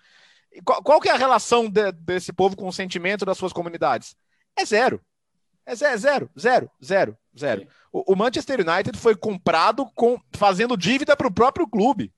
Qual, 0.65 0.83
qual, 0.83 1.01
que 1.01 1.09
é 1.09 1.13
a 1.13 1.17
relação 1.17 1.69
de, 1.69 1.91
desse 1.93 2.33
povo 2.33 2.57
com 2.57 2.69
o 2.69 2.73
sentimento 2.73 3.25
das 3.25 3.39
suas 3.39 3.53
comunidades? 3.53 4.17
É 4.57 4.65
zero. 4.65 5.01
É 5.67 5.75
zero, 5.75 5.99
zero, 5.99 6.31
zero, 6.39 6.71
zero, 6.85 7.19
zero. 7.39 7.69
O, 7.91 8.13
o 8.13 8.17
Manchester 8.17 8.61
United 8.61 8.99
foi 8.99 9.17
comprado 9.17 9.87
com 9.95 10.21
fazendo 10.33 10.77
dívida 10.77 11.17
para 11.17 11.27
o 11.27 11.33
próprio 11.33 11.67
clube. 11.67 12.13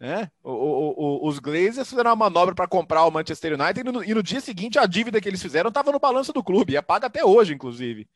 Né? 0.00 0.30
O, 0.42 0.50
o, 0.50 0.94
o, 0.96 1.28
os 1.28 1.38
Glazers 1.38 1.86
fizeram 1.86 2.08
uma 2.10 2.16
manobra 2.16 2.54
para 2.54 2.66
comprar 2.66 3.04
o 3.04 3.10
Manchester 3.10 3.52
United 3.52 3.80
e 3.80 3.92
no, 3.92 4.02
e 4.02 4.14
no, 4.14 4.22
dia 4.22 4.40
seguinte 4.40 4.78
a 4.78 4.86
dívida 4.86 5.20
que 5.20 5.28
eles 5.28 5.42
fizeram 5.42 5.68
estava 5.68 5.92
no 5.92 6.00
balanço 6.00 6.32
do 6.32 6.42
clube, 6.42 6.72
e 6.72 6.76
é 6.76 6.80
paga 6.80 7.06
até 7.06 7.22
hoje, 7.22 7.52
inclusive. 7.52 8.08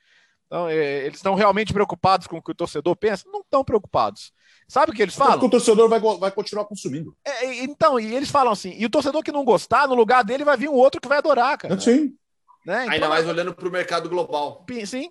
Então, 0.46 0.66
é, 0.66 1.04
eles 1.04 1.16
estão 1.16 1.34
realmente 1.34 1.74
preocupados 1.74 2.26
com 2.26 2.38
o 2.38 2.42
que 2.42 2.52
o 2.52 2.54
torcedor 2.54 2.96
pensa? 2.96 3.24
Não 3.30 3.40
estão 3.40 3.62
preocupados. 3.62 4.32
Sabe 4.66 4.92
o 4.92 4.94
que 4.94 5.02
eles 5.02 5.14
falam? 5.14 5.34
Porque 5.34 5.46
o 5.46 5.50
torcedor 5.50 5.88
vai, 5.90 6.00
vai 6.00 6.30
continuar 6.30 6.64
consumindo. 6.64 7.14
É, 7.22 7.62
então, 7.62 8.00
e 8.00 8.14
eles 8.14 8.30
falam 8.30 8.52
assim: 8.52 8.74
e 8.78 8.86
o 8.86 8.90
torcedor 8.90 9.22
que 9.22 9.32
não 9.32 9.44
gostar, 9.44 9.86
no 9.86 9.94
lugar 9.94 10.24
dele 10.24 10.44
vai 10.44 10.56
vir 10.56 10.70
um 10.70 10.74
outro 10.74 11.00
que 11.00 11.08
vai 11.08 11.18
adorar, 11.18 11.58
cara. 11.58 11.78
Sim. 11.78 12.14
Né? 12.64 12.82
Então, 12.82 12.94
Ainda 12.94 13.08
mais 13.08 13.28
olhando 13.28 13.54
para 13.54 13.68
o 13.68 13.72
mercado 13.72 14.08
global. 14.08 14.64
Sim. 14.86 15.10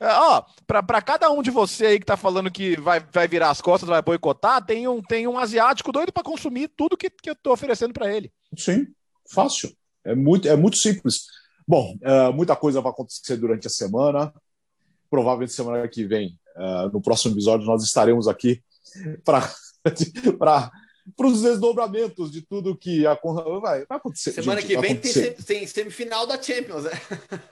É, 0.00 0.06
ó, 0.06 0.42
para 0.66 1.02
cada 1.02 1.30
um 1.30 1.42
de 1.42 1.50
você 1.50 1.86
aí 1.86 2.00
que 2.00 2.06
tá 2.06 2.16
falando 2.16 2.50
que 2.50 2.74
vai, 2.80 3.00
vai 3.12 3.28
virar 3.28 3.50
as 3.50 3.60
costas, 3.60 3.86
vai 3.86 4.00
boicotar, 4.00 4.64
tem 4.64 4.88
um, 4.88 5.02
tem 5.02 5.28
um 5.28 5.38
asiático 5.38 5.92
doido 5.92 6.10
para 6.10 6.22
consumir 6.22 6.68
tudo 6.68 6.96
que, 6.96 7.10
que 7.10 7.28
eu 7.28 7.36
tô 7.36 7.52
oferecendo 7.52 7.92
para 7.92 8.10
ele. 8.10 8.32
Sim, 8.56 8.86
fácil. 9.30 9.70
É 10.02 10.14
muito, 10.14 10.48
é 10.48 10.56
muito 10.56 10.78
simples. 10.78 11.26
Bom, 11.68 11.94
uh, 12.02 12.32
muita 12.32 12.56
coisa 12.56 12.80
vai 12.80 12.90
acontecer 12.90 13.36
durante 13.36 13.66
a 13.66 13.70
semana. 13.70 14.32
Provavelmente 15.10 15.52
semana 15.52 15.86
que 15.86 16.06
vem, 16.06 16.38
uh, 16.56 16.90
no 16.90 17.02
próximo 17.02 17.34
episódio, 17.34 17.66
nós 17.66 17.84
estaremos 17.84 18.26
aqui 18.26 18.62
para 19.22 19.50
para 21.16 21.26
os 21.26 21.42
desdobramentos 21.42 22.30
de 22.30 22.42
tudo 22.42 22.76
que 22.76 23.02
vai, 23.62 23.84
vai 23.86 23.98
acontecer. 23.98 24.32
Semana 24.32 24.60
gente, 24.60 24.70
que 24.70 24.80
vem 24.80 24.96
tem, 24.96 25.32
tem, 25.32 25.66
semifinal 25.66 26.26
da 26.26 26.40
Champions, 26.40 26.84
né? 26.84 26.90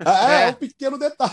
É, 0.05 0.45
é, 0.45 0.51
um 0.51 0.55
pequeno 0.55 0.99
detalhe. 0.99 1.33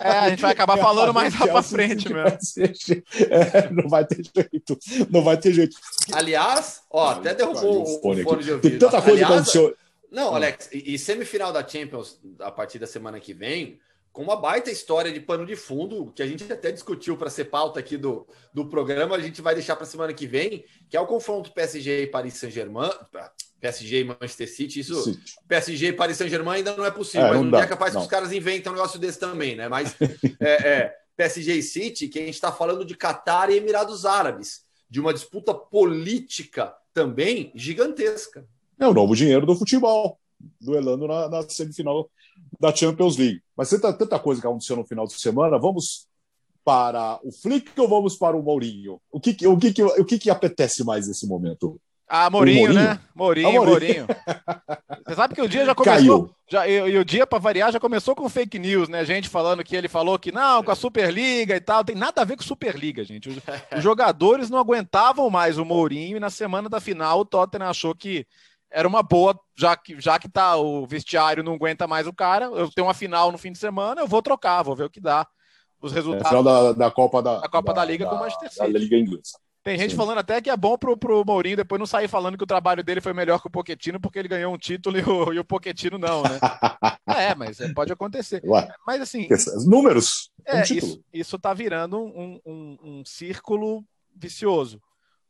É, 0.00 0.08
a 0.08 0.30
gente 0.30 0.42
vai 0.42 0.52
acabar 0.52 0.76
falando 0.78 1.14
mais 1.14 1.38
lá 1.38 1.46
para 1.46 1.62
frente 1.62 2.12
mesmo. 2.12 2.32
É, 3.30 3.70
não 3.70 3.88
vai 3.88 4.04
ter 4.04 4.22
jeito. 4.24 4.78
Não 5.10 5.22
vai 5.22 5.36
ter 5.36 5.52
jeito. 5.52 5.76
Aliás, 6.12 6.82
ó, 6.90 7.10
até 7.10 7.34
derrubou 7.34 7.82
o 7.82 8.00
fone, 8.00 8.22
fone 8.22 8.44
de 8.44 8.52
ouvido. 8.52 8.70
Tem 8.70 8.78
tanta 8.78 9.02
coisa 9.02 9.24
Aliás, 9.24 9.28
que 9.28 9.58
aconteceu. 9.58 9.76
Não, 10.10 10.34
Alex, 10.34 10.68
e, 10.72 10.94
e 10.94 10.98
semifinal 10.98 11.52
da 11.52 11.66
Champions 11.66 12.20
a 12.40 12.50
partir 12.50 12.78
da 12.78 12.86
semana 12.86 13.18
que 13.20 13.32
vem 13.32 13.78
com 14.12 14.22
uma 14.22 14.36
baita 14.36 14.70
história 14.70 15.10
de 15.10 15.20
pano 15.20 15.46
de 15.46 15.56
fundo, 15.56 16.12
que 16.14 16.22
a 16.22 16.26
gente 16.26 16.50
até 16.52 16.70
discutiu 16.70 17.16
para 17.16 17.30
ser 17.30 17.46
pauta 17.46 17.80
aqui 17.80 17.96
do, 17.96 18.26
do 18.52 18.66
programa, 18.66 19.16
a 19.16 19.20
gente 19.20 19.40
vai 19.40 19.54
deixar 19.54 19.74
para 19.74 19.86
semana 19.86 20.12
que 20.12 20.26
vem, 20.26 20.64
que 20.90 20.96
é 20.96 21.00
o 21.00 21.06
confronto 21.06 21.52
PSG 21.52 22.02
e 22.02 22.06
Paris 22.06 22.34
Saint-Germain, 22.34 22.90
PSG 23.58 24.00
e 24.00 24.04
Manchester 24.04 24.52
City, 24.52 24.80
isso, 24.80 25.02
City. 25.02 25.34
PSG 25.48 25.86
e 25.88 25.92
Paris 25.92 26.18
Saint-Germain 26.18 26.58
ainda 26.58 26.76
não 26.76 26.84
é 26.84 26.90
possível, 26.90 27.28
é, 27.28 27.30
mas 27.30 27.40
um 27.40 27.50
dia 27.50 27.60
é 27.60 27.66
capaz 27.66 27.94
não. 27.94 28.02
que 28.02 28.06
os 28.06 28.10
caras 28.10 28.32
inventam 28.32 28.72
um 28.72 28.76
negócio 28.76 28.98
desse 28.98 29.18
também, 29.18 29.56
né? 29.56 29.68
Mas 29.68 29.96
é, 30.40 30.68
é, 30.68 30.94
PSG 31.16 31.54
e 31.54 31.62
City, 31.62 32.08
que 32.08 32.18
a 32.18 32.24
gente 32.24 32.34
está 32.34 32.52
falando 32.52 32.84
de 32.84 32.94
Catar 32.96 33.50
e 33.50 33.56
Emirados 33.56 34.04
Árabes, 34.04 34.62
de 34.90 35.00
uma 35.00 35.14
disputa 35.14 35.54
política 35.54 36.74
também 36.92 37.50
gigantesca. 37.54 38.46
É 38.78 38.86
o 38.86 38.92
novo 38.92 39.14
dinheiro 39.14 39.46
do 39.46 39.56
futebol, 39.56 40.18
duelando 40.60 41.06
na, 41.06 41.28
na 41.28 41.42
semifinal 41.48 42.08
da 42.58 42.74
Champions 42.74 43.16
League. 43.16 43.42
Mas 43.56 43.70
tanta, 43.70 43.92
tanta 43.92 44.18
coisa 44.18 44.40
que 44.40 44.46
aconteceu 44.46 44.76
no 44.76 44.86
final 44.86 45.06
de 45.06 45.20
semana. 45.20 45.58
Vamos 45.58 46.06
para 46.64 47.18
o 47.24 47.32
Flick 47.32 47.78
ou 47.80 47.88
vamos 47.88 48.16
para 48.16 48.36
o 48.36 48.42
Mourinho? 48.42 49.00
O 49.10 49.20
que, 49.20 49.46
o 49.46 49.58
que, 49.58 49.82
o 49.82 50.04
que, 50.04 50.18
que 50.18 50.30
apetece 50.30 50.84
mais 50.84 51.08
nesse 51.08 51.26
momento? 51.26 51.80
Ah, 52.14 52.28
Mourinho, 52.28 52.74
né? 52.74 53.00
Mourinho, 53.14 53.48
ah, 53.48 53.52
Mourinho. 53.52 54.06
Mourinho. 54.06 54.06
Você 55.06 55.14
sabe 55.14 55.34
que 55.34 55.40
o 55.40 55.48
dia 55.48 55.64
já 55.64 55.74
começou. 55.74 56.30
Já, 56.46 56.68
e, 56.68 56.72
e, 56.72 56.98
o 56.98 57.04
dia, 57.06 57.26
para 57.26 57.38
variar, 57.38 57.72
já 57.72 57.80
começou 57.80 58.14
com 58.14 58.28
fake 58.28 58.58
news, 58.58 58.86
né? 58.86 59.02
Gente 59.02 59.30
falando 59.30 59.64
que 59.64 59.74
ele 59.74 59.88
falou 59.88 60.18
que 60.18 60.30
não, 60.30 60.62
com 60.62 60.70
a 60.70 60.74
Superliga 60.74 61.56
e 61.56 61.60
tal. 61.60 61.82
Tem 61.82 61.96
nada 61.96 62.20
a 62.20 62.24
ver 62.24 62.36
com 62.36 62.42
Superliga, 62.42 63.02
gente. 63.02 63.30
Os, 63.30 63.36
os 63.36 63.42
jogadores 63.82 64.50
não 64.50 64.58
aguentavam 64.58 65.30
mais 65.30 65.56
o 65.56 65.64
Mourinho 65.64 66.18
e 66.18 66.20
na 66.20 66.28
semana 66.28 66.68
da 66.68 66.80
final 66.80 67.20
o 67.20 67.24
Tottenham 67.24 67.70
achou 67.70 67.94
que 67.94 68.26
era 68.72 68.88
uma 68.88 69.02
boa, 69.02 69.38
já 69.54 69.76
que, 69.76 70.00
já 70.00 70.18
que 70.18 70.28
tá, 70.28 70.56
o 70.56 70.86
vestiário 70.86 71.42
não 71.42 71.54
aguenta 71.54 71.86
mais 71.86 72.06
o 72.06 72.12
cara, 72.12 72.46
eu 72.46 72.70
tenho 72.70 72.86
uma 72.86 72.94
final 72.94 73.30
no 73.30 73.38
fim 73.38 73.52
de 73.52 73.58
semana, 73.58 74.00
eu 74.00 74.08
vou 74.08 74.22
trocar, 74.22 74.62
vou 74.62 74.74
ver 74.74 74.84
o 74.84 74.90
que 74.90 75.00
dá. 75.00 75.26
Os 75.80 75.92
resultados. 75.92 76.26
É, 76.26 76.28
final 76.28 76.44
da, 76.44 76.72
da 76.72 76.90
Copa 76.90 77.20
da, 77.20 77.40
da 77.40 77.48
Copa 77.48 77.74
da, 77.74 77.80
da 77.80 77.84
Liga 77.84 78.04
da, 78.04 78.10
com 78.10 78.16
o 78.16 78.20
Manchester 78.20 78.50
City. 78.52 78.72
Da 78.72 78.78
Liga 78.78 78.96
Inglesa. 78.96 79.38
Tem 79.64 79.78
gente 79.78 79.92
Sim. 79.92 79.96
falando 79.96 80.18
até 80.18 80.40
que 80.40 80.50
é 80.50 80.56
bom 80.56 80.76
pro, 80.76 80.96
pro 80.96 81.24
Mourinho 81.24 81.56
depois 81.56 81.78
não 81.78 81.86
sair 81.86 82.08
falando 82.08 82.36
que 82.36 82.42
o 82.42 82.46
trabalho 82.46 82.82
dele 82.82 83.00
foi 83.00 83.12
melhor 83.12 83.40
que 83.40 83.46
o 83.46 83.50
Poquetino 83.50 84.00
porque 84.00 84.18
ele 84.18 84.28
ganhou 84.28 84.52
um 84.52 84.58
título 84.58 84.98
e 84.98 85.02
o, 85.02 85.32
e 85.32 85.38
o 85.38 85.44
Poquetino 85.44 85.98
não, 85.98 86.22
né? 86.22 86.38
é, 87.06 87.34
mas 87.34 87.60
é, 87.60 87.72
pode 87.72 87.92
acontecer. 87.92 88.42
Ué, 88.44 88.68
mas 88.86 89.00
assim. 89.00 89.28
Números. 89.66 90.30
É, 90.44 90.58
um 90.58 90.62
isso, 90.62 91.04
isso 91.12 91.38
tá 91.38 91.54
virando 91.54 91.98
um, 91.98 92.40
um, 92.44 92.78
um 92.82 93.04
círculo 93.04 93.84
vicioso. 94.16 94.80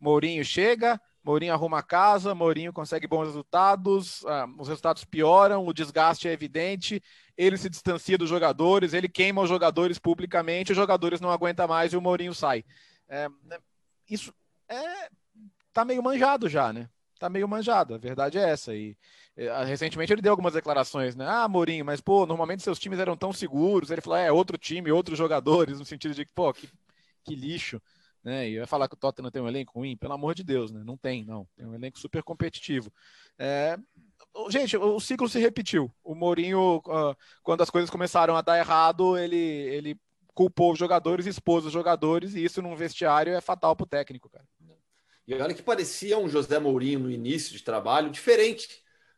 Mourinho 0.01 0.45
chega, 0.45 1.01
Mourinho 1.25 1.53
arruma 1.53 1.79
a 1.79 1.83
casa, 1.83 2.35
Mourinho 2.35 2.73
consegue 2.73 3.07
bons 3.07 3.27
resultados, 3.27 4.25
ah, 4.27 4.47
os 4.59 4.69
resultados 4.69 5.05
pioram, 5.05 5.65
o 5.65 5.73
desgaste 5.73 6.27
é 6.27 6.33
evidente, 6.33 7.03
ele 7.37 7.57
se 7.57 7.71
distancia 7.71 8.19
dos 8.19 8.29
jogadores, 8.29 8.93
ele 8.93 9.09
queima 9.09 9.43
os 9.43 9.49
jogadores 9.49 9.99
publicamente, 9.99 10.73
os 10.73 10.77
jogadores 10.77 11.21
não 11.21 11.31
aguentam 11.31 11.69
mais 11.69 11.93
e 11.93 11.97
o 11.97 12.01
Mourinho 12.01 12.35
sai. 12.35 12.65
É, 13.09 13.29
né, 13.45 13.59
isso 14.09 14.35
é, 14.69 15.09
tá 15.73 15.85
meio 15.85 16.03
manjado 16.03 16.49
já, 16.49 16.73
né? 16.73 16.89
Tá 17.19 17.29
meio 17.29 17.47
manjado, 17.47 17.95
a 17.95 17.99
verdade 17.99 18.37
é 18.37 18.51
essa. 18.51 18.75
E 18.75 18.97
é, 19.37 19.65
recentemente 19.65 20.13
ele 20.13 20.21
deu 20.21 20.33
algumas 20.33 20.55
declarações, 20.55 21.15
né? 21.15 21.25
Ah, 21.29 21.47
Mourinho, 21.49 21.85
mas 21.85 22.01
pô, 22.01 22.27
normalmente 22.27 22.65
seus 22.65 22.81
times 22.81 22.99
eram 22.99 23.17
tão 23.17 23.33
seguros. 23.33 23.91
Ele 23.91 24.01
falou, 24.01 24.19
é, 24.19 24.33
outro 24.33 24.59
time, 24.59 24.91
outros 24.91 25.17
jogadores, 25.17 25.79
no 25.79 25.85
sentido 25.85 26.15
de 26.15 26.25
que, 26.25 26.33
pô, 26.33 26.53
que, 26.53 26.69
que 27.25 27.37
lixo. 27.37 27.81
Né? 28.25 28.51
E 28.51 28.59
vai 28.59 28.67
falar 28.67 28.89
que 28.89 28.95
o 28.95 28.99
Tottenham 28.99 29.31
tem 29.31 29.43
um 29.43 29.49
elenco 29.49 29.79
ruim? 29.79 29.97
Pelo 29.97 30.13
amor 30.13 30.35
de 30.35 30.45
Deus, 30.45 30.71
né? 30.71 30.83
Não 30.85 30.97
tem, 30.97 31.25
não. 31.25 31.47
Tem 31.57 31.67
um 31.67 31.75
elenco 31.75 31.99
super 31.99 32.23
competitivo. 32.23 32.93
É... 33.39 33.77
Gente, 34.49 34.77
o 34.77 35.01
ciclo 35.01 35.29
se 35.29 35.39
repetiu. 35.39 35.93
O 36.03 36.15
Mourinho, 36.15 36.81
quando 37.43 37.63
as 37.63 37.69
coisas 37.69 37.91
começaram 37.91 38.37
a 38.37 38.41
dar 38.41 38.59
errado, 38.59 39.19
ele, 39.19 39.37
ele 39.37 40.01
culpou 40.35 40.73
os 40.73 40.79
jogadores, 40.79 41.27
expôs 41.27 41.67
os 41.67 41.73
jogadores, 41.73 42.35
e 42.35 42.45
isso 42.45 42.63
num 42.63 42.75
vestiário 42.75 43.35
é 43.35 43.41
fatal 43.41 43.77
para 43.77 43.85
o 43.85 43.89
técnico, 43.89 44.31
cara. 44.31 44.47
E 45.27 45.35
olha 45.35 45.55
que 45.55 45.63
parecia 45.63 46.19
um 46.19 46.29
José 46.29 46.59
Mourinho 46.59 47.01
no 47.01 47.11
início 47.11 47.53
de 47.53 47.63
trabalho 47.63 48.11
diferente, 48.11 48.69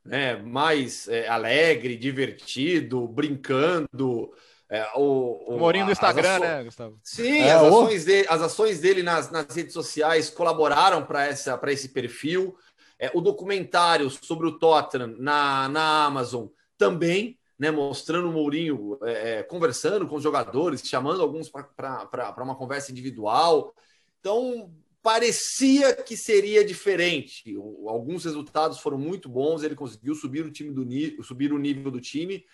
né? 0.05 0.37
Mais 0.37 1.09
é, 1.09 1.29
alegre, 1.29 1.97
divertido, 1.97 3.07
brincando. 3.07 4.33
É, 4.75 4.91
o, 4.97 5.55
o, 5.55 5.57
Mourinho 5.57 5.87
do 5.87 5.93
Instagram, 5.93 6.41
né, 6.41 6.65
Gustavo? 6.65 6.99
Sim, 7.05 7.43
é, 7.43 7.53
as, 7.53 7.63
ações 7.63 8.05
dele, 8.05 8.27
as 8.29 8.43
ações 8.43 8.81
dele 8.81 9.03
nas, 9.05 9.31
nas 9.31 9.55
redes 9.55 9.73
sociais 9.73 10.29
colaboraram 10.29 11.07
para 11.07 11.31
esse 11.73 11.89
perfil. 11.91 12.57
É, 12.99 13.09
o 13.15 13.21
documentário 13.21 14.11
sobre 14.11 14.49
o 14.49 14.59
Tottenham 14.59 15.15
na, 15.17 15.69
na 15.69 16.07
Amazon 16.07 16.47
também, 16.77 17.39
né, 17.57 17.71
mostrando 17.71 18.29
o 18.29 18.33
Mourinho 18.33 18.99
é, 19.05 19.39
é 19.39 19.43
conversando 19.45 20.09
com 20.09 20.17
os 20.17 20.23
jogadores, 20.25 20.83
chamando 20.85 21.23
alguns 21.23 21.49
para 21.49 22.35
uma 22.43 22.57
conversa 22.57 22.91
individual. 22.91 23.73
Então, 24.19 24.73
parecia 25.01 25.95
que 25.95 26.17
seria 26.17 26.65
diferente. 26.65 27.55
Alguns 27.87 28.25
resultados 28.25 28.81
foram 28.81 28.99
muito 28.99 29.29
bons, 29.29 29.63
ele 29.63 29.77
conseguiu 29.77 30.17
subir 30.17 30.45
o 30.45 30.51
time 30.51 30.73
do 30.73 31.23
subir 31.23 31.53
o 31.53 31.59
nível 31.59 31.93
do 31.93 32.01
time. 32.01 32.45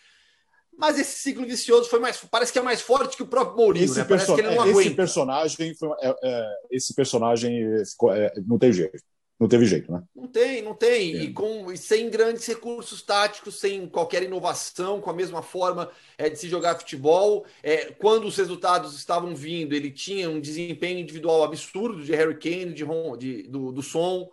Mas 0.81 0.99
esse 0.99 1.19
ciclo 1.19 1.47
vicioso 1.47 1.91
foi 1.91 2.01
mais, 2.01 2.17
parece 2.31 2.51
que 2.51 2.59
é 2.59 2.63
mais 2.63 2.81
forte 2.81 3.17
que 3.17 3.23
o 3.23 3.27
próprio 3.27 3.57
Mourinho, 3.57 3.85
esse 3.85 3.99
né? 3.99 4.07
Ele 4.39 4.55
não 4.57 4.81
esse 4.81 4.91
Personagem 4.91 5.75
foi, 5.75 5.91
é, 6.01 6.17
é, 6.25 6.47
esse 6.71 6.95
personagem 6.95 7.63
é, 7.63 8.33
não 8.47 8.59
tem 8.59 8.73
jeito. 8.73 8.99
Não 9.39 9.49
teve 9.49 9.65
jeito, 9.65 9.91
né? 9.91 10.03
Não 10.15 10.27
tem, 10.27 10.61
não 10.61 10.75
tem. 10.75 11.17
É. 11.17 11.23
E, 11.23 11.33
com, 11.33 11.73
e 11.73 11.77
sem 11.79 12.11
grandes 12.11 12.47
recursos 12.47 13.01
táticos, 13.01 13.59
sem 13.59 13.89
qualquer 13.89 14.23
inovação, 14.23 15.01
com 15.01 15.09
a 15.09 15.15
mesma 15.15 15.43
forma 15.43 15.91
é, 16.19 16.29
de 16.29 16.39
se 16.39 16.47
jogar 16.47 16.79
futebol. 16.79 17.47
É, 17.63 17.87
quando 17.93 18.27
os 18.27 18.37
resultados 18.37 18.95
estavam 18.95 19.35
vindo, 19.35 19.75
ele 19.75 19.91
tinha 19.91 20.29
um 20.29 20.39
desempenho 20.39 20.99
individual 20.99 21.43
absurdo 21.43 22.05
de 22.05 22.15
Harry 22.15 22.39
Kane, 22.39 22.75
de, 22.75 22.85
de 23.19 23.49
do, 23.49 23.73
do 23.73 23.83
som. 23.83 24.31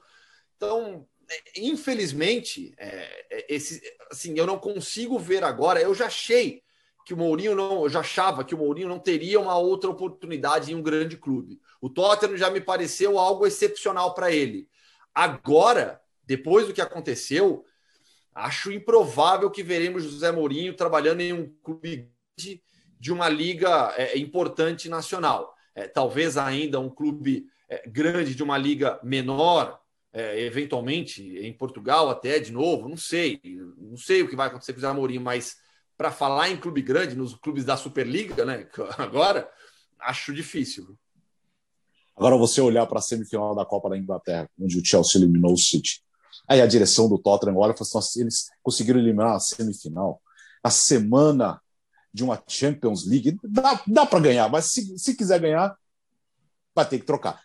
Então, 0.58 1.06
é, 1.08 1.17
infelizmente, 1.56 2.74
é, 2.78 3.26
é, 3.30 3.46
esse, 3.56 3.82
assim, 4.12 4.38
eu 4.38 4.46
não 4.46 4.58
consigo 4.58 5.20
ver 5.20 5.44
agora. 5.44 5.82
Eu 5.82 5.94
já 5.94 6.08
achei 6.08 6.64
que 7.06 7.14
o 7.14 7.18
Mourinho 7.18 7.56
não, 7.56 7.84
eu 7.84 7.90
já 7.90 8.02
achava 8.02 8.44
que 8.44 8.54
o 8.54 8.58
Mourinho 8.58 8.90
não 8.90 9.00
teria 9.00 9.40
uma 9.40 9.58
outra 9.58 9.90
oportunidade 9.90 10.72
em 10.72 10.76
um 10.76 10.82
grande 10.82 11.18
clube. 11.18 11.60
O 11.82 11.90
Tottenham 11.90 12.38
já 12.38 12.50
me 12.50 12.60
pareceu 12.60 13.18
algo 13.18 13.46
excepcional 13.46 14.14
para 14.14 14.32
ele. 14.32 14.68
Agora, 15.14 16.02
depois 16.26 16.68
do 16.68 16.74
que 16.74 16.82
aconteceu, 16.82 17.64
acho 18.36 18.72
improvável 18.72 19.50
que 19.50 19.64
veremos 19.64 20.04
José 20.04 20.32
Mourinho 20.32 20.76
trabalhando 20.76 21.22
em 21.22 21.34
um 21.34 21.54
clube 21.64 22.12
de, 22.38 22.62
de 23.00 23.12
uma 23.12 23.30
liga 23.30 23.94
é, 23.98 24.18
importante 24.18 24.90
nacional. 24.90 25.56
É, 25.74 25.88
talvez 25.88 26.38
ainda 26.38 26.80
um 26.80 26.90
clube 26.90 27.48
é, 27.70 27.88
grande 27.88 28.36
de 28.36 28.44
uma 28.44 28.58
liga 28.58 29.00
menor, 29.04 29.80
é, 30.18 30.42
eventualmente 30.42 31.22
em 31.22 31.54
Portugal 31.54 32.10
até 32.10 32.40
de 32.40 32.52
novo, 32.52 32.90
não 32.90 32.98
sei. 32.98 33.40
Não 33.78 33.96
sei 33.96 34.24
o 34.24 34.28
que 34.28 34.36
vai 34.36 34.48
acontecer 34.48 34.74
com 34.74 34.80
o 34.80 34.82
José 34.82 34.92
Mourinho, 34.92 35.22
mas 35.22 35.58
para 35.96 36.12
falar 36.12 36.50
em 36.50 36.58
clube 36.58 36.82
grande, 36.82 37.16
nos 37.16 37.36
clubes 37.36 37.64
da 37.64 37.78
Superliga, 37.78 38.44
né? 38.44 38.68
Agora, 38.98 39.48
acho 40.00 40.34
difícil. 40.34 40.98
Agora 42.16 42.36
você 42.36 42.60
olhar 42.60 42.88
para 42.88 42.98
a 42.98 43.02
semifinal 43.02 43.54
da 43.54 43.64
Copa 43.64 43.92
da 43.92 43.98
Inglaterra, 43.98 44.50
onde 44.60 44.80
o 44.80 44.84
Chelsea 44.84 45.22
eliminou 45.22 45.54
o 45.54 45.58
City. 45.58 46.02
Aí 46.48 46.62
a 46.62 46.66
direção 46.66 47.08
do 47.08 47.20
Tottenham 47.20 47.56
olha 47.58 47.74
e 47.74 47.78
fala 47.78 48.04
assim, 48.04 48.22
eles 48.22 48.50
conseguiram 48.64 49.00
eliminar 49.00 49.36
a 49.36 49.40
semifinal. 49.40 50.20
A 50.64 50.72
semana 50.72 51.62
de 52.12 52.24
uma 52.24 52.42
Champions 52.48 53.06
League, 53.06 53.38
dá, 53.44 53.84
dá 53.86 54.04
para 54.04 54.20
ganhar, 54.20 54.50
mas 54.50 54.66
se, 54.66 54.98
se 54.98 55.16
quiser 55.16 55.40
ganhar, 55.40 55.78
vai 56.74 56.90
ter 56.90 56.98
que 56.98 57.06
trocar. 57.06 57.40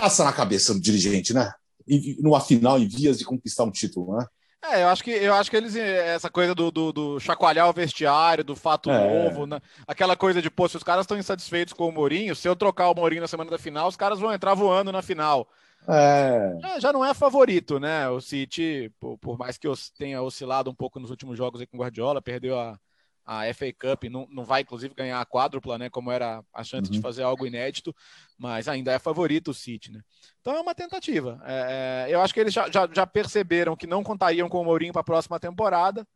Passa 0.00 0.24
na 0.24 0.32
cabeça 0.32 0.72
do 0.72 0.80
dirigente, 0.80 1.34
né? 1.34 1.52
E, 1.86 2.16
numa 2.20 2.40
final, 2.40 2.78
em 2.78 2.88
vias 2.88 3.18
de 3.18 3.24
conquistar 3.24 3.64
um 3.64 3.70
título, 3.70 4.16
né? 4.16 4.26
É, 4.64 4.84
eu 4.84 4.88
acho 4.88 5.02
que 5.02 5.10
eu 5.10 5.34
acho 5.34 5.50
que 5.50 5.56
eles 5.56 5.74
essa 5.74 6.30
coisa 6.30 6.54
do, 6.54 6.70
do, 6.70 6.92
do 6.92 7.20
chacoalhar 7.20 7.68
o 7.68 7.72
vestiário, 7.72 8.44
do 8.44 8.54
fato 8.54 8.90
é. 8.90 9.24
novo, 9.24 9.44
né? 9.44 9.60
aquela 9.88 10.16
coisa 10.16 10.40
de 10.40 10.48
pô, 10.48 10.68
se 10.68 10.76
os 10.76 10.84
caras 10.84 11.02
estão 11.02 11.18
insatisfeitos 11.18 11.74
com 11.74 11.88
o 11.88 11.92
Mourinho, 11.92 12.36
se 12.36 12.48
eu 12.48 12.54
trocar 12.54 12.88
o 12.88 12.94
Mourinho 12.94 13.22
na 13.22 13.26
semana 13.26 13.50
da 13.50 13.58
final, 13.58 13.88
os 13.88 13.96
caras 13.96 14.20
vão 14.20 14.32
entrar 14.32 14.54
voando 14.54 14.92
na 14.92 15.02
final. 15.02 15.48
É. 15.88 16.56
Já, 16.60 16.78
já, 16.78 16.92
não 16.92 17.04
é 17.04 17.12
favorito, 17.12 17.80
né? 17.80 18.08
O 18.08 18.20
City, 18.20 18.88
por, 19.00 19.18
por 19.18 19.36
mais 19.36 19.58
que 19.58 19.66
tenha 19.98 20.22
oscilado 20.22 20.70
um 20.70 20.74
pouco 20.74 21.00
nos 21.00 21.10
últimos 21.10 21.36
jogos 21.36 21.60
aí 21.60 21.66
com 21.66 21.76
o 21.76 21.80
Guardiola, 21.80 22.22
perdeu 22.22 22.56
a, 22.56 22.78
a 23.24 23.52
FA 23.54 23.72
Cup, 23.72 24.04
não, 24.04 24.26
não 24.30 24.44
vai 24.44 24.62
inclusive 24.62 24.94
ganhar 24.94 25.20
a 25.20 25.26
quádrupla, 25.26 25.78
né? 25.78 25.88
Como 25.88 26.10
era 26.10 26.44
a 26.52 26.64
chance 26.64 26.90
uhum. 26.90 26.96
de 26.96 27.00
fazer 27.00 27.22
algo 27.22 27.46
inédito, 27.46 27.94
mas 28.36 28.68
ainda 28.68 28.92
é 28.92 28.98
favorito 28.98 29.52
o 29.52 29.54
City, 29.54 29.92
né? 29.92 30.00
Então 30.40 30.54
é 30.54 30.60
uma 30.60 30.74
tentativa. 30.74 31.40
É, 31.44 32.06
é, 32.08 32.14
eu 32.14 32.20
acho 32.20 32.34
que 32.34 32.40
eles 32.40 32.52
já, 32.52 32.68
já, 32.70 32.88
já, 32.92 33.06
perceberam 33.06 33.76
que 33.76 33.86
não 33.86 34.02
contariam 34.02 34.48
com 34.48 34.60
o 34.60 34.64
Mourinho 34.64 34.92
para 34.92 35.00
a 35.00 35.04
próxima 35.04 35.38
temporada 35.38 36.06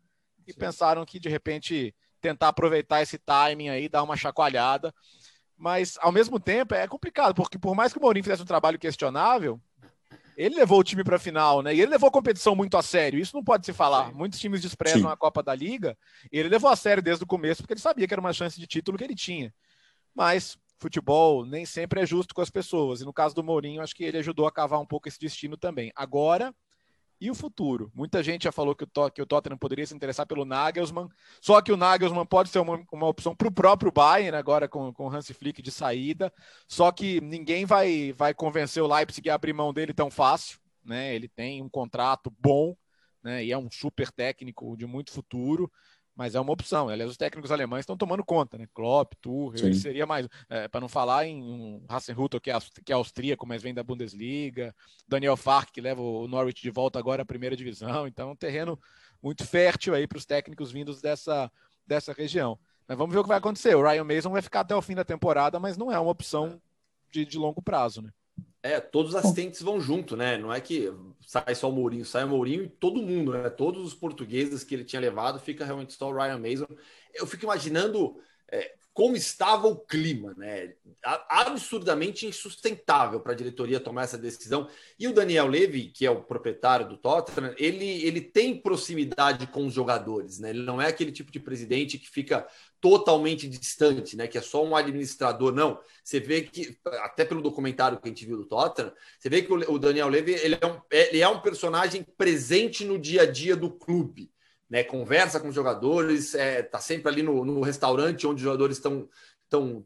e 0.47 0.53
Sim. 0.53 0.59
pensaram 0.59 1.05
que 1.05 1.21
de 1.21 1.29
repente 1.29 1.95
tentar 2.21 2.49
aproveitar 2.49 3.03
esse 3.03 3.19
timing 3.19 3.69
aí, 3.69 3.89
dar 3.89 4.03
uma 4.03 4.17
chacoalhada. 4.17 4.93
Mas 5.57 5.97
ao 6.01 6.13
mesmo 6.13 6.39
tempo 6.39 6.75
é 6.75 6.87
complicado, 6.87 7.35
porque 7.35 7.59
por 7.59 7.75
mais 7.75 7.93
que 7.93 7.99
o 7.99 8.03
Mourinho 8.03 8.25
fizesse 8.25 8.43
um 8.43 8.47
trabalho 8.47 8.79
questionável, 8.79 9.61
ele 10.37 10.55
levou 10.55 10.79
o 10.79 10.85
time 10.85 11.03
para 11.03 11.17
a 11.17 11.19
final, 11.19 11.63
né? 11.63 11.75
E 11.75 11.81
ele 11.81 11.91
levou 11.91 12.09
a 12.09 12.13
competição 12.13 12.55
muito 12.55 12.77
a 12.77 12.83
sério. 12.83 13.19
Isso 13.19 13.35
não 13.35 13.43
pode 13.43 13.65
se 13.65 13.73
falar. 13.73 14.09
Sim. 14.09 14.15
Muitos 14.15 14.39
times 14.39 14.61
desprezam 14.61 15.03
Sim. 15.03 15.09
a 15.09 15.17
Copa 15.17 15.43
da 15.43 15.55
Liga. 15.55 15.97
Ele 16.31 16.49
levou 16.49 16.71
a 16.71 16.77
sério 16.77 17.03
desde 17.03 17.25
o 17.25 17.27
começo, 17.27 17.63
porque 17.63 17.73
ele 17.73 17.81
sabia 17.81 18.07
que 18.07 18.13
era 18.13 18.21
uma 18.21 18.33
chance 18.33 18.61
de 18.61 18.67
título 18.67 18.99
que 18.99 19.05
ele 19.05 19.15
tinha. 19.15 19.53
Mas 20.15 20.59
futebol 20.79 21.47
nem 21.47 21.65
sempre 21.65 22.03
é 22.03 22.07
justo 22.07 22.35
com 22.35 22.43
as 22.43 22.51
pessoas. 22.51 23.01
E 23.01 23.05
no 23.05 23.13
caso 23.13 23.35
do 23.35 23.43
Mourinho, 23.43 23.81
acho 23.81 23.95
que 23.95 24.05
ele 24.05 24.19
ajudou 24.19 24.47
a 24.47 24.53
cavar 24.53 24.79
um 24.79 24.87
pouco 24.87 25.09
esse 25.09 25.19
destino 25.19 25.57
também. 25.57 25.91
Agora, 25.97 26.55
e 27.21 27.31
o 27.31 27.35
futuro? 27.35 27.91
Muita 27.95 28.23
gente 28.23 28.45
já 28.45 28.53
falou 28.53 28.75
que 28.75 28.85
o, 28.85 29.11
que 29.11 29.23
o 29.23 29.27
Tottenham 29.27 29.59
poderia 29.59 29.87
se 29.87 29.95
interessar 29.95 30.27
pelo 30.27 30.45
Nagelsmann, 30.45 31.09
só 31.41 31.61
que 31.63 31.73
o 31.73 31.77
Nagelsmann 31.77 32.27
pode 32.27 32.49
ser 32.51 32.59
uma, 32.59 32.85
uma 32.93 33.07
opção 33.07 33.35
para 33.35 33.49
o 33.49 33.53
próprio 33.53 33.93
Bayern, 33.93 34.37
agora 34.37 34.69
com, 34.69 34.93
com 34.93 35.07
o 35.07 35.15
Hans 35.15 35.31
Flick 35.31 35.63
de 35.63 35.71
saída, 35.71 36.33
só 36.69 36.93
que 36.93 37.21
ninguém 37.21 37.65
vai, 37.65 38.13
vai 38.13 38.35
convencer 38.35 38.83
o 38.83 38.87
Leipzig 38.87 39.29
a 39.31 39.35
abrir 39.35 39.53
mão 39.53 39.73
dele 39.73 39.95
tão 39.95 40.11
fácil, 40.11 40.59
né? 40.85 41.15
Ele 41.15 41.29
tem 41.29 41.63
um 41.63 41.69
contrato 41.69 42.33
bom, 42.39 42.77
né? 43.23 43.45
E 43.45 43.53
é 43.53 43.59
um 43.59 43.71
super 43.71 44.11
técnico 44.11 44.77
de 44.77 44.87
muito 44.87 45.11
futuro 45.11 45.71
mas 46.17 46.35
é 46.35 46.41
uma 46.41 46.53
opção. 46.53 46.89
Aliás, 46.89 47.11
os 47.11 47.17
técnicos 47.19 47.53
alemães 47.53 47.83
estão 47.83 47.97
tomando 47.97 48.25
conta, 48.25 48.57
né? 48.57 48.67
Klopp, 48.73 49.13
Tuchel, 49.21 49.75
seria 49.75 50.07
mais, 50.07 50.27
é, 50.49 50.67
para 50.67 50.81
não 50.81 50.89
falar 50.89 51.27
em 51.27 51.43
um 51.43 51.85
Hassenhutter, 51.87 52.41
que 52.41 52.51
é, 52.51 52.59
que 52.83 52.91
é 52.91 52.95
austríaco, 52.95 53.47
mas 53.47 53.63
vem 53.63 53.75
da 53.75 53.83
Bundesliga, 53.83 54.75
Daniel 55.07 55.37
Fark, 55.37 55.71
que 55.71 55.81
leva 55.81 56.01
o 56.01 56.27
Norwich 56.27 56.63
de 56.63 56.71
volta 56.71 56.99
agora 56.99 57.23
à 57.23 57.27
primeira 57.27 57.55
divisão, 57.55 58.07
então 58.09 58.31
um 58.31 58.37
terreno 58.37 58.81
muito 59.23 59.45
fértil 59.47 59.95
aí 59.95 60.07
para 60.07 60.17
os 60.17 60.25
técnicos 60.25 60.73
vindos 60.73 61.03
dessa, 61.03 61.53
dessa 61.87 62.15
região. 62.15 62.59
Mas 62.89 62.97
vamos 62.97 63.13
ver 63.13 63.19
o 63.19 63.23
que 63.23 63.29
vai 63.29 63.39
acontecer. 63.39 63.75
O 63.75 63.83
Ryan 63.83 64.05
Mason 64.05 64.31
vai 64.31 64.41
ficar 64.41 64.61
até 64.61 64.75
o 64.75 64.81
fim 64.81 64.95
da 64.95 65.05
temporada, 65.05 65.61
mas 65.61 65.77
não 65.77 65.93
é 65.93 65.99
uma 65.99 66.11
opção 66.11 66.61
de, 67.11 67.27
de 67.27 67.37
longo 67.37 67.61
prazo, 67.61 68.01
né? 68.01 68.11
É, 68.67 68.81
todos 68.81 69.13
os 69.13 69.17
assistentes 69.17 69.63
vão 69.63 69.81
junto, 69.81 70.17
né? 70.17 70.37
Não 70.37 70.53
é 70.53 70.61
que 70.61 70.93
sai 71.25 71.55
só 71.55 71.71
o 71.71 71.73
Mourinho, 71.73 72.05
sai 72.05 72.25
o 72.25 72.29
Mourinho 72.29 72.65
e 72.65 72.69
todo 72.69 73.01
mundo, 73.01 73.33
né? 73.33 73.49
Todos 73.49 73.85
os 73.87 73.95
portugueses 73.95 74.65
que 74.65 74.75
ele 74.75 74.85
tinha 74.85 75.01
levado, 75.01 75.39
fica 75.39 75.65
realmente 75.65 75.93
só 75.93 76.11
o 76.11 76.15
Ryan 76.15 76.39
Mason. 76.39 76.67
Eu 77.15 77.27
fico 77.27 77.45
imaginando 77.45 78.17
é, 78.51 78.75
como 78.93 79.15
estava 79.15 79.69
o 79.69 79.77
clima, 79.77 80.35
né? 80.39 80.73
Absurdamente 81.29 82.27
insustentável 82.27 83.21
para 83.21 83.33
a 83.33 83.37
diretoria 83.37 83.79
tomar 83.79 84.05
essa 84.05 84.17
decisão. 84.17 84.69
E 84.99 85.07
o 85.07 85.13
Daniel 85.13 85.47
Levy, 85.47 85.91
que 85.91 86.07
é 86.07 86.11
o 86.11 86.23
proprietário 86.23 86.89
do 86.89 86.97
Tottenham, 86.97 87.55
ele, 87.59 88.05
ele 88.05 88.23
tem 88.23 88.59
proximidade 88.59 89.47
com 89.49 89.67
os 89.67 89.75
jogadores, 89.75 90.39
né? 90.39 90.51
Ele 90.51 90.63
não 90.63 90.81
é 90.81 90.89
aquele 90.89 91.13
tipo 91.13 91.31
de 91.31 91.39
presidente 91.39 91.99
que 91.99 92.09
fica 92.09 92.49
totalmente 92.89 93.49
distante, 93.49 94.17
né? 94.17 94.29
Que 94.29 94.39
é 94.39 94.41
só 94.41 94.65
um 94.65 94.77
administrador. 94.77 95.53
Não, 95.53 95.81
você 96.05 96.21
vê 96.21 96.43
que, 96.43 96.79
até 97.03 97.25
pelo 97.25 97.43
documentário 97.43 97.99
que 97.99 98.07
a 98.07 98.09
gente 98.09 98.25
viu 98.25 98.37
do 98.37 98.45
Tottenham, 98.45 98.93
você 99.19 99.29
vê 99.29 99.43
que 99.43 99.53
o 99.53 99.79
Daniel 99.79 100.09
Levy 100.09 100.35
ele 100.35 100.57
é 100.61 100.67
um, 100.67 100.81
ele 100.89 101.21
é 101.21 101.29
um 101.29 101.41
personagem 101.41 102.07
presente 102.17 102.85
no 102.85 102.97
dia 102.97 103.23
a 103.23 103.27
dia 103.27 103.57
do 103.57 103.71
clube 103.71 104.31
né, 104.69 104.83
conversa 104.83 105.39
com 105.39 105.49
os 105.49 105.55
jogadores, 105.55 106.35
está 106.35 106.39
é, 106.43 106.63
tá 106.63 106.79
sempre 106.79 107.11
ali 107.11 107.23
no, 107.23 107.45
no, 107.45 107.61
restaurante 107.61 108.27
onde 108.27 108.39
os 108.39 108.43
jogadores 108.43 108.77
estão 108.77 109.09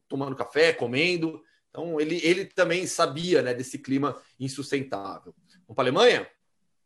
tomando 0.08 0.34
café, 0.34 0.72
comendo. 0.72 1.42
Então, 1.68 2.00
ele, 2.00 2.18
ele 2.24 2.46
também 2.46 2.86
sabia 2.86 3.42
né, 3.42 3.52
desse 3.52 3.78
clima 3.78 4.16
insustentável. 4.38 5.34
Vamos 5.66 5.76
para 5.76 5.84
a 5.84 5.86
Alemanha? 5.86 6.26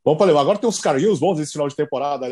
Vamos 0.05 0.19
para 0.19 0.25
a 0.25 0.27
Alemanha. 0.27 0.43
Agora 0.43 0.59
tem 0.59 0.69
uns 0.69 0.81
carguinhos 0.81 1.21
bons 1.21 1.39
esse 1.39 1.53
final 1.53 1.69
de 1.69 1.77
temporada. 1.77 2.27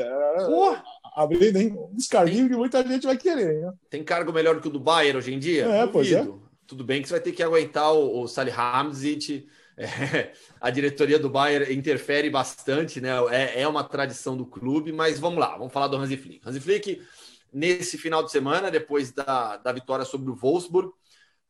Porra! 0.47 0.83
Abrindo, 1.15 1.57
hein? 1.57 1.75
Uns 1.93 2.09
carguinhos 2.09 2.49
que 2.49 2.57
muita 2.57 2.87
gente 2.87 3.07
vai 3.07 3.17
querer. 3.17 3.61
Né? 3.61 3.73
Tem 3.91 4.03
cargo 4.03 4.33
melhor 4.33 4.61
que 4.61 4.69
o 4.69 4.71
do 4.71 4.81
Bayern 4.81 5.19
hoje 5.19 5.33
em 5.33 5.39
dia? 5.39 5.65
É, 5.65 5.81
Duvido. 5.81 5.93
pois 5.93 6.13
é. 6.13 6.29
Tudo 6.67 6.85
bem 6.85 7.03
que 7.03 7.09
você 7.09 7.15
vai 7.15 7.21
ter 7.21 7.33
que 7.33 7.43
aguentar 7.43 7.93
o, 7.93 8.23
o 8.23 8.29
Salihamidzic. 8.29 9.47
É, 9.75 10.35
a 10.61 10.69
diretoria 10.69 11.19
do 11.19 11.31
Bayern 11.31 11.75
interfere 11.75 12.29
bastante, 12.29 13.01
né? 13.01 13.09
É, 13.31 13.63
é, 13.63 13.67
uma 13.67 13.83
tradição 13.83 14.37
do 14.37 14.45
clube, 14.45 14.93
mas 14.93 15.19
vamos 15.19 15.41
lá, 15.41 15.57
vamos 15.57 15.73
falar 15.73 15.89
do 15.89 15.97
Hansi 15.97 16.19
Flick. 16.19 16.47
Hansi 16.47 16.61
Flick, 16.61 17.03
nesse 17.51 17.97
final 17.97 18.23
de 18.23 18.31
semana, 18.31 18.71
depois 18.71 19.13
da, 19.13 19.57
da 19.57 19.73
vitória 19.73 20.05
sobre 20.05 20.31
o 20.31 20.35
Wolfsburg, 20.35 20.93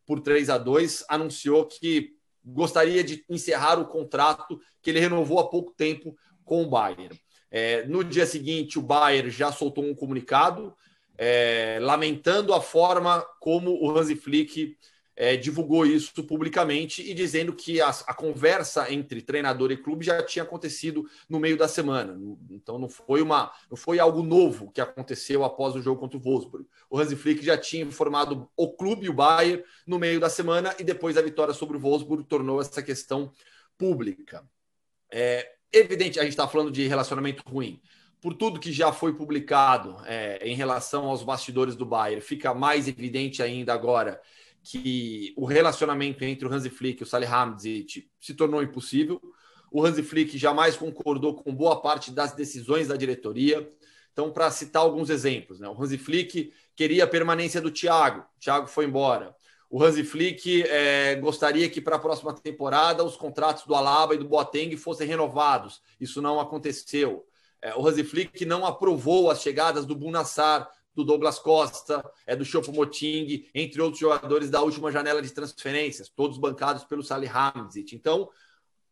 por 0.07 0.21
3 0.21 0.51
a 0.51 0.57
2 0.57 1.05
anunciou 1.09 1.67
que 1.67 2.15
gostaria 2.45 3.03
de 3.03 3.25
encerrar 3.29 3.79
o 3.81 3.87
contrato 3.87 4.61
que 4.81 4.91
ele 4.91 5.01
renovou 5.01 5.39
há 5.39 5.51
pouco 5.51 5.73
tempo 5.73 6.17
com 6.45 6.63
o 6.63 6.69
Bayern. 6.69 7.19
É, 7.55 7.86
no 7.86 8.03
dia 8.03 8.24
seguinte, 8.24 8.78
o 8.78 8.82
Bayern 8.82 9.30
já 9.30 9.53
soltou 9.53 9.84
um 9.84 9.94
comunicado 9.94 10.74
é, 11.18 11.78
lamentando 11.82 12.55
a 12.55 12.62
forma 12.62 13.20
como 13.38 13.78
o 13.78 13.96
Hansi 13.96 14.16
Flick 14.16 14.74
é, 15.14 15.36
divulgou 15.36 15.84
isso 15.84 16.24
publicamente 16.24 17.03
e 17.03 17.12
dizendo 17.12 17.53
que 17.53 17.78
a, 17.82 17.90
a, 17.90 18.14
conversa 18.14 18.90
entre 18.90 19.20
treinador 19.20 19.70
e 19.70 19.76
clube 19.76 20.03
já 20.03 20.22
tinha 20.22 20.42
acontecido 20.42 21.07
no 21.28 21.38
meio 21.38 21.59
da 21.59 21.68
semana. 21.68 22.18
Então 22.50 22.78
não 22.78 22.88
foi 22.88 23.20
uma, 23.20 23.53
não 23.70 23.76
foi 23.76 23.98
algo 23.98 24.22
novo 24.22 24.72
que 24.72 24.80
aconteceu 24.80 25.44
após 25.44 25.74
o 25.74 25.82
jogo 25.82 26.00
contra 26.00 26.16
o 26.16 26.20
Wolfsburg. 26.22 26.66
O 26.88 26.98
Hansi 26.98 27.14
Flick 27.14 27.44
já 27.44 27.59
tinha 27.59 27.84
informado 27.84 28.50
o 28.57 28.72
clube 28.72 29.05
e 29.05 29.11
o 29.11 29.14
Bayern 29.14 29.62
no 29.86 29.98
meio 29.98 30.18
da 30.18 30.30
semana 30.30 30.74
e 30.78 30.84
depois 30.84 31.14
da 31.14 31.20
vitória 31.20 31.53
sobre 31.53 31.76
o 31.76 31.80
Wolfsburg 31.80 32.24
tornou 32.24 32.62
essa 32.62 32.82
questão 32.82 33.30
pública. 33.76 34.42
É 35.11 35.53
evidente, 35.73 36.18
a 36.18 36.23
gente 36.23 36.33
está 36.33 36.47
falando 36.47 36.70
de 36.70 36.87
relacionamento 36.87 37.43
ruim. 37.47 37.81
Por 38.20 38.35
tudo 38.35 38.61
que 38.61 38.73
já 38.73 38.93
foi 38.93 39.14
publicado 39.14 39.97
é, 40.07 40.39
em 40.49 40.55
relação 40.55 41.07
aos 41.07 41.23
bastidores 41.23 41.75
do 41.75 41.85
Bayern, 41.85 42.20
fica 42.20 42.55
mais 42.55 42.87
evidente 42.87 43.43
ainda 43.43 43.73
agora 43.73 44.20
que 44.62 45.35
o 45.37 45.45
relacionamento 45.45 46.25
entre 46.25 46.47
o 46.47 46.53
Hansi 46.53 46.70
Flick 46.70 47.03
e 47.03 47.05
o 47.05 47.07
Salihamidzic 47.07 48.09
se 48.20 48.35
tornou 48.35 48.62
impossível. 48.62 49.20
O 49.70 49.85
Hansi 49.85 50.03
Flick 50.03 50.39
jamais 50.39 50.77
concordou 50.77 51.35
com 51.35 51.53
boa 51.53 51.81
parte 51.81 52.12
das 52.12 52.33
decisões 52.33 52.89
da 52.89 52.97
diretoria. 52.97 53.68
Então, 54.12 54.31
para 54.31 54.51
citar 54.51 54.83
alguns 54.83 55.11
exemplos, 55.11 55.59
né? 55.59 55.68
o 55.68 55.83
Hansi 55.83 55.99
Flick 55.99 56.53
queria 56.77 57.05
a 57.05 57.09
permanência 57.09 57.61
do 57.61 57.70
Thiago, 57.70 58.20
o 58.20 58.41
Thiago 58.41 58.66
foi 58.66 58.85
embora. 58.85 59.35
O 59.73 59.83
Hansi 59.83 60.05
Flick 60.05 60.64
é, 60.64 61.14
gostaria 61.14 61.66
que 61.66 61.81
para 61.81 61.97
a 61.97 61.99
próxima 61.99 62.35
temporada 62.35 63.03
os 63.03 63.16
contratos 63.16 63.64
do 63.64 63.75
Alaba 63.75 64.14
e 64.14 64.18
do 64.18 64.29
Boateng 64.29 64.77
fossem 64.77 65.09
renovados. 65.09 65.81
Isso 65.99 66.20
não 66.20 66.39
aconteceu. 66.39 67.27
É, 67.62 67.75
o 67.75 67.89
Hansi 67.89 68.05
Flick 68.05 68.45
não 68.45 68.66
aprovou 68.66 69.31
as 69.31 69.41
chegadas 69.41 69.87
do 69.87 69.97
Bunassar, 69.97 70.70
do 70.95 71.03
Douglas 71.03 71.39
Costa, 71.39 72.05
é 72.27 72.37
do 72.37 72.45
Chopo 72.45 72.70
Moting, 72.70 73.47
entre 73.55 73.81
outros 73.81 73.99
jogadores 73.99 74.51
da 74.51 74.61
última 74.61 74.93
janela 74.93 75.23
de 75.23 75.31
transferências, 75.31 76.11
todos 76.11 76.37
bancados 76.37 76.85
pelo 76.85 77.03
Salihamidzic. 77.03 77.97
Então, 77.97 78.29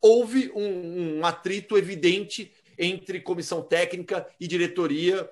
houve 0.00 0.50
um, 0.54 1.18
um, 1.18 1.26
atrito 1.26 1.76
evidente 1.76 2.54
entre 2.78 3.20
comissão 3.20 3.60
técnica 3.60 4.26
e 4.40 4.48
diretoria 4.48 5.28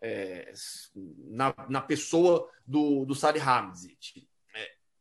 é, 0.00 0.54
na, 1.28 1.54
na, 1.68 1.82
pessoa 1.82 2.48
do, 2.66 3.04
do 3.04 3.14
Salihamidzic. 3.14 4.26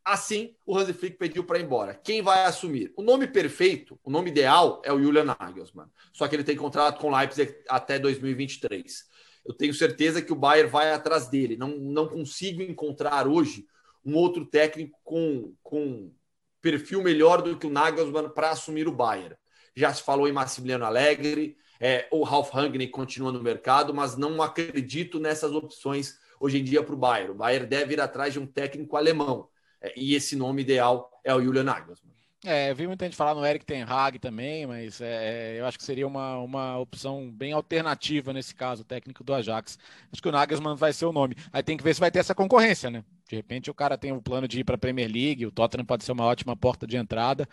Assim, 0.05 0.55
o 0.65 0.77
Hansi 0.77 0.93
Flick 0.93 1.17
pediu 1.17 1.43
para 1.43 1.57
ir 1.57 1.63
embora. 1.63 1.95
Quem 1.95 2.21
vai 2.21 2.45
assumir? 2.45 2.93
O 2.95 3.01
nome 3.01 3.25
perfeito, 3.25 3.99
o 4.03 4.11
nome 4.11 4.29
ideal 4.29 4.79
é 4.85 4.93
o 4.93 5.01
Julian 5.01 5.25
Nagelsmann. 5.25 5.87
Só 6.13 6.27
que 6.27 6.35
ele 6.35 6.43
tem 6.43 6.55
contrato 6.55 6.99
com 6.99 7.09
o 7.09 7.17
Leipzig 7.17 7.55
até 7.67 7.97
2023 7.97 9.15
eu 9.45 9.53
tenho 9.53 9.73
certeza 9.73 10.21
que 10.21 10.33
o 10.33 10.35
Bayern 10.35 10.69
vai 10.69 10.91
atrás 10.91 11.27
dele. 11.27 11.55
Não, 11.55 11.69
não 11.77 12.07
consigo 12.07 12.63
encontrar 12.63 13.27
hoje 13.27 13.67
um 14.03 14.15
outro 14.15 14.43
técnico 14.45 14.99
com, 15.03 15.53
com 15.61 16.11
perfil 16.59 17.03
melhor 17.03 17.43
do 17.43 17.57
que 17.57 17.67
o 17.67 17.69
Nagelsmann 17.69 18.29
para 18.29 18.49
assumir 18.49 18.87
o 18.87 18.91
Bayern. 18.91 19.35
Já 19.75 19.93
se 19.93 20.01
falou 20.01 20.27
em 20.27 20.31
Massimiliano 20.31 20.85
Allegri, 20.85 21.57
é, 21.79 22.07
o 22.11 22.23
Ralf 22.23 22.51
Rangnick 22.51 22.91
continua 22.91 23.31
no 23.31 23.43
mercado, 23.43 23.93
mas 23.93 24.17
não 24.17 24.41
acredito 24.41 25.19
nessas 25.19 25.51
opções 25.51 26.17
hoje 26.39 26.59
em 26.59 26.63
dia 26.63 26.81
para 26.81 26.95
o 26.95 26.97
Bayern. 26.97 27.31
O 27.31 27.35
Bayern 27.35 27.67
deve 27.67 27.93
ir 27.93 28.01
atrás 28.01 28.33
de 28.33 28.39
um 28.39 28.47
técnico 28.47 28.97
alemão. 28.97 29.49
É, 29.81 29.93
e 29.95 30.15
esse 30.15 30.35
nome 30.35 30.61
ideal 30.61 31.09
é 31.23 31.33
o 31.33 31.41
Julian 31.41 31.63
Nagelsmann. 31.63 32.15
É, 32.45 32.69
eu 32.69 32.75
vi 32.75 32.85
muita 32.85 33.05
gente 33.05 33.17
falar 33.17 33.33
no 33.33 33.43
Eric 33.43 33.65
Ten 33.65 33.81
Hag 33.81 34.19
também, 34.19 34.67
mas 34.67 35.01
é, 35.01 35.59
eu 35.59 35.65
acho 35.65 35.79
que 35.79 35.83
seria 35.83 36.05
uma, 36.05 36.37
uma 36.37 36.77
opção 36.77 37.31
bem 37.31 37.53
alternativa 37.53 38.31
nesse 38.31 38.53
caso, 38.53 38.83
o 38.83 38.85
técnico 38.85 39.23
do 39.23 39.33
Ajax. 39.33 39.79
Acho 40.13 40.21
que 40.21 40.29
o 40.29 40.31
Nagelsmann 40.31 40.75
vai 40.75 40.93
ser 40.93 41.05
o 41.05 41.11
nome. 41.11 41.35
Aí 41.51 41.63
tem 41.63 41.75
que 41.75 41.83
ver 41.83 41.95
se 41.95 41.99
vai 41.99 42.11
ter 42.11 42.19
essa 42.19 42.35
concorrência, 42.35 42.91
né? 42.91 43.03
De 43.27 43.35
repente 43.35 43.71
o 43.71 43.73
cara 43.73 43.97
tem 43.97 44.11
o 44.11 44.17
um 44.17 44.21
plano 44.21 44.47
de 44.47 44.59
ir 44.59 44.63
para 44.63 44.75
a 44.75 44.77
Premier 44.77 45.11
League, 45.11 45.47
o 45.47 45.51
Tottenham 45.51 45.85
pode 45.85 46.03
ser 46.03 46.11
uma 46.11 46.25
ótima 46.25 46.55
porta 46.55 46.85
de 46.85 46.95
entrada. 46.95 47.49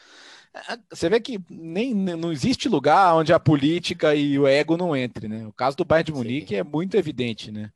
É, 0.54 0.76
você 0.90 1.08
vê 1.08 1.18
que 1.18 1.40
nem 1.48 1.94
não 1.94 2.30
existe 2.30 2.68
lugar 2.68 3.14
onde 3.14 3.32
a 3.32 3.40
política 3.40 4.14
e 4.14 4.38
o 4.38 4.46
ego 4.46 4.76
não 4.76 4.94
entre, 4.94 5.26
né? 5.26 5.46
O 5.46 5.52
caso 5.54 5.74
do 5.74 5.86
Bayern 5.86 6.04
de 6.04 6.12
Munique 6.12 6.54
é 6.54 6.62
muito 6.62 6.98
evidente, 6.98 7.50
né? 7.50 7.72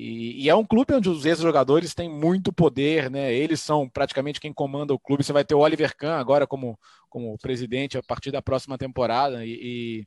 E, 0.00 0.44
e, 0.44 0.48
é 0.48 0.54
um 0.54 0.64
clube 0.64 0.94
onde 0.94 1.08
os 1.08 1.26
ex-jogadores 1.26 1.92
têm 1.92 2.08
muito 2.08 2.52
poder, 2.52 3.10
né? 3.10 3.34
Eles 3.34 3.60
são 3.60 3.88
praticamente 3.88 4.40
quem 4.40 4.52
comanda 4.52 4.94
o 4.94 4.98
clube. 4.98 5.24
Você 5.24 5.32
vai 5.32 5.44
ter 5.44 5.56
o 5.56 5.58
Oliver 5.58 5.96
Kahn 5.96 6.16
agora 6.20 6.46
como, 6.46 6.78
como 7.08 7.36
presidente 7.38 7.98
a 7.98 8.02
partir 8.02 8.30
da 8.30 8.40
próxima 8.40 8.78
temporada. 8.78 9.44
E, 9.44 9.58
e 9.60 10.06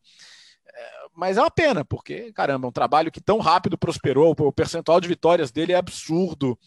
é, 0.74 0.90
mas 1.14 1.36
é 1.36 1.42
uma 1.42 1.52
pena, 1.52 1.84
porque, 1.84 2.32
caramba, 2.32 2.70
um 2.70 2.72
trabalho 2.72 3.12
que 3.12 3.20
tão 3.20 3.40
rápido 3.40 3.78
prosperou, 3.78 4.34
o 4.40 4.54
percentual 4.54 5.02
de 5.02 5.10
vitórias 5.10 5.52
dele 5.52 5.74
é 5.74 5.76
absurdo. 5.76 6.58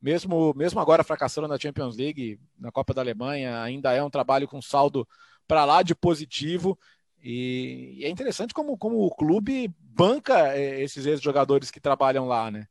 Mesmo, 0.00 0.52
mesmo 0.56 0.80
agora 0.80 1.04
fracassando 1.04 1.46
na 1.46 1.58
Champions 1.60 1.96
League, 1.96 2.40
na 2.58 2.72
Copa 2.72 2.92
da 2.92 3.00
Alemanha, 3.00 3.62
ainda 3.62 3.92
é 3.92 4.02
um 4.02 4.10
trabalho 4.10 4.48
com 4.48 4.60
saldo 4.60 5.06
para 5.46 5.64
lá 5.64 5.84
de 5.84 5.94
positivo. 5.94 6.76
E, 7.22 8.00
é 8.02 8.08
interessante 8.08 8.52
como, 8.52 8.76
como 8.76 9.06
o 9.06 9.14
clube 9.14 9.72
banca 9.78 10.56
é, 10.56 10.82
esses 10.82 11.06
ex-jogadores 11.06 11.70
que 11.70 11.80
trabalham 11.80 12.26
lá, 12.26 12.50
né? 12.50 12.66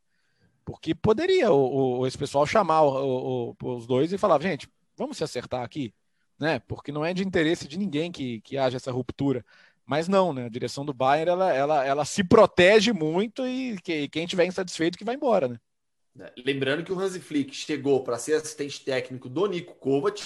Porque 0.72 0.95
poderia 0.95 1.51
o, 1.51 1.99
o 1.99 2.07
esse 2.07 2.17
pessoal 2.17 2.45
chamar 2.45 2.82
o, 2.84 3.55
os 3.61 3.86
dois 3.86 4.13
e 4.13 4.17
falar, 4.17 4.41
gente, 4.41 4.69
vamos 4.97 5.17
se 5.17 5.24
acertar 5.24 5.63
aqui, 5.63 5.93
né? 6.39 6.59
Porque 6.59 6.91
não 6.91 7.03
é 7.03 7.13
de 7.13 7.24
interesse 7.24 7.67
de 7.67 7.78
ninguém 7.78 8.11
que, 8.11 8.39
que 8.41 8.57
haja 8.57 8.78
essa 8.78 8.91
ruptura. 8.91 9.45
Mas 9.86 10.07
não, 10.07 10.32
né? 10.32 10.45
A 10.45 10.49
direção 10.49 10.86
do 10.86 10.93
Bayern 10.93 11.32
ela, 11.32 11.53
ela, 11.53 11.86
ela 11.86 12.05
se 12.05 12.24
protege 12.24 12.93
muito 12.93 13.45
e 13.45 13.78
que, 13.82 14.07
quem 14.07 14.26
tiver 14.26 14.45
insatisfeito 14.45 14.97
que 14.97 15.03
vai 15.03 15.15
embora, 15.15 15.47
né? 15.49 15.59
Lembrando 16.38 16.84
que 16.84 16.91
o 16.91 16.99
Hansi 16.99 17.19
Flick 17.19 17.53
chegou 17.53 18.03
para 18.03 18.17
ser 18.17 18.36
assistente 18.36 18.84
técnico 18.84 19.28
do 19.28 19.45
Nico 19.47 19.76
Kovac, 19.76 20.22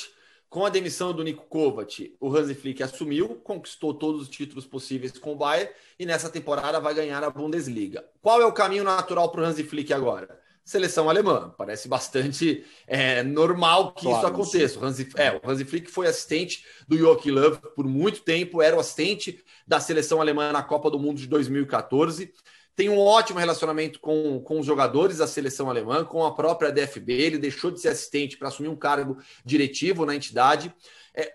com 0.56 0.66
a 0.66 0.70
demissão 0.70 1.12
do 1.12 1.22
Nico 1.22 1.44
Kovac, 1.50 2.16
o 2.18 2.34
Hansi 2.34 2.56
Flick 2.56 2.82
assumiu, 2.82 3.42
conquistou 3.44 3.94
todos 3.94 4.22
os 4.22 4.30
títulos 4.30 4.66
possíveis 4.66 5.12
com 5.18 5.34
o 5.34 5.36
Bayern 5.36 5.70
e 6.00 6.06
nessa 6.06 6.30
temporada 6.30 6.80
vai 6.80 6.94
ganhar 6.94 7.22
a 7.26 7.30
Bundesliga. 7.30 8.06
Qual 8.22 8.42
é 8.42 8.46
o 8.46 8.54
caminho 8.54 8.86
natural 8.86 9.30
para 9.30 9.42
o 9.42 9.44
Hansi 9.44 9.66
Flick 9.66 9.92
agora? 9.92 10.40
Seleção 10.64 11.10
alemã. 11.10 11.54
Parece 11.58 11.90
bastante 11.90 12.64
é, 12.88 13.22
normal 13.22 13.92
que 13.96 14.04
claro, 14.04 14.18
isso 14.18 14.28
aconteça. 14.28 14.80
O 14.80 14.86
Hansi, 14.86 15.10
é, 15.18 15.34
o 15.34 15.42
Hansi 15.44 15.66
Flick 15.66 15.92
foi 15.92 16.08
assistente 16.08 16.66
do 16.88 16.98
Joachim 16.98 17.32
Löw 17.32 17.58
por 17.76 17.86
muito 17.86 18.22
tempo, 18.22 18.62
era 18.62 18.78
o 18.78 18.80
assistente 18.80 19.44
da 19.68 19.82
seleção 19.82 20.22
alemã 20.22 20.54
na 20.54 20.64
Copa 20.64 20.90
do 20.90 20.98
Mundo 20.98 21.18
de 21.18 21.28
2014 21.28 22.32
tem 22.76 22.90
um 22.90 23.00
ótimo 23.00 23.40
relacionamento 23.40 24.00
com, 24.00 24.40
com 24.42 24.60
os 24.60 24.66
jogadores 24.66 25.20
da 25.20 25.28
seleção 25.28 25.70
alemã, 25.70 26.04
com 26.04 26.26
a 26.26 26.34
própria 26.34 26.72
DFB. 26.72 27.14
Ele 27.14 27.38
deixou 27.38 27.72
de 27.72 27.80
ser 27.80 27.88
assistente 27.90 28.38
para 28.38 28.50
assumir 28.50 28.68
um 28.68 28.76
cargo 28.76 29.18
diretivo 29.46 30.06
na 30.06 30.14
entidade. 30.14 30.74
É, 31.16 31.34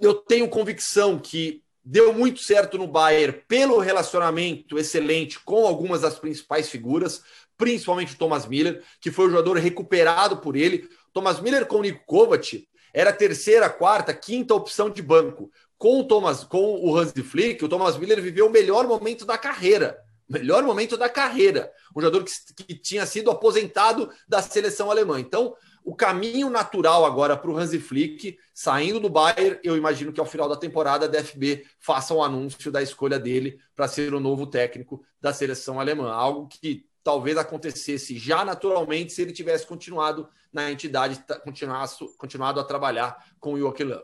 eu 0.00 0.14
tenho 0.14 0.48
convicção 0.48 1.18
que 1.18 1.62
deu 1.84 2.12
muito 2.12 2.40
certo 2.40 2.76
no 2.76 2.88
Bayern 2.88 3.40
pelo 3.46 3.78
relacionamento 3.78 4.76
excelente 4.76 5.38
com 5.38 5.64
algumas 5.64 6.00
das 6.00 6.18
principais 6.18 6.68
figuras, 6.68 7.22
principalmente 7.56 8.14
o 8.14 8.18
Thomas 8.18 8.44
Miller, 8.44 8.82
que 9.00 9.12
foi 9.12 9.26
o 9.26 9.30
jogador 9.30 9.56
recuperado 9.58 10.38
por 10.38 10.56
ele. 10.56 10.88
Thomas 11.12 11.40
Miller 11.40 11.64
com 11.66 11.76
o 11.76 11.82
Nico 11.82 12.04
Kovac 12.04 12.66
era 12.92 13.10
a 13.10 13.12
terceira, 13.12 13.70
quarta, 13.70 14.12
quinta 14.12 14.52
opção 14.52 14.90
de 14.90 15.00
banco. 15.00 15.48
Com 15.78 16.00
o 16.00 16.04
Thomas, 16.04 16.42
com 16.42 16.80
o 16.84 16.96
Hans 16.96 17.12
de 17.12 17.22
Flick, 17.22 17.64
o 17.64 17.68
Thomas 17.68 17.96
Miller 17.96 18.20
viveu 18.20 18.46
o 18.46 18.50
melhor 18.50 18.86
momento 18.88 19.24
da 19.24 19.38
carreira 19.38 20.05
melhor 20.28 20.62
momento 20.62 20.96
da 20.96 21.08
carreira. 21.08 21.72
Um 21.94 22.00
jogador 22.00 22.24
que, 22.24 22.64
que 22.64 22.74
tinha 22.74 23.06
sido 23.06 23.30
aposentado 23.30 24.10
da 24.28 24.42
seleção 24.42 24.90
alemã. 24.90 25.20
Então, 25.20 25.54
o 25.84 25.94
caminho 25.94 26.50
natural 26.50 27.04
agora 27.04 27.36
para 27.36 27.48
o 27.48 27.56
Hansi 27.56 27.78
Flick, 27.78 28.36
saindo 28.52 28.98
do 28.98 29.08
Bayern, 29.08 29.60
eu 29.62 29.76
imagino 29.76 30.12
que 30.12 30.18
ao 30.18 30.26
final 30.26 30.48
da 30.48 30.56
temporada 30.56 31.04
a 31.04 31.08
DFB 31.08 31.64
faça 31.78 32.12
um 32.12 32.22
anúncio 32.22 32.72
da 32.72 32.82
escolha 32.82 33.20
dele 33.20 33.58
para 33.74 33.86
ser 33.86 34.12
o 34.12 34.18
novo 34.18 34.48
técnico 34.48 35.04
da 35.20 35.32
seleção 35.32 35.78
alemã. 35.78 36.10
Algo 36.10 36.48
que 36.48 36.84
talvez 37.04 37.36
acontecesse 37.36 38.18
já 38.18 38.44
naturalmente 38.44 39.12
se 39.12 39.22
ele 39.22 39.32
tivesse 39.32 39.64
continuado 39.64 40.28
na 40.52 40.72
entidade, 40.72 41.24
continuado, 41.44 41.92
continuado 42.18 42.58
a 42.58 42.64
trabalhar 42.64 43.16
com 43.38 43.52
o 43.52 43.58
Joachim 43.58 43.84
Löw. 43.84 44.02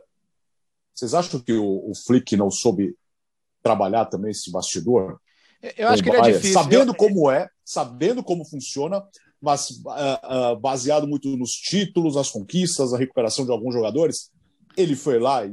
Vocês 0.94 1.14
acham 1.14 1.40
que 1.40 1.52
o, 1.52 1.90
o 1.90 1.94
Flick 1.96 2.36
não 2.36 2.48
soube 2.48 2.96
trabalhar 3.60 4.04
também 4.04 4.30
esse 4.30 4.52
bastidor? 4.52 5.20
Eu 5.76 5.88
acho 5.88 6.02
que 6.02 6.10
ele 6.10 6.18
é 6.18 6.32
difícil. 6.32 6.54
Sabendo 6.54 6.94
como 6.94 7.30
é, 7.30 7.48
sabendo 7.64 8.22
como 8.22 8.44
funciona, 8.44 9.02
mas 9.40 9.70
uh, 9.70 10.52
uh, 10.52 10.56
baseado 10.56 11.06
muito 11.06 11.36
nos 11.36 11.52
títulos, 11.52 12.16
nas 12.16 12.30
conquistas, 12.30 12.92
a 12.92 12.98
recuperação 12.98 13.44
de 13.44 13.52
alguns 13.52 13.74
jogadores, 13.74 14.30
ele 14.76 14.96
foi 14.96 15.18
lá 15.18 15.44
e, 15.44 15.52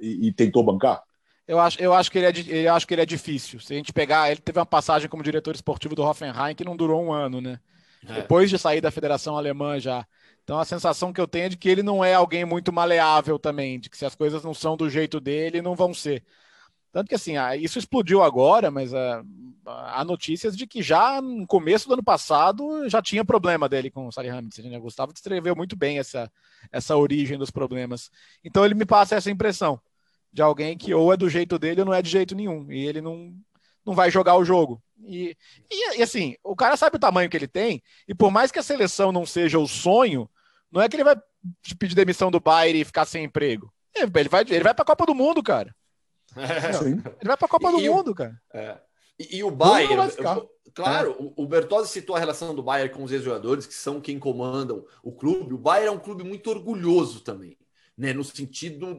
e, 0.00 0.28
e 0.28 0.32
tentou 0.32 0.62
bancar? 0.62 1.02
Eu 1.46 1.60
acho, 1.60 1.80
eu, 1.80 1.92
acho 1.92 2.10
que 2.10 2.18
ele 2.18 2.26
é, 2.26 2.66
eu 2.66 2.74
acho 2.74 2.86
que 2.86 2.94
ele 2.94 3.02
é 3.02 3.06
difícil. 3.06 3.60
Se 3.60 3.72
a 3.72 3.76
gente 3.76 3.92
pegar, 3.92 4.30
ele 4.30 4.40
teve 4.40 4.58
uma 4.58 4.66
passagem 4.66 5.08
como 5.08 5.22
diretor 5.22 5.54
esportivo 5.54 5.94
do 5.94 6.02
Hoffenheim 6.02 6.56
que 6.56 6.64
não 6.64 6.76
durou 6.76 7.02
um 7.02 7.12
ano, 7.12 7.40
né? 7.40 7.60
É. 8.08 8.14
Depois 8.14 8.50
de 8.50 8.58
sair 8.58 8.80
da 8.80 8.90
Federação 8.90 9.36
Alemã 9.36 9.78
já. 9.78 10.04
Então 10.42 10.58
a 10.58 10.64
sensação 10.64 11.12
que 11.12 11.20
eu 11.20 11.26
tenho 11.26 11.46
é 11.46 11.48
de 11.48 11.56
que 11.56 11.68
ele 11.68 11.82
não 11.82 12.04
é 12.04 12.14
alguém 12.14 12.44
muito 12.44 12.72
maleável 12.72 13.38
também, 13.38 13.78
de 13.78 13.88
que 13.88 13.96
se 13.96 14.04
as 14.04 14.14
coisas 14.14 14.42
não 14.42 14.54
são 14.54 14.76
do 14.76 14.90
jeito 14.90 15.20
dele, 15.20 15.62
não 15.62 15.76
vão 15.76 15.94
ser. 15.94 16.22
Tanto 16.96 17.10
que 17.10 17.14
assim, 17.14 17.36
ah, 17.36 17.54
isso 17.54 17.78
explodiu 17.78 18.22
agora, 18.22 18.70
mas 18.70 18.90
uh, 18.94 19.22
há 19.66 20.02
notícias 20.02 20.56
de 20.56 20.66
que 20.66 20.80
já 20.80 21.20
no 21.20 21.46
começo 21.46 21.86
do 21.86 21.92
ano 21.92 22.02
passado 22.02 22.88
já 22.88 23.02
tinha 23.02 23.22
problema 23.22 23.68
dele 23.68 23.90
com 23.90 24.06
o 24.06 24.10
Salihamidzic. 24.10 24.66
Né? 24.66 24.78
Gustavo 24.78 25.12
descreveu 25.12 25.54
muito 25.54 25.76
bem 25.76 25.98
essa, 25.98 26.32
essa 26.72 26.96
origem 26.96 27.36
dos 27.36 27.50
problemas. 27.50 28.10
Então 28.42 28.64
ele 28.64 28.72
me 28.72 28.86
passa 28.86 29.14
essa 29.14 29.30
impressão 29.30 29.78
de 30.32 30.40
alguém 30.40 30.74
que 30.74 30.94
ou 30.94 31.12
é 31.12 31.18
do 31.18 31.28
jeito 31.28 31.58
dele 31.58 31.82
ou 31.82 31.84
não 31.86 31.92
é 31.92 32.00
de 32.00 32.08
jeito 32.08 32.34
nenhum. 32.34 32.72
E 32.72 32.86
ele 32.86 33.02
não, 33.02 33.30
não 33.84 33.94
vai 33.94 34.10
jogar 34.10 34.36
o 34.36 34.44
jogo. 34.46 34.82
E, 35.04 35.36
e, 35.70 35.98
e, 35.98 36.02
assim, 36.02 36.34
o 36.42 36.56
cara 36.56 36.78
sabe 36.78 36.96
o 36.96 36.98
tamanho 36.98 37.28
que 37.28 37.36
ele 37.36 37.46
tem, 37.46 37.82
e 38.08 38.14
por 38.14 38.30
mais 38.30 38.50
que 38.50 38.58
a 38.58 38.62
seleção 38.62 39.12
não 39.12 39.26
seja 39.26 39.58
o 39.58 39.68
sonho, 39.68 40.30
não 40.72 40.80
é 40.80 40.88
que 40.88 40.96
ele 40.96 41.04
vai 41.04 41.16
pedir 41.78 41.94
demissão 41.94 42.30
do 42.30 42.40
Bayern 42.40 42.80
e 42.80 42.84
ficar 42.86 43.04
sem 43.04 43.24
emprego. 43.24 43.70
Ele 43.94 44.28
vai, 44.30 44.44
ele 44.48 44.64
vai 44.64 44.72
para 44.72 44.82
a 44.82 44.86
Copa 44.86 45.04
do 45.04 45.14
Mundo, 45.14 45.42
cara. 45.42 45.76
Ele 46.36 47.28
vai 47.28 47.36
para 47.36 47.46
a 47.46 47.48
Copa 47.48 47.68
e, 47.68 47.72
do 47.72 47.80
e 47.80 47.88
Mundo, 47.88 48.10
o, 48.10 48.14
cara. 48.14 48.40
É. 48.52 48.78
E, 49.18 49.38
e, 49.38 49.44
o 49.44 49.50
Bayern, 49.50 50.12
claro, 50.74 51.16
é. 51.18 51.22
o, 51.22 51.32
o 51.36 51.46
Bertozzi 51.46 51.90
citou 51.90 52.16
a 52.16 52.18
relação 52.18 52.54
do 52.54 52.62
Bayern 52.62 52.92
com 52.92 53.02
os 53.02 53.12
ex-jogadores, 53.12 53.66
que 53.66 53.74
são 53.74 54.00
quem 54.00 54.18
comandam 54.18 54.84
o 55.02 55.12
clube. 55.12 55.54
O 55.54 55.58
Bayern 55.58 55.88
é 55.88 55.90
um 55.90 55.98
clube 55.98 56.22
muito 56.22 56.50
orgulhoso 56.50 57.20
também, 57.20 57.56
né? 57.96 58.12
no 58.12 58.22
sentido 58.22 58.98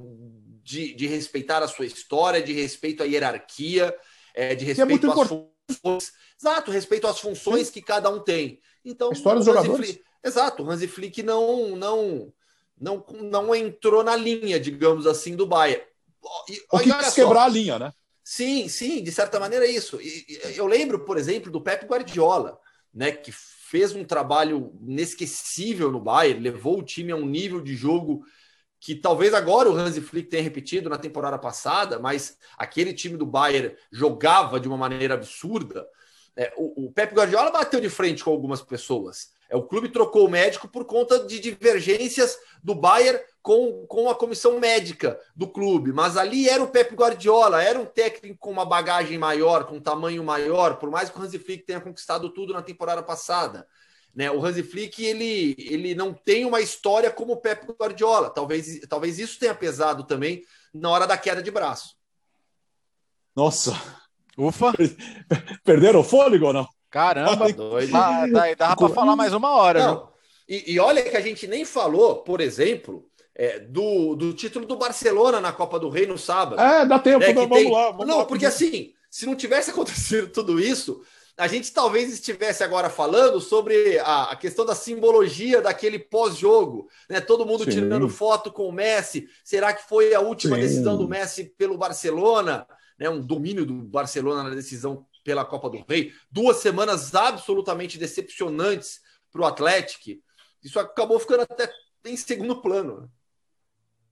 de, 0.64 0.94
de 0.94 1.08
respeitar 1.08 1.62
a 1.62 1.68
sua 1.68 1.86
história, 1.86 2.42
de 2.42 2.52
respeito 2.52 3.04
à 3.04 3.06
hierarquia, 3.06 3.96
é, 4.34 4.56
de 4.56 4.66
é 4.66 4.68
respeito 4.68 5.08
é 5.08 5.10
às 5.10 5.28
funções. 5.28 6.14
Exato, 6.40 6.72
respeito 6.72 7.08
às 7.08 7.20
funções 7.20 7.68
Sim. 7.68 7.74
que 7.74 7.82
cada 7.82 8.10
um 8.10 8.20
tem. 8.20 8.60
Então, 8.84 9.10
a 9.10 9.14
história 9.14 9.38
dos 9.38 9.46
jogadores. 9.46 9.92
Flick, 9.92 10.04
exato, 10.24 10.64
o 10.64 10.70
Hansi 10.70 10.88
Flick 10.88 11.24
não, 11.24 11.76
não, 11.76 12.34
não, 12.80 13.06
não 13.22 13.56
entrou 13.56 14.04
na 14.04 14.16
linha, 14.16 14.60
digamos 14.60 15.08
assim, 15.08 15.36
do 15.36 15.46
Bayern. 15.46 15.84
O 16.72 16.80
que 16.80 16.94
quis 16.94 17.14
quebrar 17.14 17.46
a 17.46 17.48
linha, 17.48 17.80
né? 17.80 17.92
Sim, 18.24 18.68
sim, 18.68 19.02
de 19.02 19.12
certa 19.12 19.40
maneira 19.40 19.66
é 19.66 19.72
isso. 19.72 20.02
E, 20.02 20.26
eu 20.56 20.66
lembro, 20.66 21.06
por 21.06 21.18
exemplo, 21.18 21.52
do 21.52 21.62
Pep 21.62 21.86
Guardiola, 21.86 22.60
né, 22.94 23.12
que 23.12 23.32
fez 23.32 23.94
um 23.94 24.04
trabalho 24.04 24.74
inesquecível 24.82 25.92
no 25.92 26.00
Bayern, 26.00 26.42
levou 26.42 26.80
o 26.80 26.84
time 26.84 27.12
a 27.12 27.16
um 27.16 27.26
nível 27.26 27.62
de 27.62 27.76
jogo 27.76 28.26
que 28.80 28.96
talvez 28.96 29.34
agora 29.34 29.70
o 29.70 29.76
Hansi 29.76 30.02
Flick 30.02 30.30
tenha 30.30 30.44
repetido 30.44 30.90
na 30.90 30.98
temporada 30.98 31.38
passada, 31.38 32.00
mas 32.00 32.38
aquele 32.58 32.94
time 32.94 33.18
do 33.18 33.26
Bayern 33.26 33.76
jogava 33.92 34.60
de 34.60 34.68
uma 34.68 34.78
maneira 34.78 35.14
absurda. 35.14 35.88
É, 36.36 36.54
o, 36.56 36.86
o 36.86 36.92
Pep 36.92 37.14
Guardiola 37.16 37.50
bateu 37.50 37.82
de 37.82 37.90
frente 37.90 38.24
com 38.24 38.32
algumas 38.32 38.62
pessoas. 38.62 39.30
É, 39.50 39.56
o 39.56 39.64
clube 39.64 39.90
trocou 39.90 40.26
o 40.26 40.30
médico 40.30 40.68
por 40.68 40.86
conta 40.86 41.26
de 41.26 41.40
divergências 41.40 42.38
do 42.64 42.76
Bayern 42.76 43.20
com, 43.48 43.86
com 43.88 44.10
a 44.10 44.16
comissão 44.16 44.60
médica 44.60 45.18
do 45.34 45.48
clube. 45.48 45.94
Mas 45.94 46.18
ali 46.18 46.50
era 46.50 46.62
o 46.62 46.68
Pep 46.68 46.94
Guardiola, 46.94 47.64
era 47.64 47.80
um 47.80 47.86
técnico 47.86 48.38
com 48.38 48.52
uma 48.52 48.66
bagagem 48.66 49.18
maior, 49.18 49.64
com 49.64 49.78
um 49.78 49.80
tamanho 49.80 50.22
maior, 50.22 50.76
por 50.76 50.92
mais 50.92 51.10
que 51.10 51.18
o 51.18 51.22
Hansi 51.24 51.40
Flick 51.40 51.64
tenha 51.64 51.80
conquistado 51.80 52.28
tudo 52.28 52.52
na 52.52 52.62
temporada 52.62 53.02
passada. 53.02 53.66
Né? 54.14 54.30
O 54.30 54.46
Hansi 54.46 54.64
Flick 54.64 55.02
ele, 55.02 55.56
ele 55.58 55.96
não 55.96 56.14
tem 56.14 56.44
uma 56.44 56.60
história 56.60 57.10
como 57.10 57.32
o 57.32 57.38
Pep 57.38 57.72
Guardiola. 57.72 58.30
Talvez, 58.30 58.82
talvez 58.90 59.18
isso 59.18 59.40
tenha 59.40 59.56
pesado 59.56 60.04
também 60.04 60.44
na 60.74 60.90
hora 60.90 61.08
da 61.08 61.18
queda 61.18 61.42
de 61.42 61.50
braço. 61.50 61.96
Nossa! 63.34 63.72
Ufa! 64.38 64.74
Perderam 65.64 66.02
o 66.02 66.04
fôlego 66.04 66.48
ou 66.48 66.54
não? 66.54 66.68
Caramba, 66.90 67.50
doido. 67.54 67.96
Ah, 67.96 68.28
dá, 68.28 68.54
dá 68.56 68.76
para 68.76 68.90
falar 68.90 69.16
mais 69.16 69.34
uma 69.34 69.52
hora. 69.52 69.88
Não, 69.88 70.12
e, 70.50 70.74
e, 70.74 70.80
olha 70.80 71.02
que 71.02 71.16
a 71.16 71.22
gente 71.22 71.48
nem 71.48 71.64
falou, 71.64 72.24
por 72.24 72.42
exemplo, 72.42 73.10
é, 73.38 73.60
do, 73.60 74.16
do 74.16 74.34
título 74.34 74.66
do 74.66 74.76
Barcelona 74.76 75.40
na 75.40 75.54
Copa 75.54 75.80
do 75.80 75.90
Rei 75.90 76.08
no 76.08 76.18
sábado. 76.18 76.60
É, 76.60 76.84
dá 76.84 76.98
tempo, 76.98 77.20
né, 77.20 77.34
vamos 77.34 77.58
tem... 77.58 77.72
lá. 77.72 77.92
Vamos 77.92 78.08
não, 78.08 78.18
lá, 78.18 78.26
porque 78.26 78.48
assim, 78.48 78.94
se 79.12 79.28
não 79.28 79.36
tivesse 79.36 79.70
acontecido 79.72 80.30
tudo 80.30 80.60
isso, 80.60 81.04
a 81.38 81.48
gente 81.48 81.72
talvez 81.72 82.12
estivesse 82.12 82.64
agora 82.64 82.90
falando 82.90 83.40
sobre 83.40 84.00
a, 84.00 84.32
a 84.32 84.36
questão 84.36 84.66
da 84.66 84.74
simbologia 84.74 85.62
daquele 85.62 86.00
pós-jogo, 86.00 86.90
né? 87.08 87.22
Todo 87.22 87.46
mundo 87.46 87.64
Sim. 87.64 87.70
tirando 87.70 88.10
foto 88.10 88.52
com 88.52 88.68
o 88.68 88.72
Messi. 88.72 89.30
Será 89.44 89.72
que 89.72 89.88
foi 89.88 90.16
a 90.16 90.20
última 90.20 90.56
Sim. 90.56 90.62
decisão 90.64 90.98
do 90.98 91.08
Messi 91.08 91.44
pelo 91.56 91.78
Barcelona? 91.78 92.66
Né? 92.98 93.08
Um 93.08 93.22
domínio 93.22 93.68
do 93.68 93.76
Barcelona 93.76 94.50
na 94.50 94.56
decisão 94.56 95.06
pela 95.24 95.46
Copa 95.46 95.70
do 95.70 95.86
Rei. 95.88 96.12
Duas 96.32 96.58
semanas 96.58 97.14
absolutamente 97.14 98.00
decepcionantes 98.00 99.00
para 99.32 99.42
o 99.44 99.46
Atlético. 99.46 100.20
Isso 100.64 100.80
acabou 100.80 101.20
ficando 101.20 101.44
até 101.44 101.72
em 102.04 102.18
segundo 102.18 102.60
plano. 102.64 103.12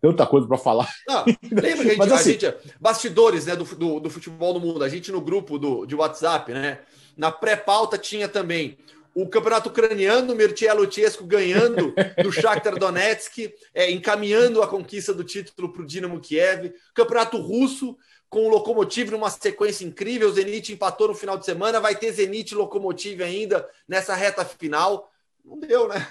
Outra 0.02 0.28
coisa 0.28 0.48
para 0.48 0.58
falar. 0.58 0.88
Não, 1.08 1.26
lembra 1.52 1.84
que 1.84 1.91
a 1.91 2.06
gente, 2.06 2.14
assim... 2.14 2.30
a 2.30 2.34
gente, 2.34 2.56
bastidores 2.80 3.46
né, 3.46 3.56
do, 3.56 3.64
do, 3.64 4.00
do, 4.00 4.10
futebol 4.10 4.54
no 4.54 4.60
mundo, 4.60 4.84
a 4.84 4.89
gente 4.89 5.12
no 5.12 5.20
grupo 5.20 5.58
do, 5.58 5.86
de 5.86 5.96
WhatsApp, 5.96 6.52
né? 6.52 6.80
Na 7.18 7.32
pré-pauta 7.32 7.98
tinha 7.98 8.28
também 8.28 8.78
o 9.16 9.28
campeonato 9.28 9.70
ucraniano, 9.70 10.36
Mircea 10.36 10.74
Luchescu 10.74 11.24
ganhando 11.24 11.93
do 12.22 12.32
Shakhtar 12.34 12.78
Donetsk, 12.78 13.54
é, 13.74 13.89
encaminhando 13.89 14.62
a 14.62 14.68
conquista 14.68 15.14
do 15.14 15.24
título 15.24 15.72
para 15.72 15.82
o 15.82 15.86
Dinamo 15.86 16.20
Kiev, 16.20 16.74
campeonato 16.93 17.38
russo, 17.38 17.98
com 18.28 18.46
o 18.46 18.50
Lokomotiv 18.50 19.12
numa 19.12 19.30
sequência 19.30 19.86
incrível. 19.86 20.28
O 20.28 20.34
Zenit 20.34 20.74
empatou 20.74 21.08
no 21.08 21.16
final 21.16 21.38
de 21.38 21.46
semana, 21.46 21.80
vai 21.80 21.96
ter 21.96 22.12
Zenit 22.12 22.54
e 22.54 22.58
Lokomotiv 22.58 23.22
ainda 23.22 23.66
nessa 23.88 24.14
reta 24.14 24.43
final. 24.43 25.10
Não 25.46 25.58
deu, 25.58 25.88
né? 25.88 26.06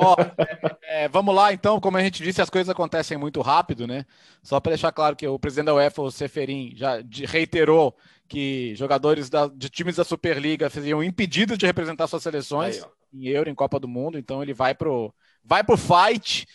Ó, 0.00 0.16
é, 0.82 1.04
é, 1.04 1.08
vamos 1.08 1.34
lá 1.34 1.52
então, 1.52 1.78
como 1.78 1.96
a 1.96 2.02
gente 2.02 2.22
disse, 2.22 2.40
as 2.40 2.48
coisas 2.48 2.70
acontecem 2.70 3.18
muito 3.18 3.40
rápido, 3.40 3.86
né? 3.86 4.06
Só 4.42 4.58
para 4.58 4.70
deixar 4.70 4.90
claro 4.92 5.14
que 5.14 5.26
o 5.26 5.38
presidente 5.38 5.66
da 5.66 5.74
UEFA, 5.74 6.02
o 6.02 6.10
Seferin, 6.10 6.72
já 6.74 7.02
reiterou 7.28 7.94
que 8.26 8.74
jogadores 8.76 9.28
da, 9.28 9.46
de 9.46 9.68
times 9.68 9.96
da 9.96 10.04
Superliga 10.04 10.70
seriam 10.70 11.02
impedidos 11.02 11.58
de 11.58 11.66
representar 11.66 12.06
suas 12.06 12.22
seleções 12.22 12.76
Aí, 12.76 12.90
em 13.12 13.26
Euro, 13.26 13.50
em 13.50 13.54
Copa 13.54 13.78
do 13.78 13.88
Mundo, 13.88 14.18
então 14.18 14.42
ele 14.42 14.54
vai 14.54 14.74
pro 14.74 15.12
vai 15.44 15.64
pro 15.64 15.76
fight 15.76 16.46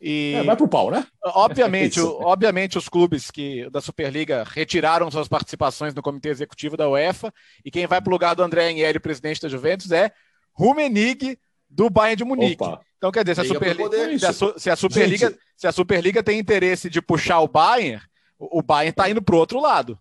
e, 0.00 0.32
é, 0.36 0.42
vai 0.42 0.56
pro 0.56 0.66
pau, 0.66 0.90
né? 0.90 1.06
Obviamente, 1.22 2.00
é 2.00 2.02
obviamente 2.02 2.78
os 2.78 2.88
clubes 2.88 3.30
que 3.30 3.68
da 3.70 3.80
Superliga 3.80 4.44
retiraram 4.48 5.10
suas 5.10 5.28
participações 5.28 5.94
no 5.94 6.00
comitê 6.02 6.30
executivo 6.30 6.76
da 6.76 6.88
UEFA 6.88 7.32
e 7.64 7.70
quem 7.70 7.86
vai 7.86 8.00
para 8.00 8.10
o 8.10 8.12
lugar 8.12 8.34
do 8.34 8.42
André 8.42 8.68
Agnelli, 8.68 8.98
presidente 8.98 9.42
da 9.42 9.48
Juventus, 9.48 9.92
é 9.92 10.10
Rummenigge 10.54 11.38
do 11.70 11.88
Bayern 11.88 12.16
de 12.16 12.24
Munique. 12.24 12.62
Opa. 12.62 12.80
Então 12.98 13.10
quer 13.10 13.24
dizer, 13.24 13.36
se 13.36 13.40
a, 13.40 13.44
Superliga, 13.44 14.18
se, 14.18 14.26
a, 14.26 14.58
se, 14.58 14.70
a 14.70 14.76
Superliga, 14.76 15.38
se 15.56 15.66
a 15.66 15.72
Superliga 15.72 16.22
tem 16.22 16.38
interesse 16.38 16.90
de 16.90 17.00
puxar 17.00 17.40
o 17.40 17.48
Bayern, 17.48 18.02
o 18.38 18.60
Bayern 18.60 18.90
está 18.90 19.08
indo 19.08 19.22
para 19.22 19.34
o 19.34 19.38
outro 19.38 19.60
lado. 19.60 19.98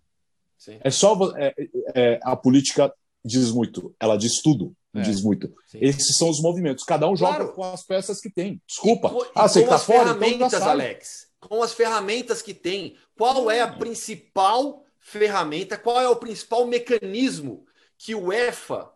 Sim. 0.57 0.79
É 0.81 0.91
só 0.91 1.17
é, 1.37 1.53
é, 1.95 2.19
a 2.23 2.35
política 2.35 2.93
diz 3.23 3.51
muito, 3.51 3.95
ela 3.99 4.17
diz 4.17 4.41
tudo. 4.41 4.75
É. 4.93 5.01
Diz 5.01 5.21
muito. 5.21 5.53
Sim. 5.67 5.77
Esses 5.81 6.17
são 6.17 6.29
os 6.29 6.41
movimentos. 6.41 6.83
Cada 6.83 7.07
um 7.07 7.15
joga 7.15 7.47
com 7.49 7.63
as 7.63 7.83
peças 7.83 8.19
que 8.19 8.29
tem. 8.29 8.59
Desculpa. 8.67 9.13
E, 9.13 9.31
ah, 9.35 9.47
você 9.47 9.61
com 9.61 9.69
tá 9.69 9.75
as 9.75 9.83
fora, 9.83 9.99
então 9.99 10.19
ferramentas, 10.19 10.53
então 10.53 10.69
Alex. 10.69 11.27
Com 11.39 11.63
as 11.63 11.73
ferramentas 11.73 12.41
que 12.41 12.55
tem. 12.55 12.95
Qual 13.15 13.51
é 13.51 13.61
a 13.61 13.67
principal 13.67 14.83
ferramenta? 14.99 15.77
Qual 15.77 16.01
é 16.01 16.09
o 16.09 16.15
principal 16.15 16.65
mecanismo 16.65 17.65
que 17.97 18.15
o 18.15 18.25
UEFA 18.25 18.91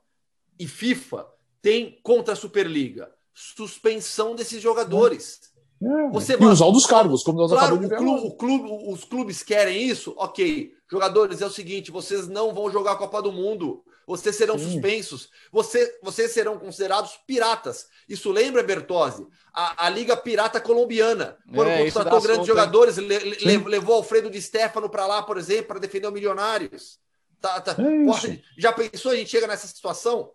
e 0.60 0.68
FIFA 0.68 1.28
tem 1.64 1.98
contra 2.04 2.34
a 2.34 2.36
Superliga? 2.36 3.10
Suspensão 3.34 4.36
desses 4.36 4.62
jogadores. 4.62 5.40
É. 5.82 6.10
Você, 6.12 6.38
e 6.40 6.46
usar 6.46 6.70
dos 6.70 6.86
cargos, 6.86 7.24
como 7.24 7.40
nós 7.40 7.52
claro, 7.52 7.76
acabamos 7.76 7.90
de 7.90 7.90
ver. 7.90 7.96
O 7.96 7.98
clube, 7.98 8.28
o 8.28 8.32
clube, 8.68 8.94
os 8.94 9.04
clubes 9.04 9.42
querem 9.42 9.82
isso? 9.82 10.14
Ok. 10.18 10.72
Jogadores, 10.92 11.42
é 11.42 11.46
o 11.46 11.50
seguinte: 11.50 11.90
vocês 11.90 12.28
não 12.28 12.54
vão 12.54 12.70
jogar 12.70 12.92
a 12.92 12.96
Copa 12.98 13.22
do 13.22 13.32
Mundo. 13.32 13.84
Vocês 14.06 14.36
serão 14.36 14.60
Sim. 14.60 14.66
suspensos. 14.66 15.30
Você, 15.52 15.98
vocês 16.04 16.32
serão 16.32 16.60
considerados 16.60 17.18
piratas. 17.26 17.88
Isso 18.08 18.32
lembra, 18.32 18.62
Bertozzi? 18.62 19.26
A, 19.54 19.86
a 19.86 19.90
Liga 19.90 20.18
Pirata 20.18 20.60
Colombiana. 20.60 21.38
Quando 21.54 21.70
é, 21.70 21.86
contratou 21.86 22.22
grandes 22.22 22.48
jogadores, 22.48 22.98
le, 22.98 23.18
le, 23.18 23.58
levou 23.60 23.96
Alfredo 23.96 24.30
de 24.30 24.42
Stefano 24.42 24.90
para 24.90 25.08
lá, 25.08 25.24
por 25.24 25.38
exemplo, 25.38 25.68
para 25.68 25.80
defender 25.80 26.08
o 26.08 26.12
Milionários. 26.12 27.00
Tá, 27.40 27.62
tá. 27.62 27.72
É 27.72 28.40
já 28.58 28.74
pensou 28.74 29.12
a 29.12 29.16
gente 29.16 29.30
chega 29.30 29.48
nessa 29.48 29.68
situação? 29.68 30.32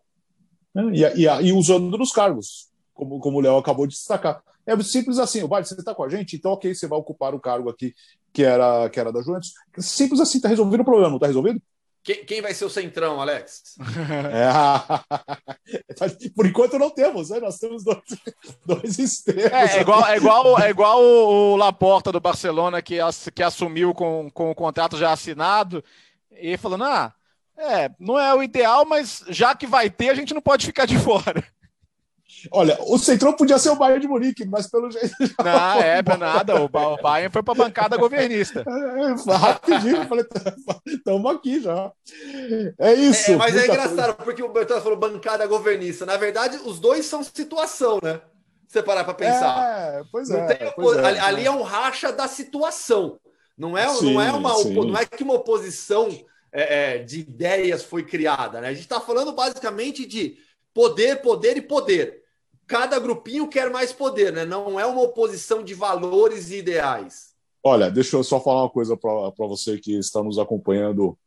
É, 0.79 1.17
e, 1.17 1.25
e, 1.25 1.49
e 1.49 1.53
usando 1.53 1.99
nos 1.99 2.13
cargos, 2.13 2.69
como, 2.95 3.19
como 3.19 3.39
o 3.39 3.41
Léo 3.41 3.57
acabou 3.57 3.87
de 3.87 3.95
destacar. 3.95 4.43
É 4.67 4.79
simples 4.83 5.19
assim, 5.19 5.43
o 5.43 5.49
Vale, 5.49 5.65
você 5.65 5.75
está 5.75 5.95
com 5.95 6.05
a 6.05 6.09
gente, 6.09 6.37
então 6.37 6.53
ok, 6.53 6.75
você 6.75 6.87
vai 6.87 6.99
ocupar 6.99 7.35
o 7.35 7.41
cargo 7.41 7.71
aqui 7.71 7.95
que 8.33 8.45
era, 8.45 8.89
que 8.91 9.01
era 9.01 9.11
da 9.11 9.23
Juventus. 9.23 9.55
Simples 9.79 10.21
assim, 10.21 10.39
está 10.39 10.49
resolvendo 10.49 10.83
o 10.83 10.85
problema, 10.85 11.09
não 11.09 11.17
está 11.17 11.27
resolvido? 11.27 11.61
Quem, 12.03 12.25
quem 12.25 12.41
vai 12.41 12.55
ser 12.55 12.65
o 12.65 12.71
centrão, 12.71 13.21
Alex? 13.21 13.77
É, 14.31 14.49
por 16.35 16.47
enquanto 16.47 16.79
não 16.79 16.91
temos, 16.91 17.31
né? 17.31 17.41
Nós 17.41 17.59
temos 17.59 17.85
dois, 17.85 17.99
dois 18.65 18.99
extremos. 18.99 19.53
É, 19.53 19.79
é, 19.79 19.81
igual, 19.81 20.07
é, 20.07 20.17
igual, 20.17 20.61
é 20.61 20.71
igual 20.71 21.03
o 21.03 21.57
Laporta 21.57 22.13
do 22.13 22.21
Barcelona 22.21 22.81
que, 22.81 22.99
que 23.35 23.43
assumiu 23.43 23.93
com, 23.93 24.31
com 24.33 24.51
o 24.51 24.55
contrato 24.55 24.97
já 24.97 25.13
assinado 25.13 25.83
e 26.31 26.57
falando: 26.57 26.85
ah, 26.85 27.13
é, 27.59 27.91
não 27.99 28.19
é 28.19 28.35
o 28.35 28.43
ideal, 28.43 28.85
mas 28.85 29.25
já 29.29 29.55
que 29.55 29.67
vai 29.67 29.91
ter, 29.91 30.11
a 30.11 30.15
gente 30.15 30.33
não 30.35 30.41
pode 30.41 30.67
ficar 30.67 30.87
de 30.87 30.97
fora. 31.01 31.45
Olha, 32.53 32.79
o 32.83 32.99
Centrão 32.99 33.33
podia 33.33 33.59
ser 33.59 33.71
o 33.71 33.77
Bayern 33.77 34.01
de 34.01 34.07
Munique, 34.07 34.45
mas 34.47 34.69
pelo 34.69 34.91
jeito. 34.91 35.13
Não, 35.43 35.81
é, 35.81 36.03
para 36.03 36.17
nada. 36.17 36.63
O 36.63 36.69
Bayern 36.69 37.33
foi 37.33 37.43
para 37.43 37.53
a 37.53 37.57
bancada 37.57 37.97
governista. 37.97 38.65
É, 38.65 39.33
rapidinho, 39.33 40.07
falei, 40.07 40.25
estamos 40.87 41.35
aqui 41.35 41.61
já. 41.61 41.91
É 42.79 42.95
isso. 42.95 43.33
É, 43.33 43.37
mas 43.37 43.57
é 43.57 43.65
engraçado, 43.65 43.97
coisa. 43.97 44.15
porque 44.15 44.43
o 44.43 44.53
Bertão 44.53 44.81
falou 44.81 44.97
bancada 44.97 45.47
governista. 45.47 46.07
Na 46.07 46.17
verdade, 46.17 46.59
os 46.59 46.79
dois 46.79 47.07
são 47.07 47.25
situação, 47.25 47.99
né? 48.03 48.21
Você 48.69 48.83
parar 48.83 49.03
para 49.03 49.15
pensar. 49.15 49.65
É, 49.65 50.03
pois 50.13 50.31
é. 50.31 50.47
Tem, 50.47 50.73
pois 50.77 50.99
ali, 50.99 51.19
é. 51.19 51.21
ali, 51.21 51.47
é 51.47 51.51
um 51.51 51.63
racha 51.63 52.13
da 52.13 52.29
situação. 52.29 53.19
Não 53.57 53.77
é, 53.77 53.89
sim, 53.89 54.15
não 54.15 54.23
é, 54.23 54.31
uma, 54.31 54.63
não 54.63 54.97
é 54.97 55.05
que 55.05 55.25
uma 55.25 55.35
oposição 55.35 56.09
é, 56.53 56.97
é, 56.97 56.99
de 56.99 57.21
ideias 57.21 57.85
foi 57.85 58.05
criada, 58.05 58.61
né? 58.61 58.69
A 58.69 58.73
gente 58.73 58.83
está 58.83 59.01
falando 59.01 59.33
basicamente 59.33 60.07
de 60.07 60.39
poder, 60.73 61.21
poder 61.23 61.57
e 61.57 61.63
poder 61.63 62.23
cada 62.69 62.99
grupinho 63.01 63.49
quer 63.49 63.71
mais 63.71 63.93
poder, 63.93 64.33
né? 64.33 64.45
Não 64.45 64.79
é 64.79 64.85
uma 64.85 65.01
oposição 65.01 65.65
de 65.65 65.73
valores 65.73 66.51
e 66.51 66.59
ideais. 66.59 67.35
Olha, 67.65 67.91
deixa 67.91 68.17
eu 68.17 68.23
só 68.23 68.39
falar 68.39 68.63
uma 68.63 68.71
coisa 68.71 68.97
para 68.97 69.47
você 69.47 69.79
que 69.79 69.99
está 69.99 70.23
nos 70.23 70.39
acompanhando 70.39 71.19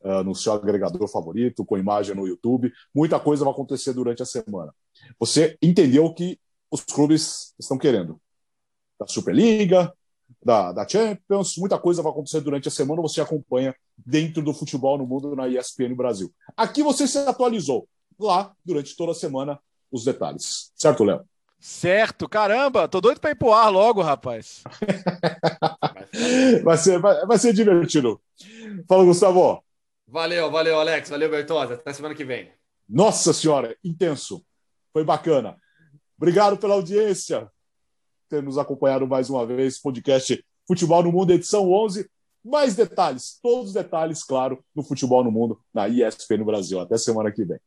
uh, 0.00 0.24
no 0.24 0.34
seu 0.34 0.54
agregador 0.54 1.06
favorito, 1.06 1.64
com 1.64 1.76
imagem 1.76 2.16
no 2.16 2.26
YouTube. 2.26 2.72
Muita 2.94 3.20
coisa 3.20 3.44
vai 3.44 3.52
acontecer 3.52 3.92
durante 3.92 4.22
a 4.22 4.26
semana. 4.26 4.74
Você 5.20 5.56
entendeu 5.62 6.06
o 6.06 6.14
que 6.14 6.40
os 6.70 6.80
clubes 6.80 7.54
estão 7.58 7.76
querendo? 7.76 8.18
Da 8.98 9.06
Superliga, 9.06 9.92
da, 10.42 10.72
da 10.72 10.88
Champions, 10.88 11.56
muita 11.58 11.78
coisa 11.78 12.02
vai 12.02 12.10
acontecer 12.10 12.40
durante 12.40 12.68
a 12.68 12.70
semana. 12.70 13.02
Você 13.02 13.20
acompanha 13.20 13.76
dentro 13.96 14.42
do 14.42 14.52
futebol 14.52 14.98
no 14.98 15.06
mundo 15.06 15.34
na 15.34 15.48
ESPN 15.48 15.94
Brasil. 15.94 16.32
Aqui 16.56 16.82
você 16.82 17.06
se 17.06 17.18
atualizou. 17.18 17.88
Lá, 18.18 18.52
durante 18.64 18.96
toda 18.96 19.12
a 19.12 19.14
semana, 19.14 19.60
os 19.90 20.04
detalhes. 20.04 20.72
Certo, 20.74 21.04
Léo? 21.04 21.24
Certo, 21.58 22.28
caramba, 22.28 22.86
tô 22.86 23.00
doido 23.00 23.20
para 23.20 23.30
ir 23.30 23.34
pro 23.34 23.52
ar 23.52 23.70
logo, 23.70 24.02
rapaz. 24.02 24.62
vai, 26.62 26.76
ser, 26.76 26.98
vai, 26.98 27.26
vai 27.26 27.38
ser 27.38 27.52
divertido. 27.52 28.20
Fala, 28.86 29.04
Gustavo. 29.04 29.62
Valeu, 30.06 30.50
valeu, 30.50 30.78
Alex. 30.78 31.10
Valeu, 31.10 31.30
Bertosa. 31.30 31.74
Até 31.74 31.92
semana 31.92 32.14
que 32.14 32.24
vem. 32.24 32.50
Nossa 32.88 33.32
Senhora, 33.32 33.76
intenso. 33.82 34.44
Foi 34.92 35.02
bacana. 35.02 35.56
Obrigado 36.16 36.56
pela 36.56 36.74
audiência, 36.74 37.50
ter 38.28 38.42
nos 38.42 38.56
acompanhado 38.56 39.06
mais 39.06 39.28
uma 39.28 39.44
vez. 39.44 39.78
Podcast 39.78 40.42
Futebol 40.66 41.02
no 41.02 41.12
Mundo, 41.12 41.32
edição 41.32 41.70
11. 41.70 42.08
Mais 42.48 42.76
detalhes, 42.76 43.40
todos 43.42 43.68
os 43.68 43.74
detalhes, 43.74 44.22
claro, 44.22 44.64
no 44.72 44.84
Futebol 44.84 45.24
no 45.24 45.32
Mundo, 45.32 45.60
na 45.74 45.88
ESPN 45.88 46.38
no 46.38 46.44
Brasil. 46.44 46.78
Até 46.78 46.96
semana 46.96 47.32
que 47.32 47.44
vem. 47.44 47.58